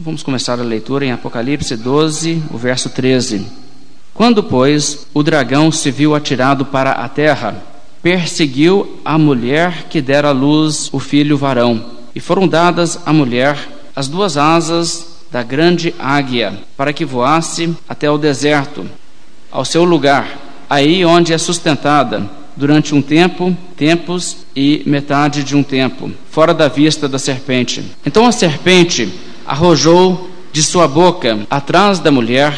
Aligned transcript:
Vamos 0.00 0.22
começar 0.22 0.60
a 0.60 0.62
leitura 0.62 1.04
em 1.04 1.10
Apocalipse 1.10 1.76
12, 1.76 2.40
o 2.52 2.56
verso 2.56 2.88
13. 2.88 3.44
Quando, 4.14 4.44
pois, 4.44 5.08
o 5.12 5.24
dragão 5.24 5.72
se 5.72 5.90
viu 5.90 6.14
atirado 6.14 6.64
para 6.64 6.92
a 6.92 7.08
terra, 7.08 7.60
perseguiu 8.00 9.00
a 9.04 9.18
mulher 9.18 9.86
que 9.90 10.00
dera 10.00 10.28
à 10.28 10.30
luz 10.30 10.88
o 10.92 11.00
filho 11.00 11.36
varão, 11.36 11.84
e 12.14 12.20
foram 12.20 12.46
dadas 12.46 13.00
à 13.04 13.12
mulher 13.12 13.58
as 13.96 14.06
duas 14.06 14.36
asas 14.36 15.24
da 15.32 15.42
grande 15.42 15.92
águia, 15.98 16.56
para 16.76 16.92
que 16.92 17.04
voasse 17.04 17.74
até 17.88 18.08
o 18.08 18.16
deserto, 18.16 18.88
ao 19.50 19.64
seu 19.64 19.82
lugar, 19.82 20.38
aí 20.70 21.04
onde 21.04 21.32
é 21.32 21.38
sustentada 21.38 22.30
durante 22.56 22.94
um 22.94 23.02
tempo, 23.02 23.56
tempos 23.76 24.36
e 24.54 24.80
metade 24.86 25.42
de 25.42 25.56
um 25.56 25.62
tempo, 25.64 26.08
fora 26.30 26.54
da 26.54 26.68
vista 26.68 27.08
da 27.08 27.18
serpente. 27.18 27.84
Então 28.06 28.26
a 28.26 28.32
serpente 28.32 29.12
arrojou 29.48 30.28
de 30.52 30.62
sua 30.62 30.86
boca 30.86 31.40
atrás 31.50 31.98
da 31.98 32.10
mulher 32.10 32.54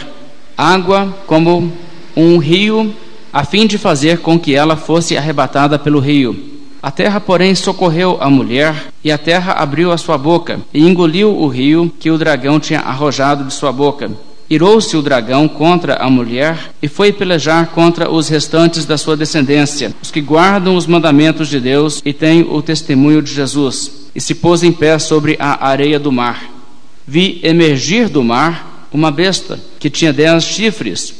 água 0.61 1.17
como 1.27 1.73
um 2.15 2.37
rio, 2.37 2.95
a 3.33 3.45
fim 3.45 3.67
de 3.67 3.79
fazer 3.79 4.19
com 4.19 4.39
que 4.39 4.55
ela 4.55 4.77
fosse 4.77 5.17
arrebatada 5.17 5.79
pelo 5.79 6.01
rio. 6.01 6.51
A 6.83 6.91
terra, 6.91 7.21
porém, 7.21 7.55
socorreu 7.55 8.19
a 8.21 8.29
mulher, 8.29 8.75
e 9.05 9.13
a 9.13 9.19
terra 9.19 9.53
abriu 9.53 9.93
a 9.93 9.99
sua 9.99 10.19
boca, 10.19 10.61
e 10.73 10.87
engoliu 10.87 11.35
o 11.35 11.47
rio 11.47 11.93
que 11.99 12.11
o 12.11 12.19
dragão 12.19 12.59
tinha 12.59 12.81
arrojado 12.81 13.45
de 13.45 13.53
sua 13.53 13.73
boca. 13.73 14.11
Irou-se 14.49 14.97
o 14.97 15.03
dragão 15.03 15.47
contra 15.47 15.95
a 15.97 16.11
mulher 16.11 16.73
e 16.83 16.89
foi 16.89 17.13
pelejar 17.13 17.69
contra 17.69 18.11
os 18.11 18.29
restantes 18.29 18.85
da 18.85 18.99
sua 18.99 19.17
descendência, 19.17 19.95
os 20.03 20.11
que 20.11 20.21
guardam 20.21 20.75
os 20.75 20.87
mandamentos 20.87 21.49
de 21.49 21.61
Deus 21.61 22.03
e 22.05 22.13
têm 22.13 22.43
o 22.43 22.61
testemunho 22.61 23.23
de 23.23 23.33
Jesus, 23.33 24.09
e 24.15 24.21
se 24.21 24.35
pôs 24.35 24.63
em 24.63 24.73
pé 24.73 24.99
sobre 24.99 25.37
a 25.39 25.69
areia 25.69 26.01
do 26.01 26.11
mar. 26.11 26.60
Vi 27.07 27.41
emergir 27.43 28.09
do 28.09 28.23
mar 28.23 28.89
uma 28.93 29.11
besta 29.11 29.59
que 29.79 29.91
tinha 29.91 30.13
dez 30.13 30.45
chifres 30.45 31.15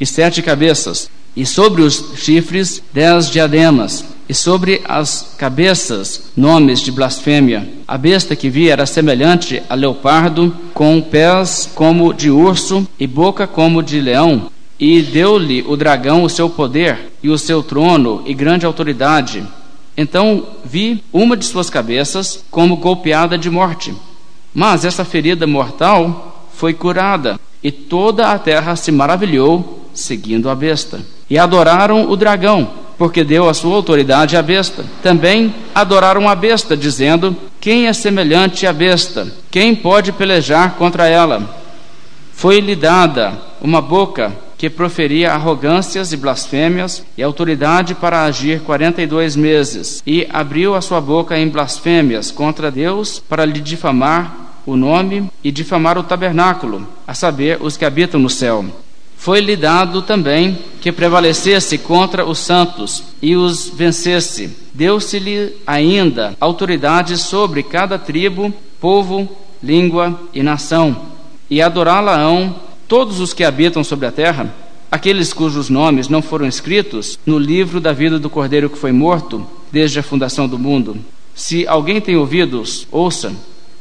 e 0.00 0.06
sete 0.06 0.42
cabeças, 0.42 1.08
e 1.36 1.46
sobre 1.46 1.82
os 1.82 2.12
chifres 2.16 2.82
dez 2.92 3.30
diademas, 3.30 4.04
e 4.28 4.34
sobre 4.34 4.80
as 4.84 5.34
cabeças 5.36 6.24
nomes 6.36 6.80
de 6.80 6.90
blasfêmia. 6.90 7.68
A 7.86 7.98
besta 7.98 8.34
que 8.34 8.48
vi 8.48 8.68
era 8.68 8.86
semelhante 8.86 9.62
a 9.68 9.74
leopardo, 9.74 10.54
com 10.72 11.00
pés 11.00 11.68
como 11.74 12.12
de 12.12 12.30
urso 12.30 12.86
e 12.98 13.06
boca 13.06 13.46
como 13.46 13.82
de 13.82 14.00
leão. 14.00 14.50
E 14.78 15.02
deu-lhe 15.02 15.62
o 15.66 15.76
dragão 15.76 16.24
o 16.24 16.30
seu 16.30 16.48
poder 16.50 17.12
e 17.22 17.28
o 17.28 17.38
seu 17.38 17.62
trono 17.62 18.22
e 18.26 18.34
grande 18.34 18.66
autoridade. 18.66 19.44
Então 19.96 20.46
vi 20.64 21.04
uma 21.12 21.36
de 21.36 21.44
suas 21.44 21.68
cabeças 21.68 22.42
como 22.50 22.76
golpeada 22.76 23.36
de 23.36 23.50
morte. 23.50 23.94
Mas 24.54 24.84
essa 24.84 25.04
ferida 25.04 25.46
mortal 25.46 26.48
foi 26.54 26.74
curada, 26.74 27.38
e 27.62 27.70
toda 27.70 28.30
a 28.30 28.38
terra 28.38 28.76
se 28.76 28.90
maravilhou 28.90 29.88
seguindo 29.94 30.50
a 30.50 30.54
besta. 30.54 31.00
E 31.30 31.38
adoraram 31.38 32.10
o 32.10 32.16
dragão 32.16 32.82
porque 32.98 33.24
deu 33.24 33.48
a 33.48 33.54
sua 33.54 33.74
autoridade 33.74 34.36
à 34.36 34.42
besta. 34.42 34.84
Também 35.02 35.52
adoraram 35.74 36.28
a 36.28 36.34
besta, 36.34 36.76
dizendo: 36.76 37.36
Quem 37.60 37.88
é 37.88 37.92
semelhante 37.92 38.66
à 38.66 38.72
besta? 38.72 39.26
Quem 39.50 39.74
pode 39.74 40.12
pelejar 40.12 40.74
contra 40.74 41.08
ela? 41.08 41.60
Foi-lhe 42.32 42.76
dada 42.76 43.38
uma 43.60 43.80
boca 43.80 44.32
que 44.56 44.70
proferia 44.70 45.32
arrogâncias 45.32 46.12
e 46.12 46.16
blasfêmias 46.16 47.04
e 47.18 47.22
autoridade 47.24 47.96
para 47.96 48.22
agir 48.22 48.60
quarenta 48.60 49.02
e 49.02 49.06
dois 49.08 49.34
meses, 49.34 50.00
e 50.06 50.24
abriu 50.32 50.76
a 50.76 50.80
sua 50.80 51.00
boca 51.00 51.36
em 51.36 51.48
blasfêmias 51.48 52.30
contra 52.30 52.70
Deus 52.70 53.20
para 53.28 53.44
lhe 53.44 53.60
difamar 53.60 54.41
o 54.66 54.76
nome 54.76 55.30
e 55.42 55.50
difamar 55.50 55.98
o 55.98 56.02
tabernáculo, 56.02 56.86
a 57.06 57.14
saber, 57.14 57.58
os 57.60 57.76
que 57.76 57.84
habitam 57.84 58.20
no 58.20 58.30
céu 58.30 58.64
foi-lhe 59.22 59.54
dado 59.54 60.02
também 60.02 60.58
que 60.80 60.90
prevalecesse 60.90 61.78
contra 61.78 62.26
os 62.26 62.40
santos 62.40 63.04
e 63.22 63.36
os 63.36 63.68
vencesse. 63.68 64.50
Deu-se-lhe 64.74 65.54
ainda 65.64 66.36
autoridade 66.40 67.16
sobre 67.16 67.62
cada 67.62 67.96
tribo, 68.00 68.52
povo, 68.80 69.28
língua 69.62 70.20
e 70.34 70.42
nação. 70.42 71.02
E 71.48 71.62
adorá-la-ão 71.62 72.52
todos 72.88 73.20
os 73.20 73.32
que 73.32 73.44
habitam 73.44 73.84
sobre 73.84 74.06
a 74.06 74.10
terra, 74.10 74.52
aqueles 74.90 75.32
cujos 75.32 75.70
nomes 75.70 76.08
não 76.08 76.20
foram 76.20 76.48
escritos 76.48 77.16
no 77.24 77.38
livro 77.38 77.78
da 77.78 77.92
vida 77.92 78.18
do 78.18 78.28
Cordeiro 78.28 78.68
que 78.68 78.76
foi 78.76 78.90
morto 78.90 79.46
desde 79.70 80.00
a 80.00 80.02
fundação 80.02 80.48
do 80.48 80.58
mundo. 80.58 80.96
Se 81.32 81.64
alguém 81.68 82.00
tem 82.00 82.16
ouvidos, 82.16 82.88
ouça. 82.90 83.32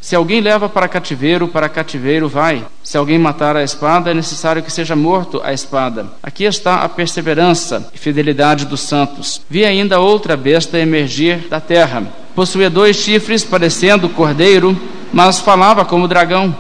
Se 0.02 0.16
alguém 0.16 0.42
leva 0.42 0.68
para 0.68 0.88
cativeiro, 0.88 1.48
para 1.48 1.70
cativeiro 1.70 2.28
vai. 2.28 2.66
Se 2.84 2.98
alguém 2.98 3.20
matar 3.20 3.56
a 3.56 3.64
espada, 3.64 4.10
é 4.10 4.16
necessário 4.16 4.64
que 4.64 4.72
seja 4.72 4.96
morto 4.96 5.40
a 5.44 5.54
espada. 5.54 6.08
Aqui 6.24 6.44
está 6.44 6.78
a 6.78 6.90
perseverança 6.90 7.88
e 7.94 8.00
fidelidade 8.00 8.66
dos 8.66 8.80
santos. 8.82 9.44
Vi 9.48 9.64
ainda 9.64 10.00
outra 10.00 10.36
besta 10.36 10.80
emergir 10.80 11.48
da 11.48 11.62
terra. 11.62 12.04
Possuía 12.34 12.68
dois 12.68 12.96
chifres, 12.96 13.44
parecendo 13.44 14.10
cordeiro, 14.10 14.76
mas 15.14 15.40
falava 15.40 15.86
como 15.86 16.08
dragão. 16.08 16.56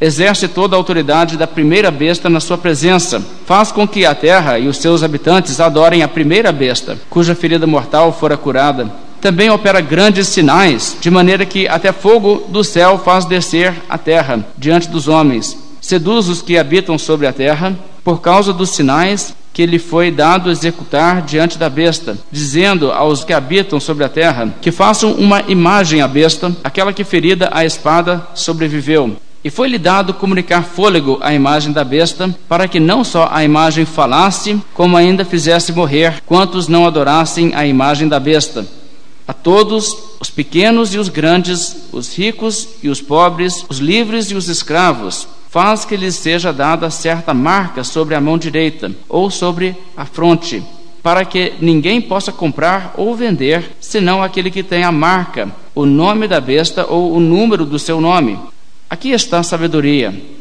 Exerce 0.00 0.48
toda 0.48 0.74
a 0.74 0.78
autoridade 0.78 1.36
da 1.36 1.46
primeira 1.46 1.90
besta 1.90 2.30
na 2.30 2.40
sua 2.40 2.56
presença. 2.56 3.22
Faz 3.44 3.70
com 3.70 3.86
que 3.86 4.06
a 4.06 4.14
terra 4.14 4.58
e 4.58 4.66
os 4.66 4.78
seus 4.78 5.02
habitantes 5.02 5.60
adorem 5.60 6.02
a 6.02 6.08
primeira 6.08 6.50
besta, 6.52 6.96
cuja 7.10 7.34
ferida 7.34 7.66
mortal 7.66 8.14
fora 8.14 8.36
curada 8.36 8.90
também 9.20 9.50
opera 9.50 9.80
grandes 9.80 10.28
sinais, 10.28 10.96
de 11.00 11.10
maneira 11.10 11.44
que 11.44 11.68
até 11.68 11.92
fogo 11.92 12.46
do 12.48 12.62
céu 12.62 12.98
faz 12.98 13.24
descer 13.24 13.74
a 13.88 13.98
terra 13.98 14.44
diante 14.56 14.88
dos 14.88 15.08
homens. 15.08 15.56
Seduz 15.80 16.28
os 16.28 16.42
que 16.42 16.58
habitam 16.58 16.98
sobre 16.98 17.26
a 17.26 17.32
terra, 17.32 17.76
por 18.04 18.20
causa 18.20 18.52
dos 18.52 18.70
sinais 18.70 19.34
que 19.52 19.66
lhe 19.66 19.78
foi 19.78 20.10
dado 20.10 20.50
executar 20.50 21.22
diante 21.22 21.58
da 21.58 21.68
besta, 21.68 22.16
dizendo 22.30 22.92
aos 22.92 23.24
que 23.24 23.32
habitam 23.32 23.80
sobre 23.80 24.04
a 24.04 24.08
terra 24.08 24.54
que 24.60 24.70
façam 24.70 25.12
uma 25.12 25.42
imagem 25.48 26.00
à 26.00 26.06
besta, 26.06 26.54
aquela 26.62 26.92
que 26.92 27.02
ferida 27.02 27.50
a 27.52 27.64
espada 27.64 28.24
sobreviveu. 28.34 29.16
E 29.42 29.50
foi-lhe 29.50 29.78
dado 29.78 30.14
comunicar 30.14 30.62
fôlego 30.62 31.18
à 31.20 31.32
imagem 31.32 31.72
da 31.72 31.82
besta, 31.82 32.32
para 32.48 32.68
que 32.68 32.78
não 32.78 33.02
só 33.02 33.28
a 33.32 33.42
imagem 33.42 33.84
falasse, 33.84 34.60
como 34.74 34.96
ainda 34.96 35.24
fizesse 35.24 35.72
morrer 35.72 36.22
quantos 36.24 36.68
não 36.68 36.86
adorassem 36.86 37.52
a 37.54 37.66
imagem 37.66 38.08
da 38.08 38.20
besta 38.20 38.64
a 39.28 39.34
todos, 39.34 39.94
os 40.18 40.30
pequenos 40.30 40.94
e 40.94 40.98
os 40.98 41.10
grandes, 41.10 41.76
os 41.92 42.16
ricos 42.16 42.66
e 42.82 42.88
os 42.88 43.02
pobres, 43.02 43.62
os 43.68 43.76
livres 43.76 44.30
e 44.30 44.34
os 44.34 44.48
escravos, 44.48 45.28
faz 45.50 45.84
que 45.84 45.98
lhes 45.98 46.14
seja 46.14 46.50
dada 46.50 46.88
certa 46.88 47.34
marca 47.34 47.84
sobre 47.84 48.14
a 48.14 48.20
mão 48.22 48.38
direita 48.38 48.90
ou 49.06 49.30
sobre 49.30 49.76
a 49.94 50.06
fronte, 50.06 50.62
para 51.02 51.26
que 51.26 51.52
ninguém 51.60 52.00
possa 52.00 52.32
comprar 52.32 52.94
ou 52.96 53.14
vender, 53.14 53.76
senão 53.78 54.22
aquele 54.22 54.50
que 54.50 54.62
tem 54.62 54.82
a 54.82 54.90
marca, 54.90 55.54
o 55.74 55.84
nome 55.84 56.26
da 56.26 56.40
besta 56.40 56.86
ou 56.86 57.12
o 57.12 57.20
número 57.20 57.66
do 57.66 57.78
seu 57.78 58.00
nome. 58.00 58.38
Aqui 58.88 59.10
está 59.10 59.40
a 59.40 59.42
sabedoria. 59.42 60.38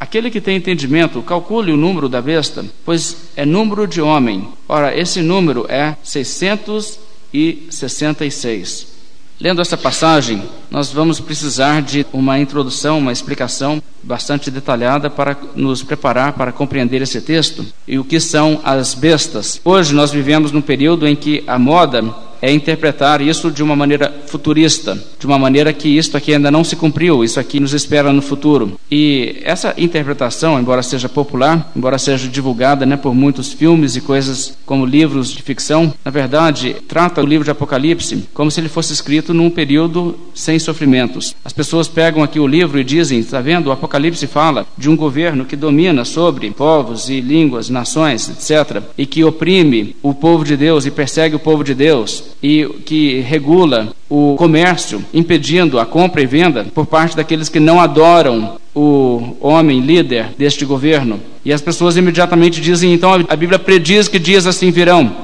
Aquele 0.00 0.30
que 0.30 0.40
tem 0.40 0.56
entendimento, 0.56 1.20
calcule 1.20 1.70
o 1.70 1.76
número 1.76 2.08
da 2.08 2.22
besta, 2.22 2.64
pois 2.86 3.28
é 3.36 3.44
número 3.44 3.86
de 3.86 4.00
homem. 4.00 4.48
Ora, 4.66 4.98
esse 4.98 5.20
número 5.20 5.66
é 5.68 5.94
600 6.02 7.11
e 7.32 7.66
66. 7.70 8.92
Lendo 9.40 9.60
essa 9.60 9.76
passagem, 9.76 10.42
nós 10.70 10.92
vamos 10.92 11.18
precisar 11.18 11.82
de 11.82 12.06
uma 12.12 12.38
introdução, 12.38 12.98
uma 12.98 13.10
explicação 13.10 13.82
bastante 14.02 14.50
detalhada 14.50 15.10
para 15.10 15.36
nos 15.56 15.82
preparar 15.82 16.34
para 16.34 16.52
compreender 16.52 17.02
esse 17.02 17.20
texto 17.20 17.66
e 17.86 17.98
o 17.98 18.04
que 18.04 18.20
são 18.20 18.60
as 18.62 18.94
bestas. 18.94 19.60
Hoje 19.64 19.94
nós 19.94 20.12
vivemos 20.12 20.52
num 20.52 20.60
período 20.60 21.08
em 21.08 21.16
que 21.16 21.42
a 21.46 21.58
moda 21.58 22.04
é 22.42 22.52
interpretar 22.52 23.22
isso 23.22 23.52
de 23.52 23.62
uma 23.62 23.76
maneira 23.76 24.12
futurista, 24.26 25.00
de 25.18 25.26
uma 25.26 25.38
maneira 25.38 25.72
que 25.72 25.88
isto 25.88 26.16
aqui 26.16 26.34
ainda 26.34 26.50
não 26.50 26.64
se 26.64 26.74
cumpriu, 26.74 27.22
isso 27.22 27.38
aqui 27.38 27.60
nos 27.60 27.72
espera 27.72 28.12
no 28.12 28.20
futuro. 28.20 28.78
E 28.90 29.40
essa 29.44 29.72
interpretação, 29.78 30.58
embora 30.58 30.82
seja 30.82 31.08
popular, 31.08 31.70
embora 31.76 31.98
seja 31.98 32.26
divulgada 32.26 32.84
né, 32.84 32.96
por 32.96 33.14
muitos 33.14 33.52
filmes 33.52 33.94
e 33.94 34.00
coisas 34.00 34.58
como 34.66 34.84
livros 34.84 35.30
de 35.30 35.40
ficção, 35.40 35.94
na 36.04 36.10
verdade 36.10 36.76
trata 36.88 37.22
o 37.22 37.26
livro 37.26 37.44
de 37.44 37.50
Apocalipse 37.52 38.24
como 38.34 38.50
se 38.50 38.60
ele 38.60 38.68
fosse 38.68 38.92
escrito 38.92 39.32
num 39.32 39.48
período 39.48 40.18
sem 40.34 40.58
sofrimentos. 40.58 41.36
As 41.44 41.52
pessoas 41.52 41.86
pegam 41.86 42.24
aqui 42.24 42.40
o 42.40 42.46
livro 42.46 42.80
e 42.80 42.84
dizem, 42.84 43.20
está 43.20 43.40
vendo, 43.40 43.68
o 43.68 43.72
Apocalipse 43.72 44.26
fala 44.26 44.66
de 44.76 44.90
um 44.90 44.96
governo 44.96 45.44
que 45.44 45.54
domina 45.54 46.04
sobre 46.04 46.50
povos 46.50 47.08
e 47.08 47.20
línguas, 47.20 47.68
nações, 47.68 48.28
etc., 48.28 48.82
e 48.98 49.06
que 49.06 49.22
oprime 49.22 49.94
o 50.02 50.12
povo 50.12 50.44
de 50.44 50.56
Deus 50.56 50.86
e 50.86 50.90
persegue 50.90 51.36
o 51.36 51.38
povo 51.38 51.62
de 51.62 51.74
Deus 51.74 52.31
e 52.42 52.66
que 52.84 53.20
regula 53.20 53.94
o 54.10 54.34
comércio, 54.36 55.04
impedindo 55.14 55.78
a 55.78 55.86
compra 55.86 56.20
e 56.20 56.26
venda 56.26 56.66
por 56.74 56.86
parte 56.86 57.16
daqueles 57.16 57.48
que 57.48 57.60
não 57.60 57.80
adoram 57.80 58.56
o 58.74 59.36
homem 59.40 59.80
líder 59.80 60.30
deste 60.36 60.64
governo. 60.64 61.20
E 61.44 61.52
as 61.52 61.60
pessoas 61.60 61.96
imediatamente 61.96 62.60
dizem: 62.60 62.92
então 62.92 63.12
a 63.12 63.36
Bíblia 63.36 63.58
prediz 63.58 64.08
que 64.08 64.18
dias 64.18 64.46
assim 64.46 64.70
virão. 64.70 65.14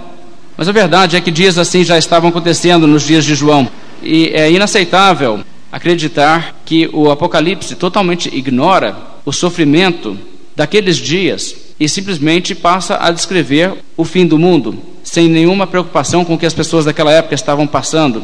Mas 0.56 0.68
a 0.68 0.72
verdade 0.72 1.16
é 1.16 1.20
que 1.20 1.30
dias 1.30 1.58
assim 1.58 1.84
já 1.84 1.98
estavam 1.98 2.30
acontecendo 2.30 2.86
nos 2.86 3.04
dias 3.04 3.24
de 3.24 3.34
João. 3.34 3.68
E 4.02 4.28
é 4.28 4.50
inaceitável 4.50 5.40
acreditar 5.70 6.60
que 6.64 6.88
o 6.92 7.10
Apocalipse 7.10 7.74
totalmente 7.74 8.28
ignora 8.34 8.96
o 9.24 9.32
sofrimento 9.32 10.16
daqueles 10.56 10.96
dias 10.96 11.54
e 11.78 11.88
simplesmente 11.88 12.54
passa 12.54 12.98
a 13.00 13.10
descrever 13.10 13.74
o 13.96 14.04
fim 14.04 14.26
do 14.26 14.38
mundo, 14.38 14.76
sem 15.08 15.26
nenhuma 15.28 15.66
preocupação 15.66 16.24
com 16.24 16.34
o 16.34 16.38
que 16.38 16.44
as 16.44 16.52
pessoas 16.52 16.84
daquela 16.84 17.10
época 17.10 17.34
estavam 17.34 17.66
passando 17.66 18.22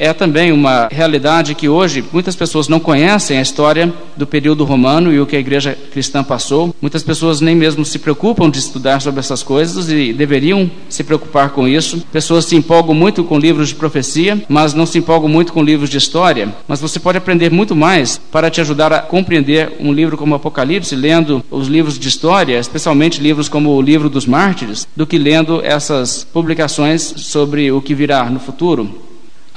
é 0.00 0.14
também 0.14 0.50
uma 0.50 0.88
realidade 0.90 1.54
que 1.54 1.68
hoje 1.68 2.02
muitas 2.10 2.34
pessoas 2.34 2.68
não 2.68 2.80
conhecem 2.80 3.36
a 3.36 3.42
história 3.42 3.92
do 4.16 4.26
período 4.26 4.64
romano 4.64 5.12
e 5.12 5.20
o 5.20 5.26
que 5.26 5.36
a 5.36 5.38
igreja 5.38 5.76
cristã 5.92 6.24
passou. 6.24 6.74
Muitas 6.80 7.02
pessoas 7.02 7.42
nem 7.42 7.54
mesmo 7.54 7.84
se 7.84 7.98
preocupam 7.98 8.48
de 8.48 8.58
estudar 8.58 9.02
sobre 9.02 9.20
essas 9.20 9.42
coisas 9.42 9.90
e 9.90 10.14
deveriam 10.14 10.70
se 10.88 11.04
preocupar 11.04 11.50
com 11.50 11.68
isso. 11.68 12.02
Pessoas 12.10 12.46
se 12.46 12.56
empolgam 12.56 12.94
muito 12.94 13.22
com 13.22 13.38
livros 13.38 13.68
de 13.68 13.74
profecia, 13.74 14.42
mas 14.48 14.72
não 14.72 14.86
se 14.86 14.96
empolgam 14.96 15.28
muito 15.28 15.52
com 15.52 15.62
livros 15.62 15.90
de 15.90 15.98
história. 15.98 16.48
Mas 16.66 16.80
você 16.80 16.98
pode 16.98 17.18
aprender 17.18 17.50
muito 17.50 17.76
mais 17.76 18.16
para 18.32 18.48
te 18.48 18.62
ajudar 18.62 18.94
a 18.94 19.00
compreender 19.00 19.76
um 19.78 19.92
livro 19.92 20.16
como 20.16 20.34
Apocalipse, 20.34 20.96
lendo 20.96 21.44
os 21.50 21.68
livros 21.68 21.98
de 21.98 22.08
história, 22.08 22.58
especialmente 22.58 23.20
livros 23.20 23.50
como 23.50 23.76
o 23.76 23.82
Livro 23.82 24.08
dos 24.08 24.24
Mártires, 24.24 24.88
do 24.96 25.06
que 25.06 25.18
lendo 25.18 25.60
essas 25.62 26.24
publicações 26.24 27.02
sobre 27.02 27.70
o 27.70 27.82
que 27.82 27.94
virá 27.94 28.24
no 28.30 28.40
futuro. 28.40 29.09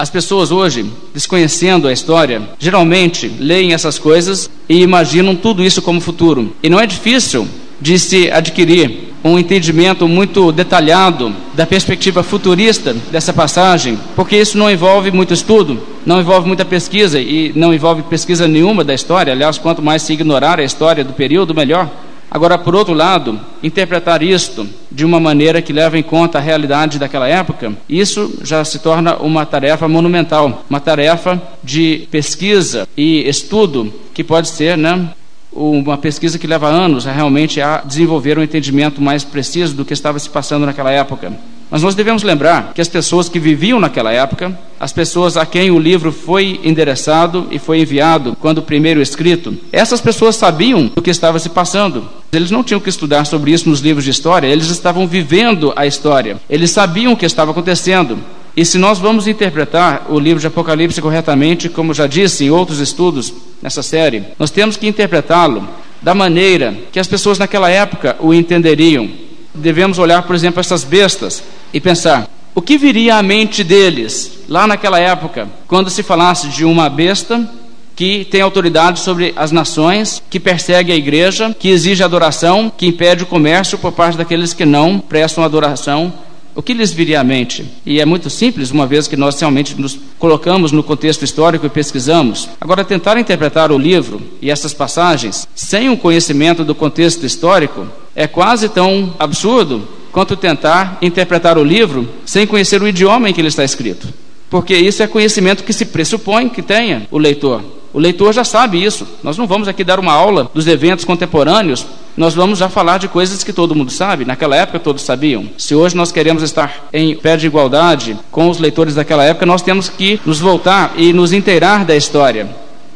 As 0.03 0.09
pessoas 0.09 0.51
hoje, 0.51 0.85
desconhecendo 1.13 1.87
a 1.87 1.93
história, 1.93 2.41
geralmente 2.59 3.31
leem 3.39 3.71
essas 3.71 3.97
coisas 3.97 4.49
e 4.67 4.81
imaginam 4.81 5.33
tudo 5.33 5.63
isso 5.63 5.81
como 5.81 6.01
futuro. 6.01 6.53
E 6.61 6.67
não 6.67 6.77
é 6.77 6.85
difícil 6.85 7.47
de 7.79 7.97
se 7.97 8.29
adquirir 8.29 9.13
um 9.23 9.39
entendimento 9.39 10.05
muito 10.05 10.51
detalhado 10.51 11.33
da 11.53 11.65
perspectiva 11.65 12.21
futurista 12.21 12.93
dessa 13.13 13.31
passagem, 13.31 13.97
porque 14.13 14.35
isso 14.35 14.57
não 14.57 14.69
envolve 14.69 15.09
muito 15.09 15.33
estudo, 15.33 15.79
não 16.05 16.19
envolve 16.19 16.47
muita 16.47 16.65
pesquisa 16.65 17.17
e 17.17 17.53
não 17.55 17.73
envolve 17.73 18.01
pesquisa 18.01 18.45
nenhuma 18.45 18.83
da 18.83 18.93
história. 18.93 19.31
Aliás, 19.31 19.57
quanto 19.57 19.81
mais 19.81 20.01
se 20.01 20.11
ignorar 20.11 20.59
a 20.59 20.65
história 20.65 21.05
do 21.05 21.13
período, 21.13 21.55
melhor. 21.55 21.89
Agora, 22.33 22.57
por 22.57 22.73
outro 22.73 22.95
lado, 22.95 23.39
interpretar 23.61 24.23
isto 24.23 24.67
de 24.91 25.05
uma 25.05 25.19
maneira 25.19 25.61
que 25.61 25.71
leva 25.71 25.99
em 25.99 26.01
conta 26.01 26.39
a 26.39 26.41
realidade 26.41 26.97
daquela 26.97 27.27
época, 27.27 27.73
isso 27.87 28.39
já 28.41 28.65
se 28.65 28.79
torna 28.79 29.17
uma 29.17 29.45
tarefa 29.45 29.87
monumental, 29.87 30.65
uma 30.67 30.79
tarefa 30.79 31.39
de 31.63 32.07
pesquisa 32.09 32.87
e 32.97 33.29
estudo 33.29 33.93
que 34.15 34.23
pode 34.23 34.47
ser, 34.47 34.75
né, 34.75 35.09
uma 35.51 35.95
pesquisa 35.95 36.39
que 36.39 36.47
leva 36.47 36.67
anos 36.67 37.05
a 37.05 37.11
realmente 37.11 37.61
a 37.61 37.83
desenvolver 37.85 38.39
um 38.39 38.43
entendimento 38.43 38.99
mais 38.99 39.23
preciso 39.23 39.75
do 39.75 39.85
que 39.85 39.93
estava 39.93 40.17
se 40.17 40.27
passando 40.27 40.65
naquela 40.65 40.89
época. 40.89 41.31
Mas 41.73 41.81
nós 41.81 41.95
devemos 41.95 42.21
lembrar 42.21 42.71
que 42.71 42.81
as 42.81 42.87
pessoas 42.87 43.27
que 43.27 43.39
viviam 43.39 43.79
naquela 43.79 44.11
época, 44.11 44.55
as 44.79 44.93
pessoas 44.93 45.35
a 45.35 45.43
quem 45.43 45.71
o 45.71 45.79
livro 45.79 46.11
foi 46.11 46.59
endereçado 46.63 47.47
e 47.49 47.57
foi 47.57 47.79
enviado 47.79 48.37
quando 48.39 48.61
primeiro 48.61 49.01
escrito, 49.01 49.57
essas 49.71 49.99
pessoas 49.99 50.35
sabiam 50.35 50.91
o 50.95 51.01
que 51.01 51.09
estava 51.09 51.39
se 51.39 51.49
passando. 51.49 52.07
Eles 52.31 52.51
não 52.51 52.63
tinham 52.63 52.79
que 52.79 52.89
estudar 52.89 53.25
sobre 53.25 53.51
isso 53.51 53.67
nos 53.67 53.79
livros 53.79 54.05
de 54.05 54.11
história, 54.11 54.45
eles 54.45 54.67
estavam 54.67 55.07
vivendo 55.07 55.73
a 55.75 55.87
história. 55.87 56.37
Eles 56.47 56.69
sabiam 56.69 57.13
o 57.13 57.17
que 57.17 57.25
estava 57.25 57.49
acontecendo. 57.49 58.19
E 58.55 58.63
se 58.63 58.77
nós 58.77 58.99
vamos 58.99 59.27
interpretar 59.27 60.05
o 60.11 60.19
livro 60.19 60.39
de 60.39 60.45
Apocalipse 60.45 61.01
corretamente, 61.01 61.69
como 61.69 61.91
já 61.91 62.05
disse 62.05 62.45
em 62.45 62.51
outros 62.51 62.79
estudos 62.79 63.33
nessa 63.63 63.81
série, 63.81 64.25
nós 64.37 64.51
temos 64.51 64.77
que 64.77 64.85
interpretá-lo 64.85 65.67
da 66.03 66.13
maneira 66.13 66.75
que 66.91 66.99
as 66.99 67.07
pessoas 67.07 67.39
naquela 67.39 67.71
época 67.71 68.15
o 68.19 68.31
entenderiam 68.31 69.22
devemos 69.53 69.99
olhar, 69.99 70.23
por 70.23 70.35
exemplo, 70.35 70.59
essas 70.59 70.83
bestas 70.83 71.43
e 71.73 71.79
pensar: 71.79 72.27
o 72.55 72.61
que 72.61 72.77
viria 72.77 73.15
à 73.15 73.23
mente 73.23 73.63
deles 73.63 74.39
lá 74.47 74.67
naquela 74.67 74.99
época, 74.99 75.47
quando 75.67 75.89
se 75.89 76.03
falasse 76.03 76.47
de 76.49 76.65
uma 76.65 76.89
besta 76.89 77.49
que 77.95 78.25
tem 78.25 78.41
autoridade 78.41 78.99
sobre 78.99 79.33
as 79.35 79.51
nações, 79.51 80.21
que 80.29 80.39
persegue 80.39 80.91
a 80.91 80.95
igreja, 80.95 81.55
que 81.57 81.69
exige 81.69 82.03
adoração, 82.03 82.71
que 82.75 82.87
impede 82.87 83.23
o 83.23 83.27
comércio 83.27 83.77
por 83.77 83.91
parte 83.91 84.17
daqueles 84.17 84.53
que 84.53 84.65
não 84.65 84.99
prestam 84.99 85.43
adoração 85.43 86.11
o 86.55 86.61
que 86.61 86.73
lhes 86.73 86.91
viria 86.91 87.19
à 87.19 87.23
mente? 87.23 87.65
E 87.83 87.99
é 87.99 88.05
muito 88.05 88.29
simples, 88.29 88.69
uma 88.69 88.85
vez 88.85 89.07
que 89.07 89.17
nós 89.17 89.39
realmente 89.39 89.79
nos 89.79 89.97
colocamos 90.19 90.71
no 90.71 90.83
contexto 90.83 91.25
histórico 91.25 91.65
e 91.65 91.69
pesquisamos. 91.69 92.47
Agora, 92.61 92.85
tentar 92.85 93.17
interpretar 93.17 93.71
o 93.71 93.77
livro 93.77 94.21
e 94.39 94.51
essas 94.51 94.73
passagens 94.73 95.47
sem 95.55 95.89
um 95.89 95.95
conhecimento 95.95 96.63
do 96.63 96.75
contexto 96.75 97.25
histórico 97.25 97.87
é 98.15 98.27
quase 98.27 98.69
tão 98.69 99.13
absurdo 99.19 99.87
quanto 100.11 100.35
tentar 100.35 100.97
interpretar 101.01 101.57
o 101.57 101.63
livro 101.63 102.07
sem 102.25 102.45
conhecer 102.45 102.81
o 102.81 102.87
idioma 102.87 103.29
em 103.29 103.33
que 103.33 103.41
ele 103.41 103.47
está 103.47 103.63
escrito. 103.63 104.07
Porque 104.49 104.75
isso 104.75 105.01
é 105.01 105.07
conhecimento 105.07 105.63
que 105.63 105.73
se 105.73 105.85
pressupõe 105.85 106.49
que 106.49 106.61
tenha 106.61 107.07
o 107.09 107.17
leitor. 107.17 107.63
O 107.91 107.99
leitor 107.99 108.33
já 108.33 108.43
sabe 108.43 108.83
isso. 108.83 109.07
Nós 109.23 109.37
não 109.37 109.47
vamos 109.47 109.67
aqui 109.67 109.83
dar 109.83 109.99
uma 109.99 110.13
aula 110.13 110.49
dos 110.53 110.67
eventos 110.67 111.05
contemporâneos 111.05 111.85
nós 112.15 112.35
vamos 112.35 112.59
já 112.59 112.69
falar 112.69 112.99
de 112.99 113.07
coisas 113.07 113.43
que 113.43 113.51
todo 113.51 113.73
mundo 113.73 113.91
sabe, 113.91 114.23
naquela 114.23 114.55
época 114.55 114.79
todos 114.79 115.01
sabiam. 115.01 115.49
Se 115.57 115.73
hoje 115.73 115.95
nós 115.95 116.11
queremos 116.11 116.43
estar 116.43 116.87
em 116.93 117.15
pé 117.15 117.35
de 117.35 117.47
igualdade 117.47 118.17
com 118.31 118.49
os 118.49 118.59
leitores 118.59 118.93
daquela 118.93 119.23
época, 119.23 119.45
nós 119.45 119.63
temos 119.63 119.89
que 119.89 120.19
nos 120.25 120.39
voltar 120.39 120.93
e 120.95 121.11
nos 121.11 121.33
inteirar 121.33 121.83
da 121.83 121.95
história. 121.95 122.47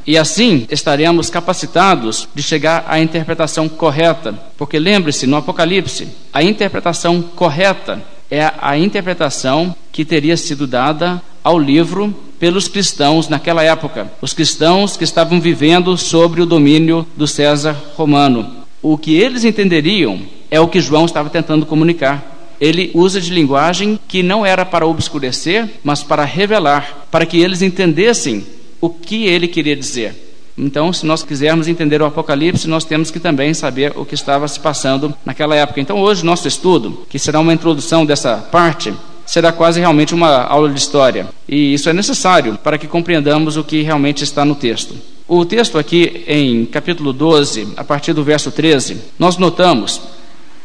E 0.07 0.18
assim 0.18 0.65
estaremos 0.71 1.30
capacitados 1.30 2.30
de 2.33 2.42
chegar 2.42 2.86
à 2.88 2.98
interpretação 2.98 3.68
correta. 3.68 4.33
Porque 4.57 4.80
lembre-se, 4.80 5.27
no 5.27 5.36
Apocalipse, 5.36 6.07
a 6.33 6.42
interpretação 6.42 7.21
correta 7.21 8.01
é 8.31 8.50
a 8.62 8.77
interpretação 8.77 9.75
que 9.92 10.06
teria 10.06 10.38
sido 10.38 10.65
dada 10.65 11.21
ao 11.44 11.59
livro 11.59 12.15
pelos 12.39 12.69
cristãos 12.69 13.27
naquela 13.27 13.63
época, 13.63 14.12
os 14.21 14.33
cristãos 14.33 14.95
que 14.95 15.04
estavam 15.04 15.42
vivendo 15.42 15.98
sobre 15.98 16.42
o 16.42 16.45
domínio 16.45 17.06
do 17.18 17.27
César 17.27 17.75
romano. 17.95 18.57
O 18.81 18.98
que 18.98 19.15
eles 19.15 19.44
entenderiam 19.44 20.21
é 20.50 20.59
o 20.59 20.68
que 20.68 20.80
João 20.80 21.06
estava 21.06 21.30
tentando 21.30 21.65
comunicar. 21.65 22.56
Ele 22.62 22.92
usa 22.94 23.19
de 23.19 23.33
linguagem 23.33 24.00
que 24.07 24.24
não 24.24 24.45
era 24.45 24.65
para 24.65 24.88
obscurecer, 24.88 25.68
mas 25.83 26.01
para 26.01 26.24
revelar, 26.24 27.07
para 27.12 27.25
que 27.25 27.39
eles 27.39 27.62
entendessem 27.62 28.45
o 28.80 28.90
que 28.90 29.26
ele 29.26 29.48
queria 29.48 29.76
dizer. 29.76 30.28
Então, 30.58 30.92
se 30.92 31.06
nós 31.06 31.22
quisermos 31.22 31.68
entender 31.68 32.02
o 32.02 32.06
Apocalipse, 32.06 32.68
nós 32.68 32.84
temos 32.84 33.12
que 33.12 33.20
também 33.20 33.54
saber 33.54 33.94
o 33.96 34.04
que 34.04 34.16
estava 34.16 34.48
se 34.48 34.60
passando 34.60 35.14
naquela 35.24 35.56
época. 35.56 35.80
Então, 35.80 36.00
hoje, 36.00 36.26
nosso 36.26 36.48
estudo, 36.48 37.06
que 37.08 37.20
será 37.20 37.40
uma 37.40 37.54
introdução 37.54 38.04
dessa 38.04 38.38
parte, 38.38 38.92
será 39.24 39.52
quase 39.52 39.80
realmente 39.80 40.16
uma 40.16 40.44
aula 40.44 40.70
de 40.70 40.80
história. 40.80 41.28
E 41.48 41.76
isso 41.76 41.90
é 41.90 41.94
necessário 41.94 42.58
para 42.64 42.78
que 42.78 42.88
compreendamos 42.88 43.56
o 43.56 43.64
que 43.64 43.84
realmente 43.84 44.24
está 44.24 44.44
no 44.44 44.56
texto. 44.56 44.96
O 45.28 45.46
texto 45.46 45.78
aqui 45.78 46.24
em 46.26 46.66
capítulo 46.66 47.14
12, 47.14 47.74
a 47.78 47.84
partir 47.84 48.14
do 48.14 48.24
verso 48.24 48.50
13, 48.50 48.98
nós 49.19 49.38
notamos, 49.38 50.02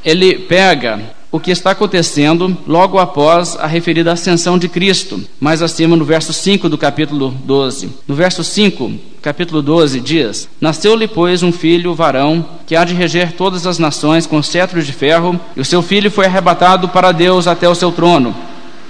ele 0.05 0.39
pega 0.39 1.03
o 1.33 1.41
que 1.41 1.51
está 1.51 1.71
acontecendo 1.71 2.55
logo 2.67 2.99
após 2.99 3.57
a 3.57 3.67
referida 3.67 4.13
ascensão 4.13 4.59
de 4.59 4.69
Cristo, 4.69 5.19
mais 5.41 5.63
acima 5.63 5.97
no 5.97 6.05
verso 6.05 6.31
5 6.31 6.69
do 6.69 6.77
capítulo 6.77 7.35
12. 7.45 7.89
No 8.07 8.15
verso 8.15 8.45
5, 8.45 8.93
capítulo 9.23 9.63
12, 9.63 9.99
diz: 10.01 10.47
Nasceu-lhe, 10.61 11.09
pois, 11.09 11.43
um 11.43 11.51
filho 11.51 11.95
varão, 11.95 12.45
que 12.67 12.77
há 12.77 12.85
de 12.85 12.93
reger 12.93 13.33
todas 13.33 13.67
as 13.67 13.79
nações 13.79 14.27
com 14.27 14.43
cetro 14.43 14.83
de 14.83 14.93
ferro, 14.93 15.41
e 15.57 15.61
o 15.63 15.65
seu 15.65 15.81
filho 15.81 16.11
foi 16.11 16.27
arrebatado 16.27 16.91
para 16.91 17.13
Deus 17.13 17.47
até 17.47 17.67
o 17.67 17.75
seu 17.75 17.91
trono. 17.91 18.37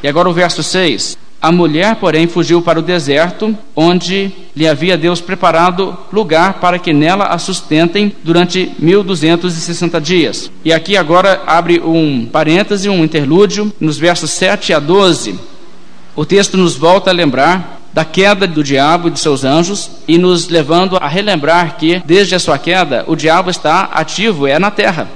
E 0.03 0.09
agora 0.09 0.29
o 0.29 0.35
verso 0.35 0.65
6: 0.65 1.17
a 1.43 1.51
mulher, 1.51 1.97
porém, 1.97 2.29
fugiu 2.29 2.63
para 2.63 2.79
o 2.79 2.83
deserto, 2.83 3.59
onde 3.75 4.31
lhe 4.55 4.69
havia 4.69 4.97
Deus 4.97 5.21
preparado 5.21 5.99
lugar 6.13 6.61
para 6.61 6.79
que 6.79 6.93
nela 6.93 7.25
a 7.25 7.37
sustentem 7.37 8.15
durante 8.23 8.71
1260 8.79 10.01
dias. 10.01 10.53
E 10.65 10.73
aqui 10.73 10.97
agora 10.97 11.43
abre 11.45 11.81
um 11.81 12.27
parêntese, 12.27 12.89
um 12.89 13.03
interlúdio, 13.03 13.73
nos 13.81 13.99
versos 13.99 14.31
7 14.31 14.73
a 14.73 14.79
12. 14.79 15.37
O 16.15 16.25
texto 16.25 16.57
nos 16.57 16.77
volta 16.77 17.11
a 17.11 17.13
lembrar 17.13 17.81
da 17.93 18.05
queda 18.05 18.47
do 18.47 18.63
diabo 18.63 19.09
e 19.09 19.11
de 19.11 19.19
seus 19.19 19.43
anjos 19.43 19.91
e 20.07 20.19
nos 20.19 20.49
levando 20.49 20.97
a 20.97 21.09
relembrar 21.09 21.77
que, 21.77 22.01
desde 22.07 22.37
a 22.37 22.39
sua 22.39 22.57
queda, 22.57 23.05
o 23.09 23.17
diabo 23.17 23.51
está 23.51 23.91
ativo, 23.93 24.47
é 24.47 24.61
na 24.61 24.71
terra. 24.71 25.11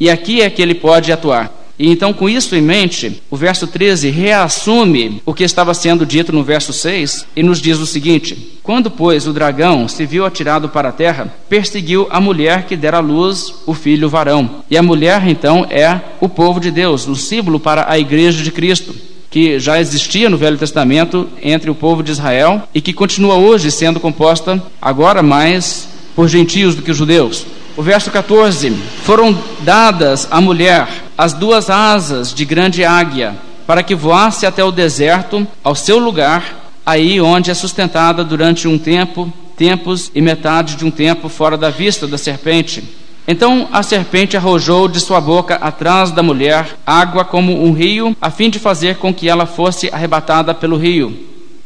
E 0.00 0.10
aqui 0.10 0.42
é 0.42 0.50
que 0.50 0.60
ele 0.60 0.74
pode 0.74 1.12
atuar. 1.12 1.63
E 1.78 1.90
então, 1.90 2.12
com 2.12 2.28
isso 2.28 2.54
em 2.54 2.62
mente, 2.62 3.20
o 3.30 3.36
verso 3.36 3.66
13 3.66 4.10
reassume 4.10 5.20
o 5.26 5.34
que 5.34 5.42
estava 5.42 5.74
sendo 5.74 6.06
dito 6.06 6.32
no 6.32 6.44
verso 6.44 6.72
6 6.72 7.26
e 7.34 7.42
nos 7.42 7.60
diz 7.60 7.78
o 7.78 7.86
seguinte: 7.86 8.58
Quando, 8.62 8.90
pois, 8.90 9.26
o 9.26 9.32
dragão 9.32 9.88
se 9.88 10.06
viu 10.06 10.24
atirado 10.24 10.68
para 10.68 10.90
a 10.90 10.92
terra, 10.92 11.34
perseguiu 11.48 12.06
a 12.10 12.20
mulher 12.20 12.66
que 12.66 12.76
dera 12.76 12.98
à 12.98 13.00
luz 13.00 13.54
o 13.66 13.74
filho 13.74 14.08
varão. 14.08 14.62
E 14.70 14.76
a 14.76 14.82
mulher, 14.82 15.26
então, 15.28 15.66
é 15.68 16.00
o 16.20 16.28
povo 16.28 16.60
de 16.60 16.70
Deus, 16.70 17.08
o 17.08 17.16
símbolo 17.16 17.58
para 17.58 17.90
a 17.90 17.98
igreja 17.98 18.42
de 18.42 18.52
Cristo 18.52 18.94
que 19.34 19.58
já 19.58 19.80
existia 19.80 20.30
no 20.30 20.36
Velho 20.38 20.56
Testamento 20.56 21.28
entre 21.42 21.68
o 21.68 21.74
povo 21.74 22.04
de 22.04 22.12
Israel 22.12 22.62
e 22.72 22.80
que 22.80 22.92
continua 22.92 23.34
hoje 23.34 23.68
sendo 23.68 23.98
composta 23.98 24.62
agora 24.80 25.24
mais 25.24 25.88
por 26.14 26.28
gentios 26.28 26.76
do 26.76 26.82
que 26.82 26.92
judeus. 26.92 27.44
O 27.76 27.82
verso 27.82 28.10
14: 28.10 28.70
Foram 29.02 29.36
dadas 29.60 30.28
à 30.30 30.40
mulher 30.40 30.86
as 31.18 31.32
duas 31.32 31.68
asas 31.68 32.32
de 32.32 32.44
grande 32.44 32.84
águia, 32.84 33.34
para 33.66 33.82
que 33.82 33.96
voasse 33.96 34.46
até 34.46 34.62
o 34.62 34.70
deserto, 34.70 35.46
ao 35.62 35.74
seu 35.74 35.98
lugar, 35.98 36.70
aí 36.86 37.20
onde 37.20 37.50
é 37.50 37.54
sustentada 37.54 38.22
durante 38.22 38.68
um 38.68 38.78
tempo, 38.78 39.32
tempos 39.56 40.10
e 40.14 40.20
metade 40.20 40.76
de 40.76 40.84
um 40.84 40.90
tempo 40.90 41.28
fora 41.28 41.56
da 41.56 41.70
vista 41.70 42.06
da 42.06 42.16
serpente. 42.16 42.84
Então 43.26 43.68
a 43.72 43.82
serpente 43.82 44.36
arrojou 44.36 44.86
de 44.86 45.00
sua 45.00 45.20
boca 45.20 45.56
atrás 45.56 46.12
da 46.12 46.22
mulher 46.22 46.76
água 46.86 47.24
como 47.24 47.64
um 47.64 47.72
rio, 47.72 48.16
a 48.20 48.30
fim 48.30 48.50
de 48.50 48.58
fazer 48.60 48.98
com 48.98 49.12
que 49.12 49.28
ela 49.28 49.46
fosse 49.46 49.88
arrebatada 49.92 50.54
pelo 50.54 50.76
rio. 50.76 51.12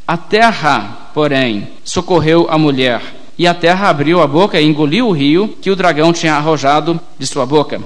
A 0.07 0.17
terra, 0.17 1.11
porém, 1.13 1.69
socorreu 1.85 2.47
a 2.49 2.57
mulher, 2.57 3.03
e 3.39 3.47
a 3.47 3.55
terra 3.55 3.89
abriu 3.89 4.21
a 4.21 4.27
boca 4.27 4.61
e 4.61 4.67
engoliu 4.67 5.09
o 5.09 5.13
rio 5.13 5.57
que 5.61 5.71
o 5.71 5.77
dragão 5.77 6.13
tinha 6.13 6.35
arrojado 6.35 7.01
de 7.19 7.27
sua 7.27 7.47
boca. 7.47 7.81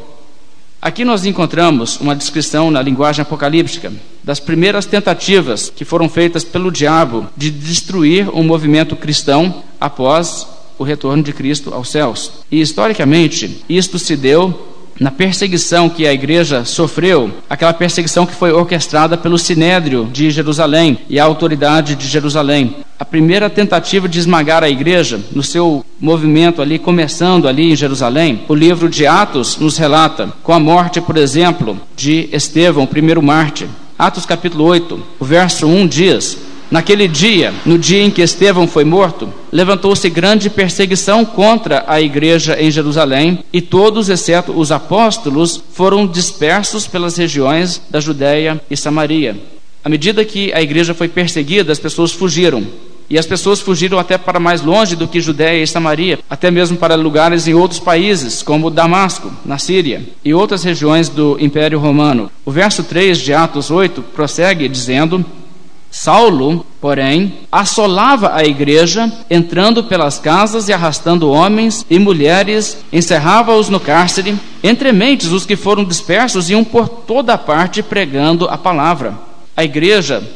Aqui 0.81 1.05
nós 1.05 1.25
encontramos 1.25 2.01
uma 2.01 2.17
descrição 2.17 2.69
na 2.69 2.83
linguagem 2.83 3.23
apocalíptica 3.23 3.93
das 4.25 4.41
primeiras 4.41 4.85
tentativas 4.85 5.71
que 5.71 5.85
foram 5.85 6.09
feitas 6.09 6.43
pelo 6.43 6.73
diabo 6.73 7.29
de 7.37 7.51
destruir 7.51 8.29
o 8.29 8.43
movimento 8.43 8.97
cristão 8.97 9.63
após 9.81 10.47
o 10.79 10.83
retorno 10.83 11.23
de 11.23 11.33
Cristo 11.33 11.73
aos 11.73 11.89
céus. 11.89 12.33
E 12.51 12.61
historicamente, 12.61 13.63
isto 13.69 13.99
se 13.99 14.17
deu 14.17 14.73
na 14.99 15.11
perseguição 15.11 15.89
que 15.89 16.07
a 16.07 16.13
igreja 16.13 16.65
sofreu, 16.65 17.31
aquela 17.49 17.73
perseguição 17.73 18.27
que 18.27 18.35
foi 18.35 18.53
orquestrada 18.53 19.17
pelo 19.17 19.39
Sinédrio 19.39 20.09
de 20.13 20.31
Jerusalém 20.31 20.99
e 21.09 21.19
a 21.19 21.25
autoridade 21.25 21.95
de 21.95 22.07
Jerusalém. 22.07 22.77
Primeira 23.13 23.51
tentativa 23.51 24.09
de 24.09 24.19
esmagar 24.19 24.65
a 24.65 24.71
igreja, 24.71 25.21
no 25.35 25.43
seu 25.43 25.85
movimento 26.01 26.63
ali, 26.63 26.79
começando 26.79 27.47
ali 27.47 27.71
em 27.71 27.77
Jerusalém, 27.77 28.41
o 28.49 28.55
livro 28.55 28.89
de 28.89 29.07
Atos 29.07 29.59
nos 29.59 29.77
relata, 29.77 30.33
com 30.43 30.51
a 30.51 30.59
morte, 30.59 30.99
por 30.99 31.19
exemplo, 31.19 31.79
de 31.95 32.31
Estevão, 32.33 32.85
o 32.85 32.87
primeiro 32.87 33.23
mártir. 33.23 33.69
Atos 33.99 34.25
capítulo 34.25 34.65
8, 34.65 34.99
o 35.21 35.25
verso 35.27 35.67
1 35.67 35.87
diz: 35.89 36.39
Naquele 36.71 37.07
dia, 37.07 37.53
no 37.67 37.77
dia 37.77 38.03
em 38.03 38.11
que 38.11 38.23
Estevão 38.23 38.67
foi 38.67 38.83
morto, 38.83 39.29
levantou-se 39.53 40.09
grande 40.09 40.49
perseguição 40.49 41.23
contra 41.23 41.85
a 41.87 42.01
igreja 42.01 42.59
em 42.59 42.71
Jerusalém, 42.71 43.41
e 43.53 43.61
todos, 43.61 44.09
exceto 44.09 44.59
os 44.59 44.73
apóstolos, 44.73 45.63
foram 45.75 46.07
dispersos 46.07 46.87
pelas 46.87 47.19
regiões 47.19 47.79
da 47.91 48.01
Judéia 48.01 48.59
e 48.71 48.77
Samaria. 48.77 49.37
À 49.85 49.91
medida 49.91 50.25
que 50.25 50.51
a 50.55 50.63
igreja 50.63 50.95
foi 50.95 51.09
perseguida, 51.09 51.73
as 51.73 51.79
pessoas 51.79 52.11
fugiram. 52.11 52.67
E 53.13 53.19
as 53.19 53.27
pessoas 53.27 53.61
fugiram 53.61 53.99
até 53.99 54.17
para 54.17 54.41
mais 54.41 54.63
longe 54.63 54.97
do 54.97 55.07
que 55.07 55.21
Judéia 55.21 55.63
e 55.63 55.67
Samaria, 55.67 56.21
até 56.31 56.51
mesmo 56.51 56.79
para 56.79 56.95
lugares 56.95 57.47
em 57.47 57.53
outros 57.53 57.79
países, 57.79 58.43
como 58.43 58.71
Damasco, 58.71 59.31
na 59.45 59.59
Síria, 59.59 60.03
e 60.25 60.33
outras 60.33 60.65
regiões 60.65 61.11
do 61.11 61.37
Império 61.39 61.79
Romano. 61.79 62.31
O 62.43 62.51
verso 62.51 62.83
3 62.83 63.19
de 63.19 63.35
Atos 63.35 63.71
8 63.71 64.01
prossegue 64.15 64.67
dizendo: 64.67 65.23
Saulo, 65.91 66.65
porém, 66.81 67.35
assolava 67.53 68.35
a 68.35 68.47
igreja, 68.47 69.13
entrando 69.29 69.85
pelas 69.85 70.19
casas 70.19 70.71
e 70.71 70.73
arrastando 70.73 71.31
homens 71.31 71.85
e 71.91 71.99
mulheres, 71.99 72.79
encerrava-os 72.91 73.69
no 73.69 73.79
cárcere. 73.79 74.39
Entre 74.65 74.91
mentes, 74.91 75.33
os 75.33 75.45
que 75.45 75.55
foram 75.55 75.85
dispersos 75.85 76.49
iam 76.49 76.65
por 76.65 76.89
toda 76.89 77.37
parte 77.37 77.83
pregando 77.83 78.49
a 78.49 78.57
palavra. 78.57 79.13
A 79.55 79.63
igreja, 79.63 80.27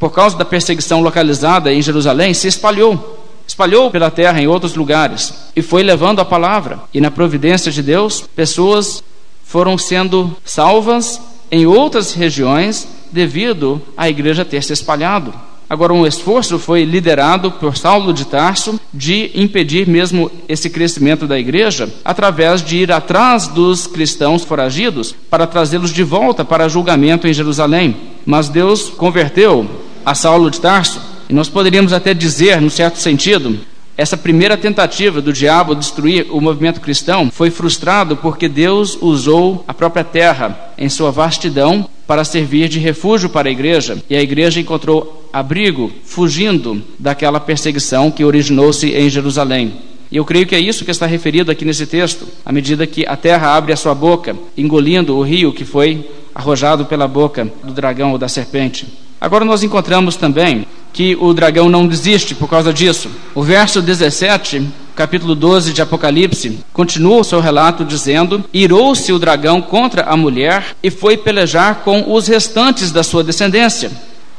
por 0.00 0.10
causa 0.10 0.36
da 0.36 0.46
perseguição 0.46 1.02
localizada 1.02 1.70
em 1.70 1.82
Jerusalém, 1.82 2.32
se 2.32 2.48
espalhou. 2.48 3.18
Espalhou 3.46 3.90
pela 3.90 4.10
terra 4.10 4.40
em 4.40 4.46
outros 4.46 4.74
lugares 4.74 5.34
e 5.54 5.60
foi 5.60 5.82
levando 5.82 6.20
a 6.20 6.24
palavra. 6.24 6.80
E 6.94 7.00
na 7.00 7.10
providência 7.10 7.70
de 7.70 7.82
Deus, 7.82 8.24
pessoas 8.34 9.04
foram 9.44 9.76
sendo 9.76 10.34
salvas 10.44 11.20
em 11.50 11.66
outras 11.66 12.14
regiões 12.14 12.88
devido 13.12 13.82
à 13.96 14.08
igreja 14.08 14.44
ter 14.44 14.62
se 14.62 14.72
espalhado. 14.72 15.34
Agora, 15.68 15.92
um 15.92 16.04
esforço 16.04 16.58
foi 16.58 16.84
liderado 16.84 17.52
por 17.52 17.76
Saulo 17.76 18.12
de 18.12 18.24
Tarso 18.24 18.80
de 18.92 19.30
impedir 19.34 19.86
mesmo 19.86 20.28
esse 20.48 20.68
crescimento 20.68 21.28
da 21.28 21.38
igreja 21.38 21.88
através 22.04 22.60
de 22.64 22.78
ir 22.78 22.90
atrás 22.90 23.46
dos 23.46 23.86
cristãos 23.86 24.42
foragidos 24.42 25.14
para 25.28 25.46
trazê-los 25.46 25.92
de 25.92 26.02
volta 26.02 26.44
para 26.44 26.68
julgamento 26.68 27.28
em 27.28 27.32
Jerusalém. 27.32 27.96
Mas 28.26 28.48
Deus 28.48 28.90
converteu 28.90 29.68
a 30.04 30.14
Saulo 30.14 30.50
de 30.50 30.60
Tarso, 30.60 31.00
e 31.28 31.32
nós 31.32 31.48
poderíamos 31.48 31.92
até 31.92 32.12
dizer, 32.12 32.60
no 32.60 32.70
certo 32.70 32.98
sentido, 32.98 33.58
essa 33.96 34.16
primeira 34.16 34.56
tentativa 34.56 35.20
do 35.20 35.32
diabo 35.32 35.74
destruir 35.74 36.26
o 36.30 36.40
movimento 36.40 36.80
cristão 36.80 37.30
foi 37.30 37.50
frustrado 37.50 38.16
porque 38.16 38.48
Deus 38.48 38.96
usou 39.00 39.62
a 39.68 39.74
própria 39.74 40.02
terra 40.02 40.72
em 40.78 40.88
sua 40.88 41.10
vastidão 41.10 41.86
para 42.06 42.24
servir 42.24 42.68
de 42.68 42.78
refúgio 42.78 43.28
para 43.28 43.48
a 43.48 43.52
igreja, 43.52 44.02
e 44.08 44.16
a 44.16 44.22
igreja 44.22 44.58
encontrou 44.58 45.28
abrigo 45.32 45.92
fugindo 46.04 46.82
daquela 46.98 47.38
perseguição 47.38 48.10
que 48.10 48.24
originou-se 48.24 48.90
em 48.90 49.10
Jerusalém. 49.10 49.74
E 50.10 50.16
eu 50.16 50.24
creio 50.24 50.46
que 50.46 50.56
é 50.56 50.58
isso 50.58 50.84
que 50.84 50.90
está 50.90 51.06
referido 51.06 51.52
aqui 51.52 51.64
nesse 51.64 51.86
texto, 51.86 52.26
à 52.44 52.50
medida 52.50 52.86
que 52.86 53.06
a 53.06 53.16
terra 53.16 53.54
abre 53.54 53.72
a 53.72 53.76
sua 53.76 53.94
boca, 53.94 54.34
engolindo 54.56 55.14
o 55.14 55.22
rio 55.22 55.52
que 55.52 55.64
foi 55.64 56.08
arrojado 56.34 56.86
pela 56.86 57.06
boca 57.06 57.48
do 57.62 57.72
dragão 57.72 58.12
ou 58.12 58.18
da 58.18 58.28
serpente. 58.28 58.88
Agora 59.20 59.44
nós 59.44 59.62
encontramos 59.62 60.16
também 60.16 60.66
que 60.92 61.14
o 61.20 61.34
dragão 61.34 61.68
não 61.68 61.86
desiste 61.86 62.34
por 62.34 62.48
causa 62.48 62.72
disso. 62.72 63.10
O 63.34 63.42
verso 63.42 63.82
17, 63.82 64.66
capítulo 64.96 65.34
12 65.34 65.74
de 65.74 65.82
Apocalipse, 65.82 66.60
continua 66.72 67.20
o 67.20 67.24
seu 67.24 67.38
relato 67.38 67.84
dizendo: 67.84 68.42
Irou-se 68.52 69.12
o 69.12 69.18
dragão 69.18 69.60
contra 69.60 70.04
a 70.04 70.16
mulher 70.16 70.74
e 70.82 70.90
foi 70.90 71.18
pelejar 71.18 71.82
com 71.84 72.12
os 72.12 72.26
restantes 72.26 72.90
da 72.90 73.02
sua 73.02 73.22
descendência, 73.22 73.90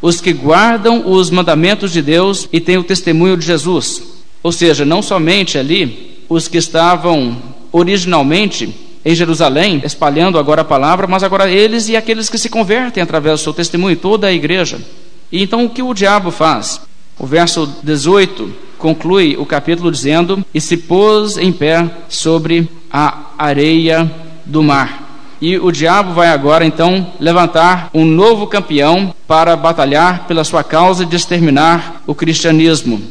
os 0.02 0.20
que 0.20 0.34
guardam 0.34 1.04
os 1.06 1.30
mandamentos 1.30 1.92
de 1.94 2.02
Deus 2.02 2.50
e 2.52 2.60
têm 2.60 2.78
o 2.78 2.84
testemunho 2.84 3.38
de 3.38 3.46
Jesus. 3.46 4.02
Ou 4.42 4.52
seja, 4.52 4.84
não 4.84 5.04
somente 5.04 5.60
ali 5.60 6.24
os 6.28 6.48
que 6.48 6.58
estavam 6.58 7.38
originalmente 7.72 8.74
em 9.03 9.15
Jerusalém, 9.15 9.81
espalhando 9.84 10.38
agora 10.38 10.62
a 10.62 10.65
palavra, 10.65 11.08
mas 11.08 11.24
agora 11.24 11.50
eles 11.50 11.89
e 11.89 11.96
aqueles 11.96 12.29
que 12.29 12.38
se 12.38 12.50
convertem 12.50 13.01
através 13.01 13.39
do 13.39 13.43
seu 13.43 13.53
testemunho, 13.53 13.96
toda 13.96 14.27
a 14.27 14.34
igreja. 14.34 14.79
E 15.31 15.41
então 15.41 15.65
o 15.65 15.70
que 15.70 15.81
o 15.81 15.93
diabo 15.93 16.29
faz? 16.29 16.81
O 17.17 17.25
verso 17.25 17.70
18 17.84 18.51
conclui 18.77 19.36
o 19.38 19.46
capítulo 19.46 19.91
dizendo: 19.91 20.43
E 20.53 20.60
se 20.60 20.77
pôs 20.77 21.38
em 21.38 21.51
pé 21.51 21.89
sobre 22.10 22.70
a 22.91 23.31
areia 23.38 24.12
do 24.46 24.62
mar. 24.62 25.10
E 25.41 25.58
o 25.58 25.72
diabo 25.72 26.13
vai 26.13 26.27
agora 26.27 26.63
então 26.65 27.13
levantar 27.20 27.89
um 27.93 28.05
novo 28.05 28.46
campeão 28.46 29.13
para 29.27 29.55
batalhar 29.55 30.27
pela 30.27 30.43
sua 30.43 30.63
causa 30.63 31.03
de 31.03 31.15
exterminar 31.15 32.03
o 32.05 32.13
cristianismo. 32.13 33.01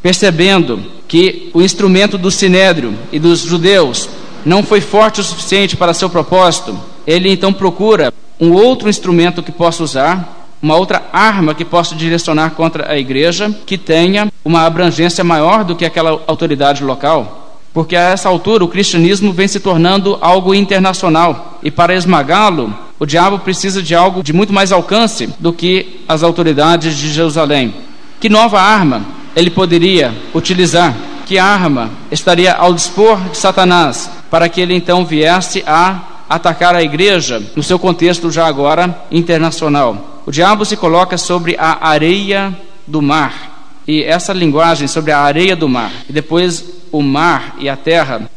Percebendo 0.00 0.80
que 1.08 1.50
o 1.52 1.60
instrumento 1.60 2.16
do 2.16 2.30
sinédrio 2.30 2.96
e 3.10 3.18
dos 3.18 3.40
judeus 3.40 4.08
não 4.44 4.62
foi 4.62 4.80
forte 4.80 5.20
o 5.20 5.24
suficiente 5.24 5.76
para 5.76 5.94
seu 5.94 6.10
propósito, 6.10 6.78
ele 7.06 7.30
então 7.30 7.52
procura 7.52 8.12
um 8.40 8.52
outro 8.52 8.88
instrumento 8.88 9.42
que 9.42 9.52
possa 9.52 9.82
usar 9.82 10.42
uma 10.62 10.76
outra 10.76 11.02
arma 11.12 11.54
que 11.54 11.64
possa 11.64 11.96
direcionar 11.96 12.50
contra 12.50 12.90
a 12.90 12.96
igreja 12.96 13.50
que 13.66 13.76
tenha 13.76 14.32
uma 14.44 14.62
abrangência 14.62 15.24
maior 15.24 15.64
do 15.64 15.74
que 15.74 15.84
aquela 15.84 16.22
autoridade 16.26 16.84
local. 16.84 17.58
Porque 17.74 17.96
a 17.96 18.10
essa 18.10 18.28
altura 18.28 18.64
o 18.64 18.68
cristianismo 18.68 19.32
vem 19.32 19.48
se 19.48 19.58
tornando 19.58 20.16
algo 20.20 20.54
internacional 20.54 21.58
e 21.62 21.70
para 21.70 21.94
esmagá-lo, 21.94 22.72
o 22.98 23.04
diabo 23.04 23.40
precisa 23.40 23.82
de 23.82 23.94
algo 23.94 24.22
de 24.22 24.32
muito 24.32 24.52
mais 24.52 24.70
alcance 24.70 25.26
do 25.40 25.52
que 25.52 26.04
as 26.06 26.22
autoridades 26.22 26.96
de 26.96 27.12
Jerusalém. 27.12 27.74
Que 28.20 28.28
nova 28.28 28.60
arma 28.60 29.02
ele 29.34 29.50
poderia 29.50 30.14
utilizar? 30.32 30.94
Que 31.26 31.38
arma 31.38 31.90
estaria 32.10 32.52
ao 32.52 32.72
dispor 32.72 33.18
de 33.30 33.36
Satanás 33.36 34.08
para 34.32 34.48
que 34.48 34.60
ele 34.60 34.74
então 34.74 35.04
viesse 35.04 35.62
a 35.66 36.24
atacar 36.28 36.74
a 36.74 36.82
igreja 36.82 37.40
no 37.54 37.62
seu 37.62 37.78
contexto 37.78 38.32
já 38.32 38.46
agora 38.46 39.04
internacional? 39.12 40.12
o 40.24 40.30
diabo 40.30 40.64
se 40.64 40.76
coloca 40.76 41.18
sobre 41.18 41.56
a 41.58 41.88
areia 41.88 42.56
do 42.86 43.02
mar. 43.02 43.50
E 43.86 44.02
essa 44.02 44.32
linguagem 44.32 44.86
sobre 44.86 45.10
a 45.10 45.18
areia 45.18 45.56
do 45.56 45.68
mar, 45.68 45.90
e 46.08 46.12
depois 46.12 46.64
o 46.92 47.02
mar 47.02 47.56
e 47.58 47.68
a 47.68 47.76
terra, 47.76 48.30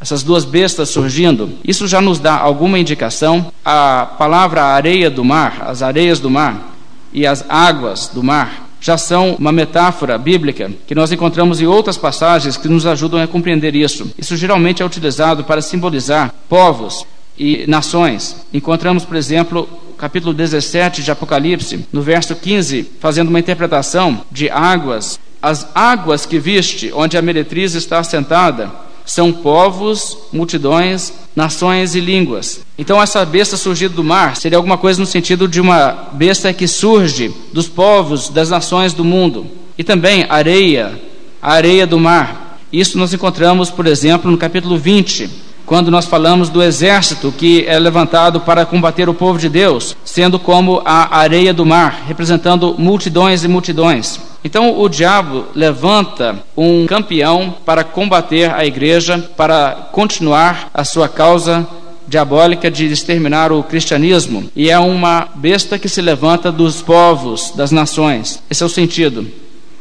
essas 0.00 0.22
duas 0.22 0.44
bestas 0.44 0.90
surgindo, 0.90 1.50
isso 1.64 1.88
já 1.88 2.00
nos 2.00 2.20
dá 2.20 2.36
alguma 2.36 2.78
indicação. 2.78 3.52
A 3.64 4.06
palavra 4.18 4.62
areia 4.62 5.10
do 5.10 5.24
mar, 5.24 5.64
as 5.66 5.82
areias 5.82 6.20
do 6.20 6.30
mar 6.30 6.72
e 7.12 7.26
as 7.26 7.44
águas 7.48 8.08
do 8.08 8.22
mar, 8.22 8.68
já 8.82 8.98
são 8.98 9.36
uma 9.36 9.52
metáfora 9.52 10.18
bíblica 10.18 10.70
que 10.86 10.94
nós 10.94 11.12
encontramos 11.12 11.60
em 11.60 11.66
outras 11.66 11.96
passagens 11.96 12.56
que 12.56 12.68
nos 12.68 12.84
ajudam 12.84 13.22
a 13.22 13.28
compreender 13.28 13.76
isso. 13.76 14.12
Isso 14.18 14.36
geralmente 14.36 14.82
é 14.82 14.84
utilizado 14.84 15.44
para 15.44 15.62
simbolizar 15.62 16.34
povos 16.48 17.06
e 17.38 17.64
nações. 17.68 18.44
Encontramos, 18.52 19.04
por 19.04 19.16
exemplo, 19.16 19.68
capítulo 19.96 20.34
17 20.34 21.00
de 21.00 21.12
Apocalipse, 21.12 21.86
no 21.92 22.02
verso 22.02 22.34
15, 22.34 22.90
fazendo 22.98 23.28
uma 23.28 23.38
interpretação 23.38 24.22
de 24.32 24.50
águas. 24.50 25.20
As 25.40 25.68
águas 25.76 26.26
que 26.26 26.40
viste, 26.40 26.90
onde 26.92 27.16
a 27.16 27.22
meretriz 27.22 27.74
está 27.74 28.00
assentada, 28.00 28.68
são 29.04 29.32
povos, 29.32 30.16
multidões, 30.32 31.12
nações 31.34 31.94
e 31.94 32.00
línguas. 32.00 32.60
Então, 32.78 33.00
essa 33.00 33.24
besta 33.24 33.56
surgida 33.56 33.94
do 33.94 34.04
mar 34.04 34.36
seria 34.36 34.58
alguma 34.58 34.78
coisa 34.78 35.00
no 35.00 35.06
sentido 35.06 35.48
de 35.48 35.60
uma 35.60 36.08
besta 36.12 36.52
que 36.52 36.68
surge 36.68 37.34
dos 37.52 37.68
povos, 37.68 38.28
das 38.28 38.50
nações 38.50 38.92
do 38.92 39.04
mundo. 39.04 39.46
E 39.76 39.84
também 39.84 40.26
areia, 40.28 41.00
a 41.40 41.52
areia 41.52 41.86
do 41.86 41.98
mar. 41.98 42.60
Isso 42.72 42.98
nós 42.98 43.12
encontramos, 43.12 43.70
por 43.70 43.86
exemplo, 43.86 44.30
no 44.30 44.38
capítulo 44.38 44.78
20, 44.78 45.28
quando 45.72 45.90
nós 45.90 46.04
falamos 46.04 46.50
do 46.50 46.62
exército 46.62 47.32
que 47.32 47.64
é 47.66 47.78
levantado 47.78 48.40
para 48.40 48.66
combater 48.66 49.08
o 49.08 49.14
povo 49.14 49.38
de 49.38 49.48
Deus, 49.48 49.96
sendo 50.04 50.38
como 50.38 50.82
a 50.84 51.16
areia 51.16 51.54
do 51.54 51.64
mar, 51.64 52.02
representando 52.06 52.74
multidões 52.76 53.42
e 53.42 53.48
multidões. 53.48 54.20
Então 54.44 54.78
o 54.78 54.86
diabo 54.86 55.46
levanta 55.54 56.36
um 56.54 56.84
campeão 56.84 57.54
para 57.64 57.84
combater 57.84 58.52
a 58.52 58.66
igreja, 58.66 59.30
para 59.34 59.88
continuar 59.92 60.68
a 60.74 60.84
sua 60.84 61.08
causa 61.08 61.66
diabólica 62.06 62.70
de 62.70 62.84
exterminar 62.84 63.50
o 63.50 63.62
cristianismo, 63.62 64.50
e 64.54 64.68
é 64.68 64.78
uma 64.78 65.26
besta 65.36 65.78
que 65.78 65.88
se 65.88 66.02
levanta 66.02 66.52
dos 66.52 66.82
povos, 66.82 67.50
das 67.56 67.70
nações. 67.70 68.42
Esse 68.50 68.62
é 68.62 68.66
o 68.66 68.68
sentido. 68.68 69.26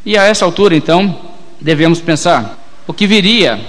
E 0.05 0.17
a 0.17 0.23
essa 0.23 0.45
altura, 0.45 0.73
então, 0.73 1.13
devemos 1.59 1.99
pensar 1.99 2.57
o 2.87 2.93
que 2.93 3.05
viria 3.05 3.59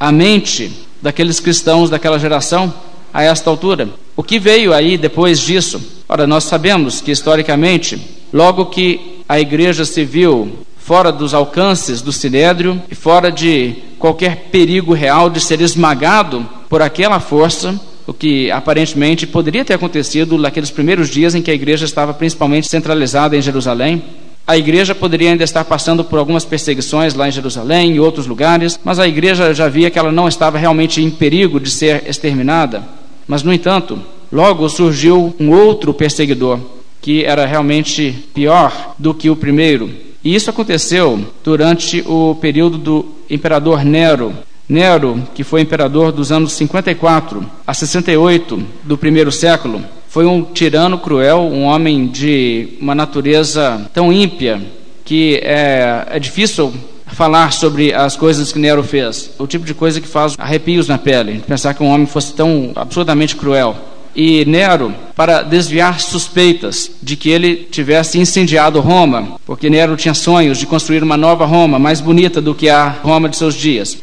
à 0.00 0.10
mente 0.10 0.87
daqueles 1.00 1.40
cristãos 1.40 1.90
daquela 1.90 2.18
geração 2.18 2.72
a 3.12 3.22
esta 3.22 3.50
altura. 3.50 3.88
O 4.16 4.22
que 4.22 4.38
veio 4.38 4.72
aí 4.72 4.96
depois 4.98 5.40
disso? 5.40 5.80
Ora, 6.08 6.26
nós 6.26 6.44
sabemos 6.44 7.00
que 7.00 7.10
historicamente, 7.10 8.00
logo 8.32 8.66
que 8.66 9.22
a 9.28 9.38
igreja 9.38 9.84
se 9.84 10.04
viu 10.04 10.58
fora 10.76 11.12
dos 11.12 11.34
alcances 11.34 12.00
do 12.00 12.12
sinédrio 12.12 12.80
e 12.90 12.94
fora 12.94 13.30
de 13.30 13.74
qualquer 13.98 14.48
perigo 14.50 14.94
real 14.94 15.28
de 15.28 15.40
ser 15.40 15.60
esmagado 15.60 16.48
por 16.68 16.80
aquela 16.80 17.20
força, 17.20 17.78
o 18.06 18.14
que 18.14 18.50
aparentemente 18.50 19.26
poderia 19.26 19.64
ter 19.64 19.74
acontecido 19.74 20.38
naqueles 20.38 20.70
primeiros 20.70 21.10
dias 21.10 21.34
em 21.34 21.42
que 21.42 21.50
a 21.50 21.54
igreja 21.54 21.84
estava 21.84 22.14
principalmente 22.14 22.68
centralizada 22.68 23.36
em 23.36 23.42
Jerusalém, 23.42 24.02
a 24.48 24.56
igreja 24.56 24.94
poderia 24.94 25.30
ainda 25.30 25.44
estar 25.44 25.62
passando 25.62 26.02
por 26.02 26.18
algumas 26.18 26.42
perseguições 26.42 27.12
lá 27.12 27.28
em 27.28 27.30
Jerusalém 27.30 27.94
e 27.94 28.00
outros 28.00 28.26
lugares, 28.26 28.80
mas 28.82 28.98
a 28.98 29.06
igreja 29.06 29.52
já 29.52 29.68
via 29.68 29.90
que 29.90 29.98
ela 29.98 30.10
não 30.10 30.26
estava 30.26 30.56
realmente 30.56 31.02
em 31.02 31.10
perigo 31.10 31.60
de 31.60 31.70
ser 31.70 32.08
exterminada. 32.08 32.82
Mas, 33.26 33.42
no 33.42 33.52
entanto, 33.52 34.00
logo 34.32 34.66
surgiu 34.70 35.36
um 35.38 35.50
outro 35.50 35.92
perseguidor, 35.92 36.58
que 37.02 37.26
era 37.26 37.44
realmente 37.44 38.24
pior 38.32 38.94
do 38.98 39.12
que 39.12 39.28
o 39.28 39.36
primeiro. 39.36 39.90
E 40.24 40.34
isso 40.34 40.48
aconteceu 40.48 41.22
durante 41.44 42.02
o 42.06 42.34
período 42.40 42.78
do 42.78 43.04
imperador 43.28 43.84
Nero. 43.84 44.32
Nero, 44.66 45.22
que 45.34 45.44
foi 45.44 45.60
imperador 45.60 46.10
dos 46.10 46.32
anos 46.32 46.54
54 46.54 47.44
a 47.66 47.74
68 47.74 48.62
do 48.82 48.96
primeiro 48.96 49.30
século, 49.30 49.84
foi 50.18 50.26
um 50.26 50.42
tirano 50.42 50.98
cruel, 50.98 51.42
um 51.42 51.62
homem 51.62 52.08
de 52.08 52.70
uma 52.80 52.92
natureza 52.92 53.88
tão 53.94 54.12
ímpia 54.12 54.60
que 55.04 55.36
é, 55.44 56.08
é 56.10 56.18
difícil 56.18 56.74
falar 57.06 57.52
sobre 57.52 57.94
as 57.94 58.16
coisas 58.16 58.50
que 58.50 58.58
Nero 58.58 58.82
fez. 58.82 59.30
O 59.38 59.46
tipo 59.46 59.64
de 59.64 59.72
coisa 59.72 60.00
que 60.00 60.08
faz 60.08 60.34
arrepios 60.36 60.88
na 60.88 60.98
pele, 60.98 61.40
pensar 61.46 61.72
que 61.72 61.84
um 61.84 61.86
homem 61.86 62.04
fosse 62.04 62.34
tão 62.34 62.72
absurdamente 62.74 63.36
cruel. 63.36 63.76
E 64.12 64.44
Nero, 64.44 64.92
para 65.14 65.42
desviar 65.42 66.00
suspeitas 66.00 66.90
de 67.00 67.14
que 67.14 67.30
ele 67.30 67.68
tivesse 67.70 68.18
incendiado 68.18 68.80
Roma, 68.80 69.38
porque 69.46 69.70
Nero 69.70 69.96
tinha 69.96 70.14
sonhos 70.14 70.58
de 70.58 70.66
construir 70.66 71.04
uma 71.04 71.16
nova 71.16 71.46
Roma, 71.46 71.78
mais 71.78 72.00
bonita 72.00 72.40
do 72.42 72.56
que 72.56 72.68
a 72.68 72.88
Roma 72.88 73.28
de 73.28 73.36
seus 73.36 73.54
dias. 73.54 73.98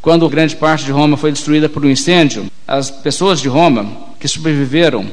Quando 0.00 0.28
grande 0.28 0.54
parte 0.54 0.84
de 0.84 0.92
Roma 0.92 1.16
foi 1.16 1.32
destruída 1.32 1.68
por 1.68 1.84
um 1.84 1.90
incêndio, 1.90 2.46
as 2.68 2.88
pessoas 2.88 3.40
de 3.40 3.48
Roma 3.48 3.84
que 4.20 4.28
sobreviveram 4.28 5.06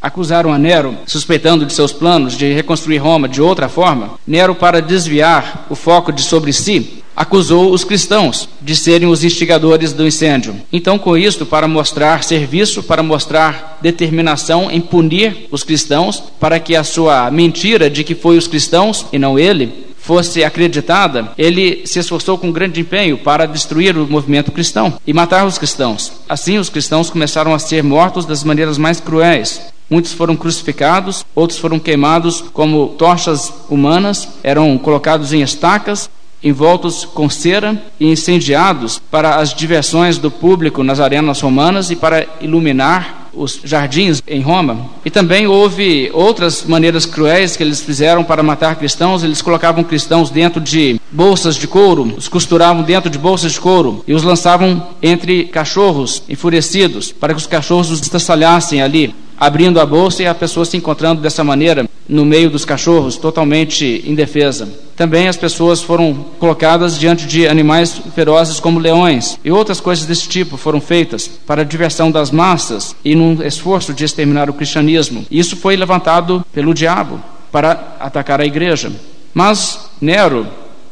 acusaram 0.00 0.52
a 0.52 0.58
Nero, 0.58 0.96
suspeitando 1.06 1.66
de 1.66 1.72
seus 1.72 1.92
planos 1.92 2.36
de 2.36 2.52
reconstruir 2.52 2.98
Roma 2.98 3.28
de 3.28 3.42
outra 3.42 3.68
forma, 3.68 4.12
Nero, 4.26 4.54
para 4.54 4.80
desviar 4.80 5.66
o 5.68 5.74
foco 5.74 6.12
de 6.12 6.22
sobre 6.22 6.52
si, 6.52 7.02
acusou 7.14 7.72
os 7.72 7.84
cristãos 7.84 8.48
de 8.62 8.74
serem 8.74 9.08
os 9.08 9.22
instigadores 9.22 9.92
do 9.92 10.06
incêndio. 10.06 10.56
Então, 10.72 10.98
com 10.98 11.18
isto, 11.18 11.44
para 11.44 11.68
mostrar 11.68 12.24
serviço, 12.24 12.82
para 12.82 13.02
mostrar 13.02 13.78
determinação 13.82 14.70
em 14.70 14.80
punir 14.80 15.46
os 15.50 15.62
cristãos, 15.62 16.22
para 16.40 16.58
que 16.58 16.74
a 16.74 16.82
sua 16.82 17.30
mentira 17.30 17.90
de 17.90 18.04
que 18.04 18.14
foi 18.14 18.38
os 18.38 18.46
cristãos 18.46 19.04
e 19.12 19.18
não 19.18 19.38
ele 19.38 19.89
fosse 20.10 20.42
acreditada, 20.42 21.30
ele 21.38 21.82
se 21.86 22.00
esforçou 22.00 22.36
com 22.36 22.50
grande 22.50 22.80
empenho 22.80 23.16
para 23.16 23.46
destruir 23.46 23.96
o 23.96 24.08
movimento 24.08 24.50
cristão 24.50 24.94
e 25.06 25.12
matar 25.12 25.46
os 25.46 25.56
cristãos. 25.56 26.10
Assim, 26.28 26.58
os 26.58 26.68
cristãos 26.68 27.08
começaram 27.08 27.54
a 27.54 27.60
ser 27.60 27.84
mortos 27.84 28.26
das 28.26 28.42
maneiras 28.42 28.76
mais 28.76 28.98
cruéis. 28.98 29.60
Muitos 29.88 30.12
foram 30.12 30.34
crucificados, 30.34 31.24
outros 31.32 31.60
foram 31.60 31.78
queimados 31.78 32.40
como 32.52 32.88
tochas 32.88 33.52
humanas, 33.70 34.26
eram 34.42 34.76
colocados 34.78 35.32
em 35.32 35.42
estacas, 35.42 36.10
envoltos 36.42 37.04
com 37.04 37.30
cera 37.30 37.80
e 38.00 38.10
incendiados 38.10 39.00
para 39.12 39.36
as 39.36 39.54
diversões 39.54 40.18
do 40.18 40.28
público 40.28 40.82
nas 40.82 40.98
arenas 40.98 41.40
romanas 41.40 41.88
e 41.88 41.94
para 41.94 42.26
iluminar 42.40 43.19
os 43.32 43.60
jardins 43.64 44.22
em 44.26 44.40
Roma. 44.40 44.86
E 45.04 45.10
também 45.10 45.46
houve 45.46 46.10
outras 46.12 46.64
maneiras 46.64 47.06
cruéis 47.06 47.56
que 47.56 47.62
eles 47.62 47.80
fizeram 47.80 48.24
para 48.24 48.42
matar 48.42 48.76
cristãos. 48.76 49.22
Eles 49.22 49.42
colocavam 49.42 49.84
cristãos 49.84 50.30
dentro 50.30 50.60
de 50.60 51.00
bolsas 51.10 51.56
de 51.56 51.66
couro, 51.66 52.14
os 52.16 52.28
costuravam 52.28 52.82
dentro 52.82 53.10
de 53.10 53.18
bolsas 53.18 53.52
de 53.52 53.60
couro 53.60 54.04
e 54.06 54.14
os 54.14 54.22
lançavam 54.22 54.88
entre 55.02 55.44
cachorros 55.44 56.22
enfurecidos 56.28 57.12
para 57.12 57.34
que 57.34 57.40
os 57.40 57.46
cachorros 57.46 57.90
os 57.90 58.00
estraçalhassem 58.00 58.80
ali 58.80 59.14
abrindo 59.40 59.80
a 59.80 59.86
bolsa 59.86 60.22
e 60.22 60.26
a 60.26 60.34
pessoa 60.34 60.66
se 60.66 60.76
encontrando 60.76 61.22
dessa 61.22 61.42
maneira 61.42 61.88
no 62.06 62.26
meio 62.26 62.50
dos 62.50 62.66
cachorros, 62.66 63.16
totalmente 63.16 64.04
indefesa. 64.06 64.68
Também 64.94 65.28
as 65.28 65.36
pessoas 65.36 65.80
foram 65.80 66.12
colocadas 66.38 66.98
diante 66.98 67.26
de 67.26 67.48
animais 67.48 68.02
ferozes 68.14 68.60
como 68.60 68.78
leões 68.78 69.38
e 69.42 69.50
outras 69.50 69.80
coisas 69.80 70.04
desse 70.04 70.28
tipo 70.28 70.58
foram 70.58 70.80
feitas 70.80 71.26
para 71.46 71.62
a 71.62 71.64
diversão 71.64 72.10
das 72.10 72.30
massas 72.30 72.94
e 73.02 73.14
num 73.14 73.42
esforço 73.42 73.94
de 73.94 74.04
exterminar 74.04 74.50
o 74.50 74.52
cristianismo. 74.52 75.24
Isso 75.30 75.56
foi 75.56 75.74
levantado 75.74 76.44
pelo 76.52 76.74
diabo 76.74 77.18
para 77.50 77.96
atacar 77.98 78.40
a 78.40 78.46
igreja. 78.46 78.92
Mas 79.32 79.88
Nero 80.00 80.46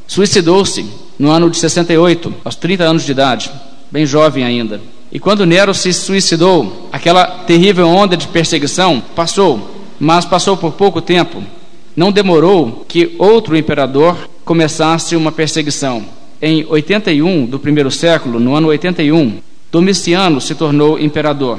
suicidou-se 0.07 0.87
no 1.19 1.31
ano 1.31 1.51
de 1.51 1.59
68, 1.59 2.33
aos 2.45 2.57
30 2.57 2.85
anos 2.85 3.05
de 3.05 3.13
idade, 3.13 3.51
bem 3.91 4.07
jovem 4.07 4.45
ainda. 4.45 4.81
E 5.11 5.19
quando 5.19 5.47
Nero 5.47 5.73
se 5.73 5.93
suicidou, 5.93 6.89
aquela 6.93 7.25
terrível 7.25 7.89
onda 7.89 8.17
de 8.17 8.29
perseguição 8.29 9.03
passou, 9.15 9.87
mas 9.99 10.25
passou 10.25 10.57
por 10.57 10.73
pouco 10.73 11.01
tempo. 11.01 11.43
Não 11.97 12.13
demorou 12.13 12.85
que 12.87 13.15
outro 13.19 13.57
imperador 13.57 14.17
começasse 14.45 15.17
uma 15.17 15.33
perseguição. 15.33 16.05
Em 16.41 16.65
81 16.69 17.47
do 17.47 17.59
primeiro 17.59 17.91
século, 17.91 18.39
no 18.39 18.55
ano 18.55 18.69
81, 18.69 19.39
Domiciano 19.73 20.41
se 20.41 20.55
tornou 20.55 20.99
imperador. 20.99 21.59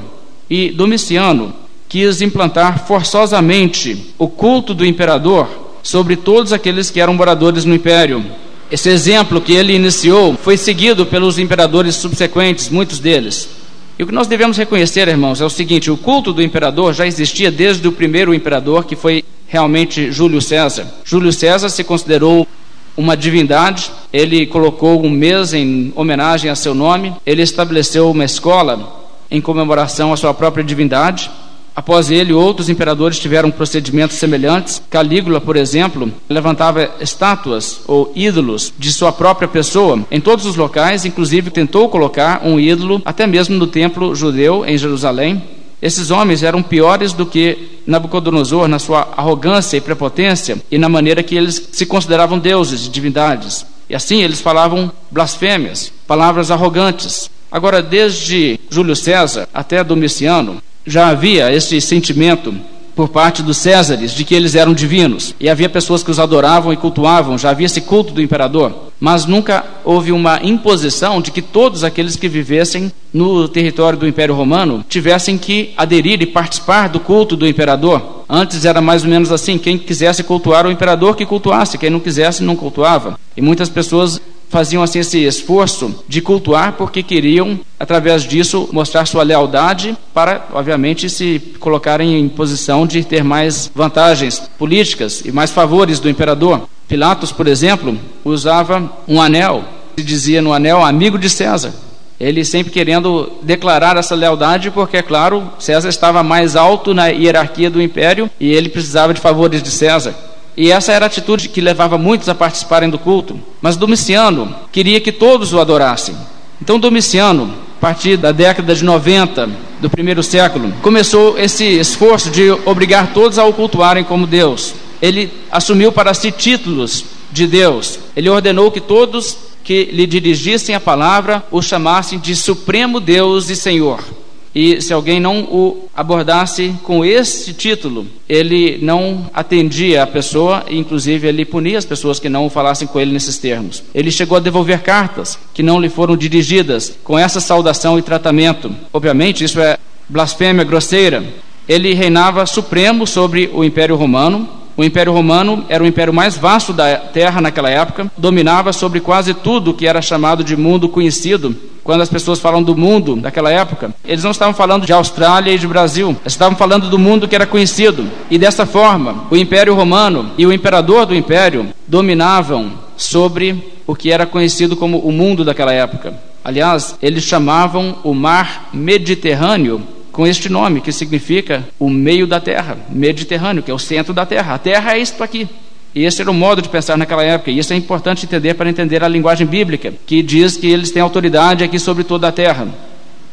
E 0.49 0.71
Domiciano 0.71 1.53
quis 1.87 2.21
implantar 2.21 2.85
forçosamente 2.85 4.13
o 4.17 4.27
culto 4.27 4.73
do 4.73 4.85
imperador 4.85 5.47
sobre 5.83 6.15
todos 6.15 6.53
aqueles 6.53 6.89
que 6.89 7.01
eram 7.01 7.13
moradores 7.13 7.65
no 7.65 7.75
império. 7.75 8.23
Esse 8.71 8.89
exemplo 8.89 9.41
que 9.41 9.53
ele 9.53 9.73
iniciou 9.73 10.35
foi 10.35 10.55
seguido 10.55 11.05
pelos 11.05 11.39
imperadores 11.39 11.95
subsequentes, 11.95 12.69
muitos 12.69 12.99
deles. 12.99 13.49
E 13.97 14.03
o 14.03 14.07
que 14.07 14.13
nós 14.13 14.27
devemos 14.27 14.57
reconhecer, 14.57 15.07
irmãos, 15.07 15.41
é 15.41 15.45
o 15.45 15.49
seguinte: 15.49 15.89
o 15.89 15.97
culto 15.97 16.31
do 16.31 16.41
imperador 16.41 16.93
já 16.93 17.07
existia 17.07 17.49
desde 17.49 17.87
o 17.87 17.91
primeiro 17.91 18.33
imperador, 18.33 18.85
que 18.85 18.95
foi 18.95 19.23
realmente 19.47 20.11
Júlio 20.11 20.39
César. 20.39 20.87
Júlio 21.03 21.33
César 21.33 21.69
se 21.69 21.83
considerou 21.83 22.47
uma 22.95 23.17
divindade, 23.17 23.89
ele 24.13 24.45
colocou 24.45 25.03
um 25.03 25.09
mês 25.09 25.53
em 25.53 25.91
homenagem 25.95 26.51
a 26.51 26.55
seu 26.55 26.75
nome, 26.75 27.13
ele 27.25 27.41
estabeleceu 27.41 28.11
uma 28.11 28.25
escola 28.25 29.07
em 29.31 29.41
comemoração 29.41 30.13
à 30.13 30.17
sua 30.17 30.33
própria 30.33 30.63
divindade. 30.63 31.31
Após 31.79 32.11
ele, 32.11 32.33
outros 32.33 32.67
imperadores 32.67 33.17
tiveram 33.17 33.49
procedimentos 33.49 34.17
semelhantes. 34.17 34.81
Calígula, 34.89 35.39
por 35.39 35.55
exemplo, 35.55 36.11
levantava 36.27 36.89
estátuas 36.99 37.79
ou 37.87 38.11
ídolos 38.13 38.73
de 38.77 38.91
sua 38.91 39.13
própria 39.13 39.47
pessoa 39.47 40.05
em 40.11 40.19
todos 40.19 40.45
os 40.45 40.57
locais, 40.57 41.05
inclusive 41.05 41.49
tentou 41.49 41.87
colocar 41.87 42.41
um 42.43 42.59
ídolo 42.59 43.01
até 43.05 43.25
mesmo 43.25 43.55
no 43.55 43.65
templo 43.65 44.13
judeu 44.13 44.65
em 44.65 44.77
Jerusalém. 44.77 45.41
Esses 45.81 46.11
homens 46.11 46.43
eram 46.43 46.61
piores 46.61 47.13
do 47.13 47.25
que 47.25 47.79
Nabucodonosor 47.87 48.67
na 48.67 48.77
sua 48.77 49.07
arrogância 49.15 49.77
e 49.77 49.81
prepotência 49.81 50.57
e 50.69 50.77
na 50.77 50.89
maneira 50.89 51.23
que 51.23 51.37
eles 51.37 51.69
se 51.71 51.85
consideravam 51.85 52.37
deuses 52.37 52.87
e 52.87 52.89
divindades. 52.89 53.65
E 53.89 53.95
assim 53.95 54.21
eles 54.21 54.41
falavam 54.41 54.91
blasfêmias, 55.09 55.93
palavras 56.05 56.51
arrogantes. 56.51 57.31
Agora, 57.51 57.81
desde 57.81 58.59
Júlio 58.69 58.95
César 58.95 59.47
até 59.53 59.83
Domiciano, 59.83 60.61
já 60.85 61.07
havia 61.07 61.51
esse 61.53 61.79
sentimento 61.81 62.53
por 62.99 63.07
parte 63.07 63.41
dos 63.41 63.55
Césares 63.55 64.11
de 64.11 64.25
que 64.25 64.35
eles 64.35 64.55
eram 64.55 64.73
divinos. 64.73 65.33
E 65.39 65.49
havia 65.49 65.69
pessoas 65.69 66.03
que 66.03 66.11
os 66.11 66.19
adoravam 66.19 66.73
e 66.73 66.75
cultuavam, 66.75 67.37
já 67.37 67.49
havia 67.49 67.65
esse 67.65 67.79
culto 67.79 68.11
do 68.11 68.21
imperador. 68.21 68.89
Mas 68.99 69.25
nunca 69.25 69.63
houve 69.85 70.11
uma 70.11 70.41
imposição 70.43 71.21
de 71.21 71.31
que 71.31 71.41
todos 71.41 71.85
aqueles 71.85 72.17
que 72.17 72.27
vivessem 72.27 72.91
no 73.13 73.47
território 73.47 73.97
do 73.97 74.05
Império 74.05 74.35
Romano 74.35 74.83
tivessem 74.89 75.37
que 75.37 75.73
aderir 75.77 76.21
e 76.21 76.25
participar 76.25 76.89
do 76.89 76.99
culto 76.99 77.37
do 77.37 77.47
imperador. 77.47 78.25
Antes 78.27 78.65
era 78.65 78.81
mais 78.81 79.03
ou 79.03 79.09
menos 79.09 79.31
assim: 79.31 79.57
quem 79.57 79.77
quisesse 79.77 80.21
cultuar 80.21 80.67
o 80.67 80.71
imperador, 80.71 81.15
que 81.15 81.25
cultuasse, 81.25 81.77
quem 81.77 81.89
não 81.89 82.01
quisesse, 82.01 82.43
não 82.43 82.57
cultuava. 82.57 83.17
E 83.37 83.41
muitas 83.41 83.69
pessoas 83.69 84.19
faziam 84.49 84.83
assim 84.83 84.99
esse 84.99 85.23
esforço 85.23 86.03
de 86.07 86.21
cultuar 86.21 86.73
porque 86.73 87.01
queriam, 87.01 87.59
através 87.79 88.23
disso, 88.23 88.67
mostrar 88.71 89.05
sua 89.05 89.23
lealdade 89.23 89.95
para, 90.13 90.47
obviamente, 90.53 91.09
se 91.09 91.39
colocarem 91.59 92.19
em 92.19 92.27
posição 92.27 92.85
de 92.85 93.03
ter 93.03 93.23
mais 93.23 93.71
vantagens 93.73 94.49
políticas 94.57 95.21
e 95.23 95.31
mais 95.31 95.51
favores 95.51 95.99
do 95.99 96.09
imperador. 96.09 96.67
Pilatos, 96.87 97.31
por 97.31 97.47
exemplo, 97.47 97.97
usava 98.25 98.91
um 99.07 99.21
anel, 99.21 99.63
se 99.97 100.03
dizia 100.03 100.41
no 100.41 100.51
anel 100.51 100.83
amigo 100.83 101.17
de 101.17 101.29
César. 101.29 101.73
Ele 102.19 102.43
sempre 102.43 102.73
querendo 102.73 103.31
declarar 103.43 103.95
essa 103.95 104.13
lealdade, 104.13 104.71
porque, 104.71 104.97
é 104.97 105.01
claro, 105.01 105.49
César 105.57 105.87
estava 105.87 106.21
mais 106.21 106.55
alto 106.55 106.93
na 106.93 107.07
hierarquia 107.07 107.69
do 107.69 107.81
império 107.81 108.29
e 108.37 108.51
ele 108.51 108.67
precisava 108.67 109.13
de 109.13 109.21
favores 109.21 109.63
de 109.63 109.71
César. 109.71 110.13
E 110.59 110.73
essa 110.73 110.91
era 110.91 111.05
a 111.05 111.07
atitude 111.07 111.47
que 111.47 111.61
levava 111.61 111.97
muitos 111.97 112.27
a 112.27 112.35
participarem 112.35 112.89
do 112.89 112.99
culto. 112.99 113.39
Mas 113.61 113.77
Domiciano 113.77 114.53
queria 114.73 114.99
que 114.99 115.09
todos 115.09 115.53
o 115.53 115.59
adorassem. 115.61 116.13
Então, 116.61 116.77
Domiciano, 116.77 117.53
a 117.77 117.79
partir 117.79 118.17
da 118.17 118.33
década 118.33 118.75
de 118.75 118.83
90 118.83 119.49
do 119.79 119.89
primeiro 119.89 120.21
século, 120.21 120.73
começou 120.81 121.39
esse 121.39 121.63
esforço 121.63 122.29
de 122.29 122.51
obrigar 122.65 123.13
todos 123.13 123.39
a 123.39 123.45
o 123.45 123.53
cultuarem 123.53 124.03
como 124.03 124.27
Deus. 124.27 124.73
Ele 125.01 125.31
assumiu 125.49 125.93
para 125.93 126.13
si 126.13 126.29
títulos 126.29 127.05
de 127.31 127.47
Deus. 127.47 127.97
Ele 128.13 128.29
ordenou 128.29 128.69
que 128.69 128.81
todos 128.81 129.37
que 129.63 129.85
lhe 129.85 130.05
dirigissem 130.05 130.75
a 130.75 130.79
palavra 130.81 131.41
o 131.51 131.61
chamassem 131.61 132.19
de 132.19 132.35
Supremo 132.35 132.99
Deus 132.99 133.49
e 133.49 133.55
Senhor. 133.55 134.03
E 134.53 134.81
se 134.81 134.91
alguém 134.91 135.19
não 135.19 135.43
o 135.43 135.89
abordasse 135.95 136.73
com 136.83 137.05
esse 137.05 137.53
título, 137.53 138.07
ele 138.27 138.79
não 138.81 139.29
atendia 139.33 140.03
a 140.03 140.07
pessoa, 140.07 140.65
e 140.67 140.77
inclusive 140.77 141.27
ele 141.27 141.45
punia 141.45 141.77
as 141.77 141.85
pessoas 141.85 142.19
que 142.19 142.29
não 142.29 142.49
falassem 142.49 142.87
com 142.87 142.99
ele 142.99 143.11
nesses 143.11 143.37
termos. 143.37 143.83
Ele 143.93 144.11
chegou 144.11 144.37
a 144.37 144.41
devolver 144.41 144.81
cartas 144.81 145.37
que 145.53 145.61
não 145.61 145.79
lhe 145.79 145.89
foram 145.89 146.17
dirigidas 146.17 146.97
com 147.03 147.17
essa 147.17 147.39
saudação 147.39 147.99
e 147.99 148.01
tratamento. 148.01 148.73
Obviamente, 148.91 149.43
isso 149.43 149.59
é 149.59 149.77
blasfêmia 150.07 150.63
grosseira. 150.63 151.23
Ele 151.67 151.93
reinava 151.93 152.45
supremo 152.47 153.05
sobre 153.05 153.51
o 153.53 153.63
Império 153.63 153.95
Romano, 153.95 154.49
o 154.79 154.83
Império 154.83 155.11
Romano 155.11 155.65
era 155.67 155.83
o 155.83 155.85
império 155.85 156.13
mais 156.13 156.37
vasto 156.37 156.71
da 156.71 156.95
terra 156.95 157.41
naquela 157.41 157.69
época, 157.69 158.09
dominava 158.17 158.71
sobre 158.71 159.01
quase 159.01 159.33
tudo 159.33 159.73
que 159.73 159.85
era 159.85 160.01
chamado 160.01 160.41
de 160.41 160.55
mundo 160.55 160.87
conhecido. 160.87 161.53
Quando 161.89 162.01
as 162.01 162.09
pessoas 162.09 162.39
falam 162.39 162.61
do 162.61 162.77
mundo 162.77 163.15
daquela 163.15 163.51
época, 163.51 163.91
eles 164.05 164.23
não 164.23 164.29
estavam 164.29 164.53
falando 164.53 164.85
de 164.85 164.93
Austrália 164.93 165.51
e 165.51 165.57
de 165.57 165.67
Brasil, 165.67 166.09
eles 166.21 166.33
estavam 166.33 166.55
falando 166.55 166.87
do 166.87 166.99
mundo 166.99 167.27
que 167.27 167.33
era 167.33 167.47
conhecido. 167.47 168.07
E 168.29 168.37
dessa 168.37 168.63
forma, 168.63 169.25
o 169.31 169.35
Império 169.35 169.73
Romano 169.73 170.29
e 170.37 170.45
o 170.45 170.53
imperador 170.53 171.07
do 171.07 171.15
império 171.15 171.69
dominavam 171.87 172.73
sobre 172.95 173.73
o 173.87 173.95
que 173.95 174.11
era 174.11 174.27
conhecido 174.27 174.75
como 174.75 174.99
o 174.99 175.11
mundo 175.11 175.43
daquela 175.43 175.73
época. 175.73 176.13
Aliás, 176.43 176.95
eles 177.01 177.23
chamavam 177.23 177.97
o 178.03 178.13
mar 178.13 178.69
Mediterrâneo 178.71 179.81
com 180.11 180.27
este 180.27 180.47
nome, 180.47 180.81
que 180.81 180.91
significa 180.91 181.67
o 181.79 181.89
meio 181.89 182.27
da 182.27 182.39
terra, 182.39 182.77
Mediterrâneo, 182.87 183.63
que 183.63 183.71
é 183.71 183.73
o 183.73 183.79
centro 183.79 184.13
da 184.13 184.27
terra. 184.27 184.53
A 184.53 184.59
terra 184.59 184.93
é 184.93 184.99
isto 184.99 185.23
aqui. 185.23 185.49
E 185.93 186.05
esse 186.05 186.21
era 186.21 186.29
o 186.29 186.33
modo 186.33 186.61
de 186.61 186.69
pensar 186.69 186.97
naquela 186.97 187.23
época, 187.23 187.49
e 187.49 187.57
isso 187.57 187.73
é 187.73 187.75
importante 187.75 188.25
entender 188.25 188.53
para 188.53 188.69
entender 188.69 189.03
a 189.03 189.07
linguagem 189.07 189.47
bíblica, 189.47 189.93
que 190.05 190.21
diz 190.21 190.55
que 190.55 190.67
eles 190.67 190.91
têm 190.91 191.01
autoridade 191.01 191.63
aqui 191.63 191.79
sobre 191.79 192.03
toda 192.03 192.27
a 192.27 192.31
terra. 192.31 192.67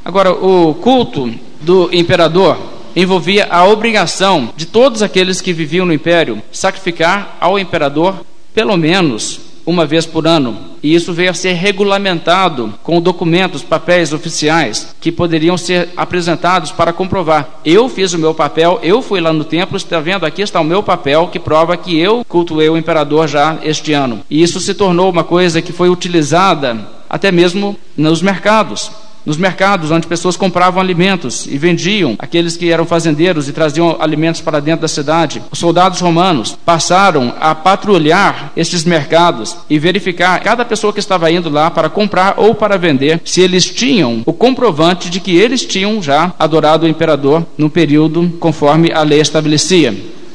Agora, 0.04 0.32
o 0.32 0.74
culto 0.74 1.32
do 1.60 1.90
imperador 1.92 2.58
envolvia 2.94 3.46
a 3.50 3.64
obrigação 3.66 4.50
de 4.56 4.64
todos 4.64 5.02
aqueles 5.02 5.40
que 5.40 5.52
viviam 5.52 5.84
no 5.84 5.92
império 5.92 6.42
sacrificar 6.50 7.36
ao 7.38 7.58
imperador 7.58 8.24
pelo 8.54 8.76
menos 8.76 9.40
uma 9.66 9.84
vez 9.84 10.06
por 10.06 10.26
ano. 10.26 10.56
E 10.82 10.94
isso 10.94 11.12
veio 11.12 11.30
a 11.30 11.34
ser 11.34 11.54
regulamentado 11.54 12.72
com 12.82 13.00
documentos, 13.00 13.62
papéis 13.62 14.12
oficiais 14.12 14.94
que 15.00 15.10
poderiam 15.10 15.58
ser 15.58 15.88
apresentados 15.96 16.70
para 16.70 16.92
comprovar. 16.92 17.60
Eu 17.64 17.88
fiz 17.88 18.12
o 18.12 18.18
meu 18.18 18.32
papel, 18.32 18.78
eu 18.82 19.02
fui 19.02 19.20
lá 19.20 19.32
no 19.32 19.44
templo, 19.44 19.76
está 19.76 19.98
vendo? 19.98 20.24
Aqui 20.24 20.42
está 20.42 20.60
o 20.60 20.64
meu 20.64 20.82
papel 20.82 21.26
que 21.28 21.40
prova 21.40 21.76
que 21.76 21.98
eu 21.98 22.24
cultuei 22.24 22.68
o 22.68 22.76
imperador 22.76 23.26
já 23.26 23.58
este 23.62 23.92
ano. 23.92 24.20
E 24.30 24.42
isso 24.42 24.60
se 24.60 24.72
tornou 24.72 25.10
uma 25.10 25.24
coisa 25.24 25.60
que 25.60 25.72
foi 25.72 25.90
utilizada 25.90 26.88
até 27.10 27.32
mesmo 27.32 27.76
nos 27.96 28.22
mercados 28.22 28.90
nos 29.26 29.36
mercados 29.36 29.90
onde 29.90 30.06
pessoas 30.06 30.36
compravam 30.36 30.80
alimentos 30.80 31.46
e 31.46 31.58
vendiam, 31.58 32.14
aqueles 32.18 32.56
que 32.56 32.70
eram 32.70 32.86
fazendeiros 32.86 33.48
e 33.48 33.52
traziam 33.52 33.96
alimentos 34.00 34.40
para 34.40 34.60
dentro 34.60 34.82
da 34.82 34.88
cidade. 34.88 35.42
Os 35.50 35.58
soldados 35.58 36.00
romanos 36.00 36.56
passaram 36.64 37.34
a 37.40 37.54
patrulhar 37.54 38.52
estes 38.56 38.84
mercados 38.84 39.56
e 39.68 39.78
verificar 39.78 40.38
cada 40.40 40.64
pessoa 40.64 40.92
que 40.92 41.00
estava 41.00 41.30
indo 41.30 41.50
lá 41.50 41.70
para 41.70 41.90
comprar 41.90 42.34
ou 42.36 42.54
para 42.54 42.78
vender, 42.78 43.20
se 43.24 43.40
eles 43.40 43.64
tinham 43.64 44.22
o 44.24 44.32
comprovante 44.32 45.10
de 45.10 45.18
que 45.18 45.36
eles 45.36 45.64
tinham 45.64 46.00
já 46.00 46.32
adorado 46.38 46.86
o 46.86 46.88
imperador 46.88 47.44
no 47.58 47.68
período 47.68 48.32
conforme 48.38 48.92
a 48.92 49.02
lei 49.02 49.20
estabelecia. 49.20 49.94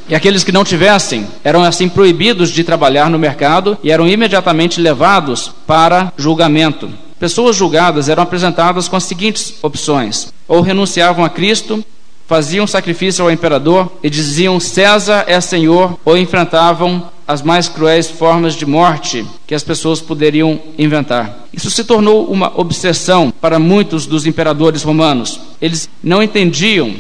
E 0.10 0.16
aqueles 0.16 0.44
que 0.44 0.52
não 0.52 0.66
tivessem 0.66 1.26
eram 1.42 1.64
assim 1.64 1.88
proibidos 1.88 2.50
de 2.50 2.66
trabalhar 2.66 3.10
no 3.10 3.18
mercado 3.18 3.78
e 3.82 3.90
eram 3.90 4.06
imediatamente 4.06 4.82
levados 4.82 5.54
para 5.66 6.12
julgamento. 6.18 6.90
Pessoas 7.22 7.56
julgadas 7.56 8.10
eram 8.10 8.24
apresentadas 8.24 8.88
com 8.88 8.96
as 8.96 9.04
seguintes 9.04 9.54
opções: 9.62 10.34
ou 10.48 10.60
renunciavam 10.60 11.24
a 11.24 11.30
Cristo, 11.30 11.86
faziam 12.26 12.66
sacrifício 12.66 13.24
ao 13.24 13.30
imperador 13.30 13.92
e 14.02 14.10
diziam 14.10 14.60
César 14.60 15.26
é 15.28 15.40
Senhor, 15.40 16.00
ou 16.04 16.18
enfrentavam 16.18 17.12
as 17.28 17.44
mais 17.44 17.70
cruéis 17.70 18.10
formas 18.10 18.56
de 18.56 18.66
morte 18.66 19.24
que 19.46 19.54
as 19.54 19.64
pessoas 19.64 20.02
poderiam 20.02 20.60
inventar. 20.80 21.46
Isso 21.54 21.70
se 21.70 21.84
tornou 21.84 22.26
uma 22.26 22.60
obsessão 22.60 23.32
para 23.40 23.60
muitos 23.60 24.08
dos 24.08 24.26
imperadores 24.26 24.82
romanos. 24.82 25.40
Eles 25.62 25.88
não 26.02 26.24
entendiam 26.24 26.92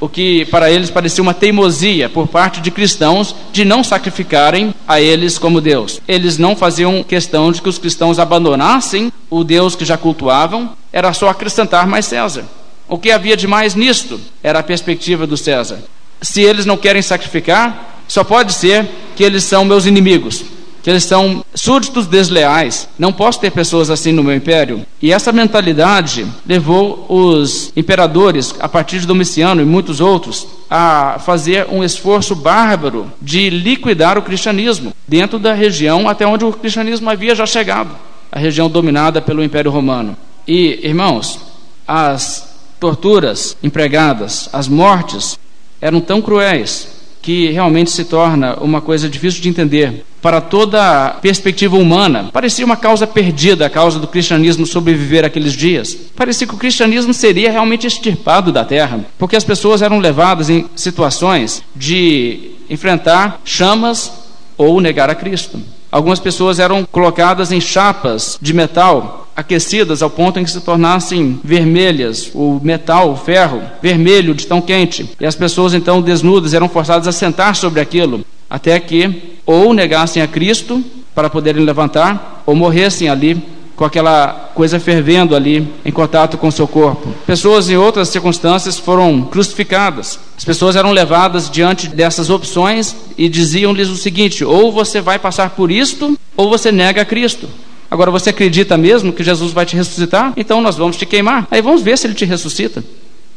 o 0.00 0.08
que 0.08 0.44
para 0.46 0.70
eles 0.70 0.90
parecia 0.90 1.22
uma 1.22 1.34
teimosia 1.34 2.08
por 2.08 2.28
parte 2.28 2.60
de 2.60 2.70
cristãos 2.70 3.34
de 3.52 3.64
não 3.64 3.82
sacrificarem 3.82 4.74
a 4.86 5.00
eles 5.00 5.38
como 5.38 5.60
Deus. 5.60 6.00
Eles 6.06 6.38
não 6.38 6.54
faziam 6.54 7.02
questão 7.02 7.50
de 7.50 7.60
que 7.60 7.68
os 7.68 7.78
cristãos 7.78 8.18
abandonassem 8.18 9.12
o 9.30 9.42
Deus 9.44 9.74
que 9.74 9.84
já 9.84 9.96
cultuavam, 9.96 10.70
era 10.92 11.12
só 11.12 11.28
acrescentar 11.28 11.86
mais 11.86 12.06
César. 12.06 12.44
O 12.88 12.98
que 12.98 13.10
havia 13.10 13.36
de 13.36 13.46
mais 13.46 13.74
nisto 13.74 14.20
era 14.42 14.60
a 14.60 14.62
perspectiva 14.62 15.26
do 15.26 15.36
César. 15.36 15.78
Se 16.22 16.42
eles 16.42 16.64
não 16.64 16.76
querem 16.76 17.02
sacrificar, 17.02 18.02
só 18.08 18.24
pode 18.24 18.52
ser 18.52 18.88
que 19.14 19.22
eles 19.22 19.44
são 19.44 19.64
meus 19.64 19.84
inimigos 19.84 20.57
que 20.82 20.90
eles 20.90 21.04
são 21.04 21.44
súditos 21.54 22.06
desleais. 22.06 22.88
Não 22.98 23.12
posso 23.12 23.40
ter 23.40 23.50
pessoas 23.50 23.90
assim 23.90 24.12
no 24.12 24.22
meu 24.24 24.34
império. 24.34 24.84
E 25.00 25.12
essa 25.12 25.32
mentalidade 25.32 26.26
levou 26.46 27.06
os 27.08 27.72
imperadores, 27.76 28.54
a 28.60 28.68
partir 28.68 29.00
de 29.00 29.06
Domiciano 29.06 29.60
e 29.60 29.64
muitos 29.64 30.00
outros, 30.00 30.46
a 30.70 31.18
fazer 31.18 31.66
um 31.70 31.82
esforço 31.82 32.34
bárbaro 32.34 33.10
de 33.20 33.50
liquidar 33.50 34.18
o 34.18 34.22
cristianismo 34.22 34.92
dentro 35.06 35.38
da 35.38 35.52
região 35.52 36.08
até 36.08 36.26
onde 36.26 36.44
o 36.44 36.52
cristianismo 36.52 37.08
havia 37.10 37.34
já 37.34 37.46
chegado 37.46 37.90
a 38.30 38.38
região 38.38 38.68
dominada 38.68 39.20
pelo 39.20 39.42
Império 39.42 39.70
Romano. 39.70 40.16
E, 40.46 40.80
irmãos, 40.82 41.40
as 41.86 42.56
torturas 42.78 43.56
empregadas, 43.62 44.48
as 44.52 44.68
mortes, 44.68 45.38
eram 45.80 46.00
tão 46.00 46.20
cruéis 46.20 46.88
que 47.20 47.50
realmente 47.50 47.90
se 47.90 48.04
torna 48.04 48.56
uma 48.56 48.80
coisa 48.80 49.08
difícil 49.08 49.42
de 49.42 49.48
entender 49.48 50.04
para 50.20 50.40
toda 50.40 51.06
a 51.06 51.10
perspectiva 51.10 51.76
humana. 51.76 52.30
Parecia 52.32 52.64
uma 52.64 52.76
causa 52.76 53.06
perdida, 53.06 53.66
a 53.66 53.70
causa 53.70 53.98
do 53.98 54.06
cristianismo 54.06 54.66
sobreviver 54.66 55.24
aqueles 55.24 55.52
dias. 55.52 55.96
Parecia 56.16 56.46
que 56.46 56.54
o 56.54 56.58
cristianismo 56.58 57.14
seria 57.14 57.50
realmente 57.50 57.86
extirpado 57.86 58.52
da 58.52 58.64
terra, 58.64 59.00
porque 59.18 59.36
as 59.36 59.44
pessoas 59.44 59.82
eram 59.82 59.98
levadas 59.98 60.50
em 60.50 60.66
situações 60.74 61.62
de 61.74 62.52
enfrentar 62.68 63.40
chamas 63.44 64.12
ou 64.56 64.80
negar 64.80 65.08
a 65.08 65.14
Cristo. 65.14 65.60
Algumas 65.90 66.20
pessoas 66.20 66.58
eram 66.58 66.84
colocadas 66.84 67.50
em 67.50 67.60
chapas 67.60 68.38
de 68.42 68.52
metal 68.52 69.28
aquecidas 69.34 70.02
ao 70.02 70.10
ponto 70.10 70.40
em 70.40 70.44
que 70.44 70.50
se 70.50 70.60
tornassem 70.60 71.40
vermelhas, 71.44 72.28
o 72.34 72.58
metal, 72.60 73.12
o 73.12 73.16
ferro, 73.16 73.62
vermelho 73.80 74.34
de 74.34 74.44
tão 74.44 74.60
quente. 74.60 75.08
E 75.20 75.24
as 75.24 75.36
pessoas 75.36 75.74
então 75.74 76.02
desnudas 76.02 76.54
eram 76.54 76.68
forçadas 76.68 77.06
a 77.06 77.12
sentar 77.12 77.54
sobre 77.54 77.80
aquilo, 77.80 78.24
até 78.48 78.78
que 78.80 79.38
ou 79.44 79.72
negassem 79.72 80.22
a 80.22 80.26
Cristo 80.26 80.82
para 81.14 81.30
poderem 81.30 81.64
levantar, 81.64 82.42
ou 82.46 82.54
morressem 82.54 83.08
ali 83.08 83.42
com 83.78 83.84
aquela 83.84 84.50
coisa 84.54 84.80
fervendo 84.80 85.36
ali 85.36 85.66
em 85.84 85.92
contato 85.92 86.36
com 86.36 86.50
seu 86.50 86.66
corpo. 86.66 87.14
Pessoas 87.24 87.70
em 87.70 87.76
outras 87.76 88.08
circunstâncias 88.08 88.76
foram 88.76 89.22
crucificadas. 89.22 90.18
As 90.36 90.44
pessoas 90.44 90.74
eram 90.74 90.90
levadas 90.90 91.48
diante 91.48 91.86
dessas 91.86 92.28
opções 92.28 92.96
e 93.16 93.28
diziam-lhes 93.28 93.88
o 93.88 93.96
seguinte: 93.96 94.44
ou 94.44 94.72
você 94.72 95.00
vai 95.00 95.18
passar 95.18 95.50
por 95.50 95.70
isto, 95.70 96.18
ou 96.36 96.48
você 96.48 96.72
nega 96.72 97.02
a 97.02 97.04
Cristo. 97.04 97.48
Agora 97.88 98.10
você 98.10 98.30
acredita 98.30 98.76
mesmo 98.76 99.12
que 99.12 99.22
Jesus 99.22 99.52
vai 99.52 99.64
te 99.64 99.76
ressuscitar? 99.76 100.32
Então 100.36 100.60
nós 100.60 100.76
vamos 100.76 100.96
te 100.96 101.06
queimar. 101.06 101.46
Aí 101.48 101.62
vamos 101.62 101.80
ver 101.80 101.96
se 101.96 102.06
ele 102.06 102.14
te 102.14 102.24
ressuscita. 102.24 102.82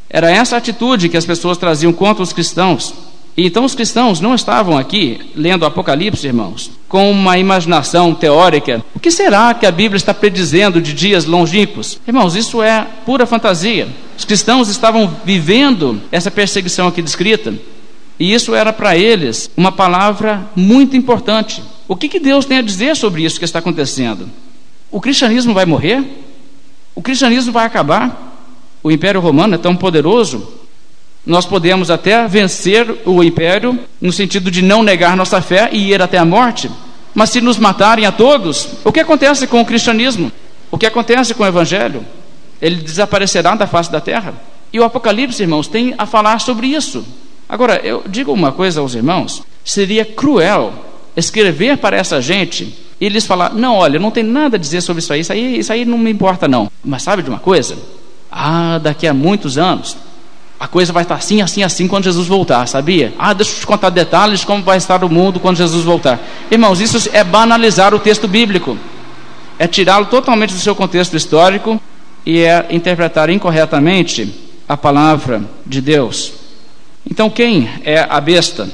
Era 0.09 0.29
essa 0.29 0.57
atitude 0.57 1.07
que 1.07 1.17
as 1.17 1.25
pessoas 1.25 1.57
traziam 1.57 1.93
contra 1.93 2.21
os 2.23 2.33
cristãos. 2.33 2.93
Então 3.37 3.63
os 3.63 3.73
cristãos 3.73 4.19
não 4.19 4.35
estavam 4.35 4.77
aqui 4.77 5.19
lendo 5.35 5.65
Apocalipse, 5.65 6.27
irmãos, 6.27 6.71
com 6.87 7.09
uma 7.09 7.37
imaginação 7.37 8.13
teórica. 8.13 8.83
O 8.93 8.99
que 8.99 9.09
será 9.09 9.53
que 9.53 9.65
a 9.65 9.71
Bíblia 9.71 9.97
está 9.97 10.13
predizendo 10.13 10.81
de 10.81 10.93
dias 10.93 11.25
longínquos? 11.25 11.99
Irmãos, 12.05 12.35
isso 12.35 12.61
é 12.61 12.85
pura 13.05 13.25
fantasia. 13.25 13.87
Os 14.17 14.25
cristãos 14.25 14.67
estavam 14.67 15.09
vivendo 15.23 16.01
essa 16.11 16.29
perseguição 16.29 16.87
aqui 16.87 17.01
descrita, 17.01 17.53
e 18.19 18.33
isso 18.33 18.53
era 18.53 18.71
para 18.71 18.95
eles 18.95 19.49
uma 19.55 19.71
palavra 19.71 20.47
muito 20.55 20.95
importante. 20.95 21.63
O 21.87 21.95
que, 21.95 22.07
que 22.07 22.19
Deus 22.19 22.45
tem 22.45 22.57
a 22.57 22.61
dizer 22.61 22.95
sobre 22.95 23.23
isso 23.23 23.39
que 23.39 23.45
está 23.45 23.59
acontecendo? 23.59 24.29
O 24.91 25.01
cristianismo 25.01 25.53
vai 25.53 25.65
morrer? 25.65 26.03
O 26.93 27.01
cristianismo 27.01 27.51
vai 27.51 27.65
acabar? 27.65 28.37
O 28.83 28.91
Império 28.91 29.21
Romano 29.21 29.55
é 29.55 29.57
tão 29.57 29.75
poderoso 29.75 30.60
nós 31.25 31.45
podemos 31.45 31.91
até 31.91 32.27
vencer 32.27 32.87
o 33.05 33.23
império 33.23 33.79
no 33.99 34.11
sentido 34.11 34.49
de 34.49 34.61
não 34.61 34.81
negar 34.81 35.15
nossa 35.15 35.41
fé 35.41 35.69
e 35.71 35.91
ir 35.91 36.01
até 36.01 36.17
a 36.17 36.25
morte. 36.25 36.69
Mas 37.13 37.29
se 37.29 37.41
nos 37.41 37.57
matarem 37.57 38.05
a 38.05 38.11
todos, 38.11 38.69
o 38.83 38.91
que 38.91 38.99
acontece 38.99 39.45
com 39.45 39.61
o 39.61 39.65
cristianismo? 39.65 40.31
O 40.71 40.77
que 40.77 40.85
acontece 40.85 41.33
com 41.33 41.43
o 41.43 41.47
evangelho? 41.47 42.05
Ele 42.61 42.77
desaparecerá 42.77 43.55
da 43.55 43.67
face 43.67 43.91
da 43.91 43.99
terra? 43.99 44.33
E 44.73 44.79
o 44.79 44.83
Apocalipse, 44.83 45.41
irmãos, 45.41 45.67
tem 45.67 45.93
a 45.97 46.05
falar 46.05 46.39
sobre 46.39 46.67
isso. 46.67 47.05
Agora, 47.47 47.81
eu 47.83 48.03
digo 48.07 48.31
uma 48.31 48.51
coisa 48.51 48.79
aos 48.79 48.95
irmãos: 48.95 49.43
seria 49.63 50.05
cruel 50.05 50.73
escrever 51.15 51.77
para 51.77 51.97
essa 51.97 52.21
gente 52.21 52.73
e 52.99 53.09
lhes 53.09 53.25
falar: 53.25 53.53
não, 53.53 53.75
olha, 53.75 53.99
não 53.99 54.11
tem 54.11 54.23
nada 54.23 54.55
a 54.55 54.59
dizer 54.59 54.81
sobre 54.81 55.01
isso 55.01 55.11
aí, 55.11 55.19
isso 55.19 55.33
aí, 55.33 55.59
isso 55.59 55.73
aí 55.73 55.85
não 55.85 55.97
me 55.97 56.09
importa, 56.09 56.47
não. 56.47 56.71
Mas 56.83 57.03
sabe 57.03 57.21
de 57.21 57.29
uma 57.29 57.39
coisa? 57.39 57.77
Ah, 58.31 58.79
daqui 58.81 59.05
a 59.05 59.13
muitos 59.13 59.57
anos, 59.57 59.97
a 60.61 60.67
coisa 60.67 60.93
vai 60.93 61.01
estar 61.01 61.15
assim, 61.15 61.41
assim, 61.41 61.63
assim 61.63 61.87
quando 61.87 62.03
Jesus 62.03 62.27
voltar, 62.27 62.67
sabia? 62.67 63.15
Ah, 63.17 63.33
deixa 63.33 63.51
eu 63.51 63.59
te 63.61 63.65
contar 63.65 63.89
detalhes 63.89 64.41
de 64.41 64.45
como 64.45 64.61
vai 64.61 64.77
estar 64.77 65.03
o 65.03 65.09
mundo 65.09 65.39
quando 65.39 65.57
Jesus 65.57 65.83
voltar. 65.83 66.19
Irmãos, 66.51 66.79
isso 66.79 67.09
é 67.11 67.23
banalizar 67.23 67.95
o 67.95 67.99
texto 67.99 68.27
bíblico, 68.27 68.77
é 69.57 69.65
tirá-lo 69.65 70.05
totalmente 70.05 70.53
do 70.53 70.59
seu 70.59 70.75
contexto 70.75 71.17
histórico 71.17 71.81
e 72.23 72.41
é 72.41 72.67
interpretar 72.69 73.31
incorretamente 73.31 74.31
a 74.69 74.77
palavra 74.77 75.43
de 75.65 75.81
Deus. 75.81 76.31
Então, 77.09 77.27
quem 77.27 77.67
é 77.83 78.05
a 78.07 78.21
besta? 78.21 78.69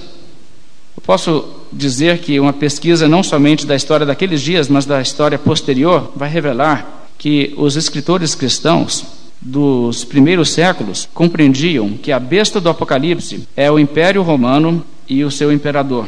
Eu 0.97 1.01
posso 1.05 1.45
dizer 1.71 2.17
que 2.17 2.37
uma 2.37 2.51
pesquisa 2.51 3.07
não 3.07 3.23
somente 3.23 3.65
da 3.65 3.77
história 3.77 4.05
daqueles 4.05 4.41
dias, 4.41 4.67
mas 4.67 4.85
da 4.85 5.01
história 5.01 5.39
posterior, 5.39 6.11
vai 6.17 6.27
revelar 6.27 7.07
que 7.17 7.53
os 7.55 7.77
escritores 7.77 8.35
cristãos 8.35 9.05
dos 9.47 10.03
primeiros 10.03 10.49
séculos 10.49 11.07
compreendiam 11.13 11.91
que 11.91 12.11
a 12.11 12.19
besta 12.19 12.59
do 12.59 12.69
Apocalipse 12.69 13.47
é 13.55 13.71
o 13.71 13.79
Império 13.79 14.21
Romano 14.21 14.83
e 15.07 15.23
o 15.23 15.31
seu 15.31 15.53
imperador. 15.53 16.05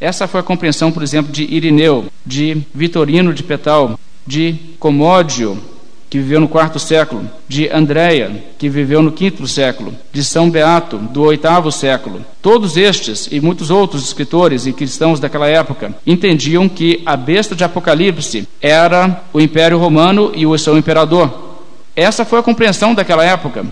Essa 0.00 0.26
foi 0.26 0.40
a 0.40 0.42
compreensão, 0.42 0.90
por 0.90 1.02
exemplo, 1.02 1.30
de 1.30 1.44
Irineu, 1.44 2.06
de 2.24 2.62
Vitorino 2.74 3.34
de 3.34 3.42
Petal, 3.42 4.00
de 4.26 4.54
Comódio, 4.78 5.58
que 6.08 6.18
viveu 6.18 6.40
no 6.40 6.48
quarto 6.48 6.78
século, 6.78 7.28
de 7.46 7.68
Andréia, 7.68 8.44
que 8.58 8.70
viveu 8.70 9.02
no 9.02 9.12
quinto 9.12 9.46
século, 9.46 9.94
de 10.10 10.24
São 10.24 10.50
Beato, 10.50 10.96
do 10.96 11.22
oitavo 11.22 11.70
século. 11.70 12.24
Todos 12.40 12.78
estes 12.78 13.28
e 13.30 13.40
muitos 13.40 13.70
outros 13.70 14.02
escritores 14.02 14.64
e 14.64 14.72
cristãos 14.72 15.20
daquela 15.20 15.48
época 15.48 15.94
entendiam 16.06 16.66
que 16.66 17.02
a 17.04 17.14
besta 17.14 17.54
de 17.54 17.62
Apocalipse 17.62 18.48
era 18.60 19.22
o 19.34 19.40
Império 19.40 19.78
Romano 19.78 20.32
e 20.34 20.46
o 20.46 20.56
seu 20.56 20.78
imperador. 20.78 21.49
Essa 21.94 22.24
foi 22.24 22.38
a 22.38 22.42
compreensão 22.42 22.94
daquela 22.94 23.24
época. 23.24 23.64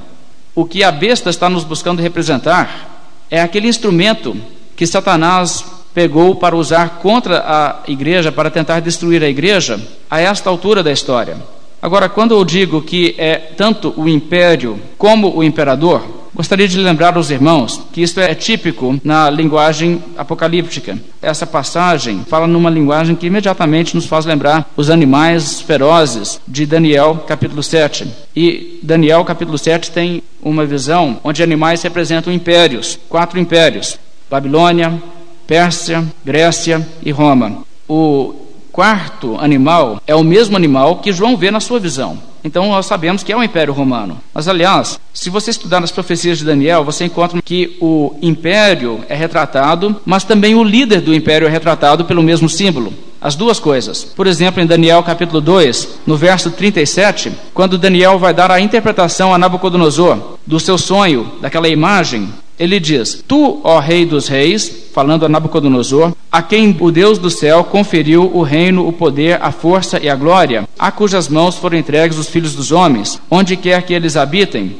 O 0.54 0.64
que 0.64 0.82
a 0.82 0.90
besta 0.90 1.30
está 1.30 1.48
nos 1.48 1.64
buscando 1.64 2.02
representar 2.02 3.06
é 3.30 3.40
aquele 3.40 3.68
instrumento 3.68 4.36
que 4.76 4.86
Satanás 4.86 5.64
pegou 5.94 6.36
para 6.36 6.56
usar 6.56 6.98
contra 7.00 7.38
a 7.40 7.90
igreja, 7.90 8.30
para 8.30 8.50
tentar 8.50 8.80
destruir 8.80 9.22
a 9.22 9.28
igreja, 9.28 9.80
a 10.10 10.20
esta 10.20 10.48
altura 10.48 10.82
da 10.82 10.92
história. 10.92 11.36
Agora, 11.80 12.08
quando 12.08 12.34
eu 12.34 12.44
digo 12.44 12.82
que 12.82 13.14
é 13.18 13.36
tanto 13.36 13.94
o 13.96 14.08
império 14.08 14.80
como 14.96 15.36
o 15.36 15.44
imperador, 15.44 16.27
gostaria 16.38 16.68
de 16.68 16.78
lembrar 16.78 17.16
aos 17.16 17.30
irmãos 17.30 17.82
que 17.92 18.00
isso 18.00 18.20
é 18.20 18.32
típico 18.32 18.96
na 19.02 19.28
linguagem 19.28 20.00
apocalíptica. 20.16 20.96
Essa 21.20 21.44
passagem 21.44 22.24
fala 22.28 22.46
numa 22.46 22.70
linguagem 22.70 23.16
que 23.16 23.26
imediatamente 23.26 23.96
nos 23.96 24.06
faz 24.06 24.24
lembrar 24.24 24.70
os 24.76 24.88
animais 24.88 25.60
ferozes 25.60 26.40
de 26.46 26.64
Daniel, 26.64 27.24
capítulo 27.26 27.60
7. 27.60 28.06
E 28.36 28.78
Daniel, 28.84 29.24
capítulo 29.24 29.58
7, 29.58 29.90
tem 29.90 30.22
uma 30.40 30.64
visão 30.64 31.18
onde 31.24 31.42
animais 31.42 31.82
representam 31.82 32.32
impérios, 32.32 32.96
quatro 33.08 33.36
impérios: 33.40 33.98
Babilônia, 34.30 35.02
Pérsia, 35.44 36.04
Grécia 36.24 36.86
e 37.04 37.10
Roma. 37.10 37.64
O 37.88 38.32
quarto 38.70 39.36
animal 39.40 40.00
é 40.06 40.14
o 40.14 40.22
mesmo 40.22 40.56
animal 40.56 40.98
que 40.98 41.12
João 41.12 41.36
vê 41.36 41.50
na 41.50 41.58
sua 41.58 41.80
visão. 41.80 42.27
Então 42.42 42.68
nós 42.68 42.86
sabemos 42.86 43.22
que 43.22 43.32
é 43.32 43.36
o 43.36 43.42
Império 43.42 43.74
Romano. 43.74 44.20
Mas 44.32 44.48
aliás, 44.48 44.98
se 45.12 45.30
você 45.30 45.50
estudar 45.50 45.80
nas 45.80 45.90
profecias 45.90 46.38
de 46.38 46.44
Daniel, 46.44 46.84
você 46.84 47.04
encontra 47.04 47.42
que 47.42 47.76
o 47.80 48.14
império 48.22 49.04
é 49.08 49.14
retratado, 49.14 49.96
mas 50.04 50.24
também 50.24 50.54
o 50.54 50.64
líder 50.64 51.00
do 51.00 51.14
império 51.14 51.46
é 51.46 51.50
retratado 51.50 52.04
pelo 52.04 52.22
mesmo 52.22 52.48
símbolo. 52.48 52.92
As 53.20 53.34
duas 53.34 53.58
coisas. 53.58 54.04
Por 54.04 54.28
exemplo, 54.28 54.62
em 54.62 54.66
Daniel 54.66 55.02
capítulo 55.02 55.40
2, 55.40 56.00
no 56.06 56.16
verso 56.16 56.52
37, 56.52 57.32
quando 57.52 57.76
Daniel 57.76 58.16
vai 58.18 58.32
dar 58.32 58.50
a 58.50 58.60
interpretação 58.60 59.34
a 59.34 59.38
Nabucodonosor 59.38 60.38
do 60.46 60.60
seu 60.60 60.78
sonho, 60.78 61.32
daquela 61.40 61.68
imagem, 61.68 62.28
ele 62.58 62.80
diz: 62.80 63.22
Tu, 63.26 63.60
ó 63.62 63.78
Rei 63.78 64.04
dos 64.04 64.26
Reis, 64.26 64.88
falando 64.92 65.24
a 65.24 65.28
Nabucodonosor, 65.28 66.12
a 66.30 66.42
quem 66.42 66.76
o 66.80 66.90
Deus 66.90 67.18
do 67.18 67.30
céu 67.30 67.62
conferiu 67.64 68.30
o 68.34 68.42
reino, 68.42 68.86
o 68.86 68.92
poder, 68.92 69.38
a 69.40 69.52
força 69.52 70.00
e 70.02 70.08
a 70.08 70.16
glória, 70.16 70.68
a 70.78 70.90
cujas 70.90 71.28
mãos 71.28 71.54
foram 71.54 71.78
entregues 71.78 72.18
os 72.18 72.28
filhos 72.28 72.54
dos 72.54 72.72
homens, 72.72 73.20
onde 73.30 73.56
quer 73.56 73.82
que 73.82 73.94
eles 73.94 74.16
habitem, 74.16 74.76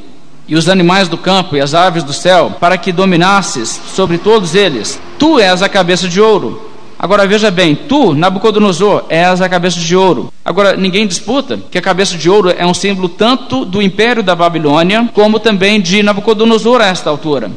e 0.47 0.55
os 0.55 0.67
animais 0.67 1.07
do 1.07 1.17
campo 1.17 1.55
e 1.55 1.61
as 1.61 1.73
aves 1.73 2.03
do 2.03 2.11
céu, 2.11 2.55
para 2.59 2.77
que 2.77 2.91
dominasses 2.91 3.79
sobre 3.93 4.17
todos 4.17 4.55
eles. 4.55 4.99
Tu 5.17 5.39
és 5.39 5.61
a 5.61 5.69
cabeça 5.69 6.07
de 6.07 6.19
ouro. 6.19 6.69
Agora 6.97 7.25
veja 7.25 7.49
bem, 7.49 7.75
tu, 7.75 8.13
Nabucodonosor, 8.13 9.05
és 9.07 9.41
a 9.41 9.47
cabeça 9.47 9.79
de 9.79 9.95
ouro. 9.95 10.33
Agora 10.43 10.75
ninguém 10.75 11.07
disputa 11.07 11.57
que 11.71 11.77
a 11.77 11.81
cabeça 11.81 12.17
de 12.17 12.29
ouro 12.29 12.49
é 12.49 12.65
um 12.65 12.73
símbolo 12.73 13.07
tanto 13.07 13.63
do 13.63 13.81
império 13.81 14.21
da 14.21 14.35
Babilônia, 14.35 15.09
como 15.13 15.39
também 15.39 15.79
de 15.79 16.03
Nabucodonosor 16.03 16.81
a 16.81 16.87
esta 16.87 17.09
altura. 17.09 17.49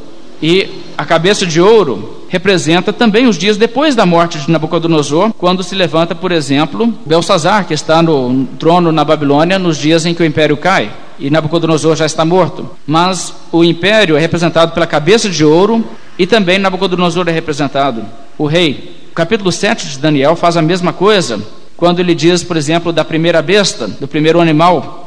E 0.42 0.68
a 0.98 1.05
cabeça 1.05 1.46
de 1.46 1.61
ouro 1.61 2.26
representa 2.28 2.92
também 2.92 3.26
os 3.26 3.37
dias 3.37 3.57
depois 3.57 3.94
da 3.94 4.05
morte 4.05 4.38
de 4.38 4.50
Nabucodonosor, 4.50 5.33
quando 5.35 5.62
se 5.62 5.74
levanta, 5.74 6.14
por 6.14 6.33
exemplo, 6.33 6.92
Belsazar, 7.07 7.66
que 7.66 7.74
está 7.74 8.02
no 8.02 8.46
trono 8.59 8.90
na 8.90 9.05
Babilônia 9.05 9.59
nos 9.59 9.76
dias 9.76 10.05
em 10.05 10.14
que 10.14 10.22
o 10.22 10.26
império 10.26 10.57
cai. 10.57 10.90
E 11.18 11.31
Nabucodonosor 11.31 11.94
já 11.94 12.07
está 12.07 12.24
morto. 12.24 12.68
Mas 12.87 13.35
o 13.52 13.62
império 13.62 14.16
é 14.16 14.20
representado 14.20 14.72
pela 14.72 14.87
cabeça 14.87 15.28
de 15.28 15.44
ouro 15.44 15.85
e 16.18 16.26
também 16.26 16.59
Nabucodonosor 16.59 17.28
é 17.28 17.33
representado, 17.33 18.05
o 18.37 18.46
rei. 18.46 19.09
O 19.11 19.14
capítulo 19.14 19.52
7 19.52 19.88
de 19.88 19.98
Daniel 19.98 20.35
faz 20.35 20.57
a 20.57 20.62
mesma 20.62 20.92
coisa, 20.92 21.40
quando 21.76 22.00
ele 22.00 22.14
diz, 22.14 22.42
por 22.42 22.57
exemplo, 22.57 22.92
da 22.92 23.05
primeira 23.05 23.42
besta, 23.42 23.87
do 23.87 24.09
primeiro 24.09 24.40
animal, 24.40 25.01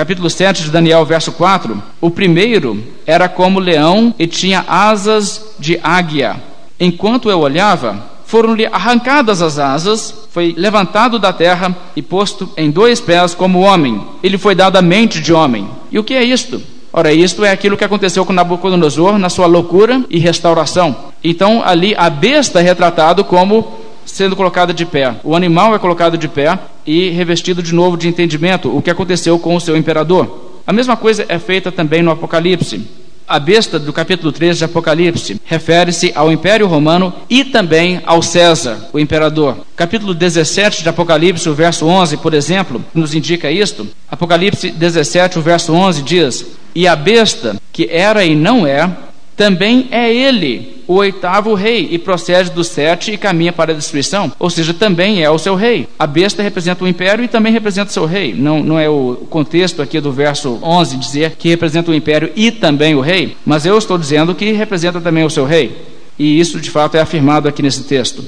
capítulo 0.00 0.30
7 0.30 0.62
de 0.62 0.70
Daniel, 0.70 1.04
verso 1.04 1.30
4, 1.30 1.82
o 2.00 2.10
primeiro 2.10 2.82
era 3.06 3.28
como 3.28 3.60
leão 3.60 4.14
e 4.18 4.26
tinha 4.26 4.64
asas 4.66 5.52
de 5.58 5.78
águia. 5.82 6.36
Enquanto 6.80 7.28
eu 7.28 7.38
olhava, 7.40 8.02
foram-lhe 8.24 8.64
arrancadas 8.64 9.42
as 9.42 9.58
asas, 9.58 10.14
foi 10.30 10.54
levantado 10.56 11.18
da 11.18 11.34
terra 11.34 11.76
e 11.94 12.00
posto 12.00 12.48
em 12.56 12.70
dois 12.70 12.98
pés 12.98 13.34
como 13.34 13.60
homem. 13.60 14.00
Ele 14.22 14.38
foi 14.38 14.54
dado 14.54 14.78
a 14.78 14.82
mente 14.82 15.20
de 15.20 15.34
homem. 15.34 15.68
E 15.92 15.98
o 15.98 16.04
que 16.04 16.14
é 16.14 16.24
isto? 16.24 16.62
Ora, 16.90 17.12
isto 17.12 17.44
é 17.44 17.52
aquilo 17.52 17.76
que 17.76 17.84
aconteceu 17.84 18.24
com 18.24 18.32
Nabucodonosor 18.32 19.18
na 19.18 19.28
sua 19.28 19.44
loucura 19.44 20.02
e 20.08 20.18
restauração. 20.18 20.96
Então, 21.22 21.62
ali 21.62 21.94
a 21.94 22.08
besta 22.08 22.58
é 22.58 22.62
retratado 22.62 23.22
como 23.22 23.79
sendo 24.10 24.36
colocada 24.36 24.74
de 24.74 24.84
pé. 24.84 25.14
O 25.24 25.34
animal 25.34 25.74
é 25.74 25.78
colocado 25.78 26.18
de 26.18 26.28
pé 26.28 26.58
e 26.86 27.10
revestido 27.10 27.62
de 27.62 27.74
novo 27.74 27.96
de 27.96 28.08
entendimento, 28.08 28.74
o 28.74 28.82
que 28.82 28.90
aconteceu 28.90 29.38
com 29.38 29.54
o 29.54 29.60
seu 29.60 29.76
imperador. 29.76 30.62
A 30.66 30.72
mesma 30.72 30.96
coisa 30.96 31.24
é 31.28 31.38
feita 31.38 31.72
também 31.72 32.02
no 32.02 32.10
Apocalipse. 32.10 32.86
A 33.26 33.38
besta 33.38 33.78
do 33.78 33.92
capítulo 33.92 34.32
13 34.32 34.58
de 34.58 34.64
Apocalipse 34.64 35.40
refere-se 35.44 36.10
ao 36.16 36.32
Império 36.32 36.66
Romano 36.66 37.14
e 37.30 37.44
também 37.44 38.00
ao 38.04 38.20
César, 38.22 38.88
o 38.92 38.98
imperador. 38.98 39.58
Capítulo 39.76 40.12
17 40.12 40.82
de 40.82 40.88
Apocalipse, 40.88 41.48
o 41.48 41.54
verso 41.54 41.86
11, 41.86 42.16
por 42.16 42.34
exemplo, 42.34 42.84
nos 42.92 43.14
indica 43.14 43.48
isto. 43.48 43.86
Apocalipse 44.10 44.70
17, 44.70 45.38
o 45.38 45.42
verso 45.42 45.72
11 45.72 46.02
diz: 46.02 46.44
E 46.74 46.88
a 46.88 46.96
besta, 46.96 47.56
que 47.72 47.88
era 47.88 48.24
e 48.24 48.34
não 48.34 48.66
é, 48.66 48.90
também 49.36 49.86
é 49.92 50.12
ele 50.12 50.79
o 50.90 50.94
oitavo 50.94 51.54
rei 51.54 51.86
e 51.88 51.98
procede 52.00 52.50
do 52.50 52.64
sete 52.64 53.12
e 53.12 53.16
caminha 53.16 53.52
para 53.52 53.70
a 53.70 53.76
destruição, 53.76 54.32
ou 54.40 54.50
seja, 54.50 54.74
também 54.74 55.22
é 55.22 55.30
o 55.30 55.38
seu 55.38 55.54
rei. 55.54 55.86
A 55.96 56.04
besta 56.04 56.42
representa 56.42 56.82
o 56.82 56.88
império 56.88 57.22
e 57.24 57.28
também 57.28 57.52
representa 57.52 57.90
o 57.90 57.92
seu 57.92 58.06
rei. 58.06 58.34
Não, 58.34 58.60
não 58.60 58.76
é 58.76 58.88
o 58.88 59.24
contexto 59.30 59.80
aqui 59.80 60.00
do 60.00 60.10
verso 60.10 60.58
11 60.60 60.96
dizer 60.96 61.36
que 61.36 61.48
representa 61.48 61.92
o 61.92 61.94
império 61.94 62.32
e 62.34 62.50
também 62.50 62.96
o 62.96 63.00
rei, 63.00 63.36
mas 63.46 63.64
eu 63.64 63.78
estou 63.78 63.96
dizendo 63.96 64.34
que 64.34 64.50
representa 64.50 65.00
também 65.00 65.22
o 65.22 65.30
seu 65.30 65.44
rei. 65.44 65.80
E 66.18 66.40
isso 66.40 66.58
de 66.58 66.68
fato 66.68 66.96
é 66.96 67.00
afirmado 67.00 67.46
aqui 67.46 67.62
nesse 67.62 67.84
texto. 67.84 68.24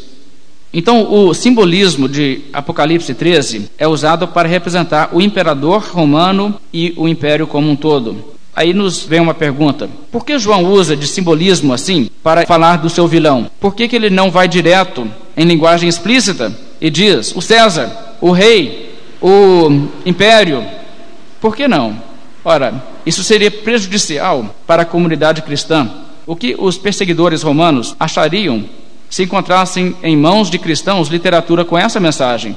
Então, 0.72 1.12
o 1.12 1.34
simbolismo 1.34 2.08
de 2.08 2.42
Apocalipse 2.52 3.12
13 3.12 3.70
é 3.76 3.88
usado 3.88 4.28
para 4.28 4.48
representar 4.48 5.10
o 5.12 5.20
imperador 5.20 5.82
romano 5.90 6.54
e 6.72 6.94
o 6.96 7.08
império 7.08 7.44
como 7.44 7.68
um 7.68 7.74
todo. 7.74 8.32
Aí 8.54 8.74
nos 8.74 9.02
vem 9.04 9.20
uma 9.20 9.34
pergunta: 9.34 9.88
por 10.10 10.24
que 10.24 10.38
João 10.38 10.64
usa 10.64 10.96
de 10.96 11.06
simbolismo 11.06 11.72
assim 11.72 12.10
para 12.22 12.46
falar 12.46 12.76
do 12.76 12.90
seu 12.90 13.08
vilão? 13.08 13.50
Por 13.58 13.74
que, 13.74 13.88
que 13.88 13.96
ele 13.96 14.10
não 14.10 14.30
vai 14.30 14.46
direto 14.46 15.08
em 15.36 15.44
linguagem 15.44 15.88
explícita 15.88 16.52
e 16.80 16.90
diz 16.90 17.34
o 17.34 17.40
César, 17.40 18.16
o 18.20 18.30
rei, 18.30 18.94
o 19.20 19.88
império? 20.04 20.64
Por 21.40 21.56
que 21.56 21.66
não? 21.66 21.96
Ora, 22.44 22.74
isso 23.06 23.24
seria 23.24 23.50
prejudicial 23.50 24.54
para 24.66 24.82
a 24.82 24.86
comunidade 24.86 25.42
cristã. 25.42 25.90
O 26.26 26.36
que 26.36 26.54
os 26.58 26.76
perseguidores 26.76 27.42
romanos 27.42 27.96
achariam 27.98 28.64
se 29.08 29.24
encontrassem 29.24 29.94
em 30.02 30.16
mãos 30.16 30.50
de 30.50 30.58
cristãos 30.58 31.08
literatura 31.08 31.64
com 31.64 31.76
essa 31.76 31.98
mensagem? 31.98 32.56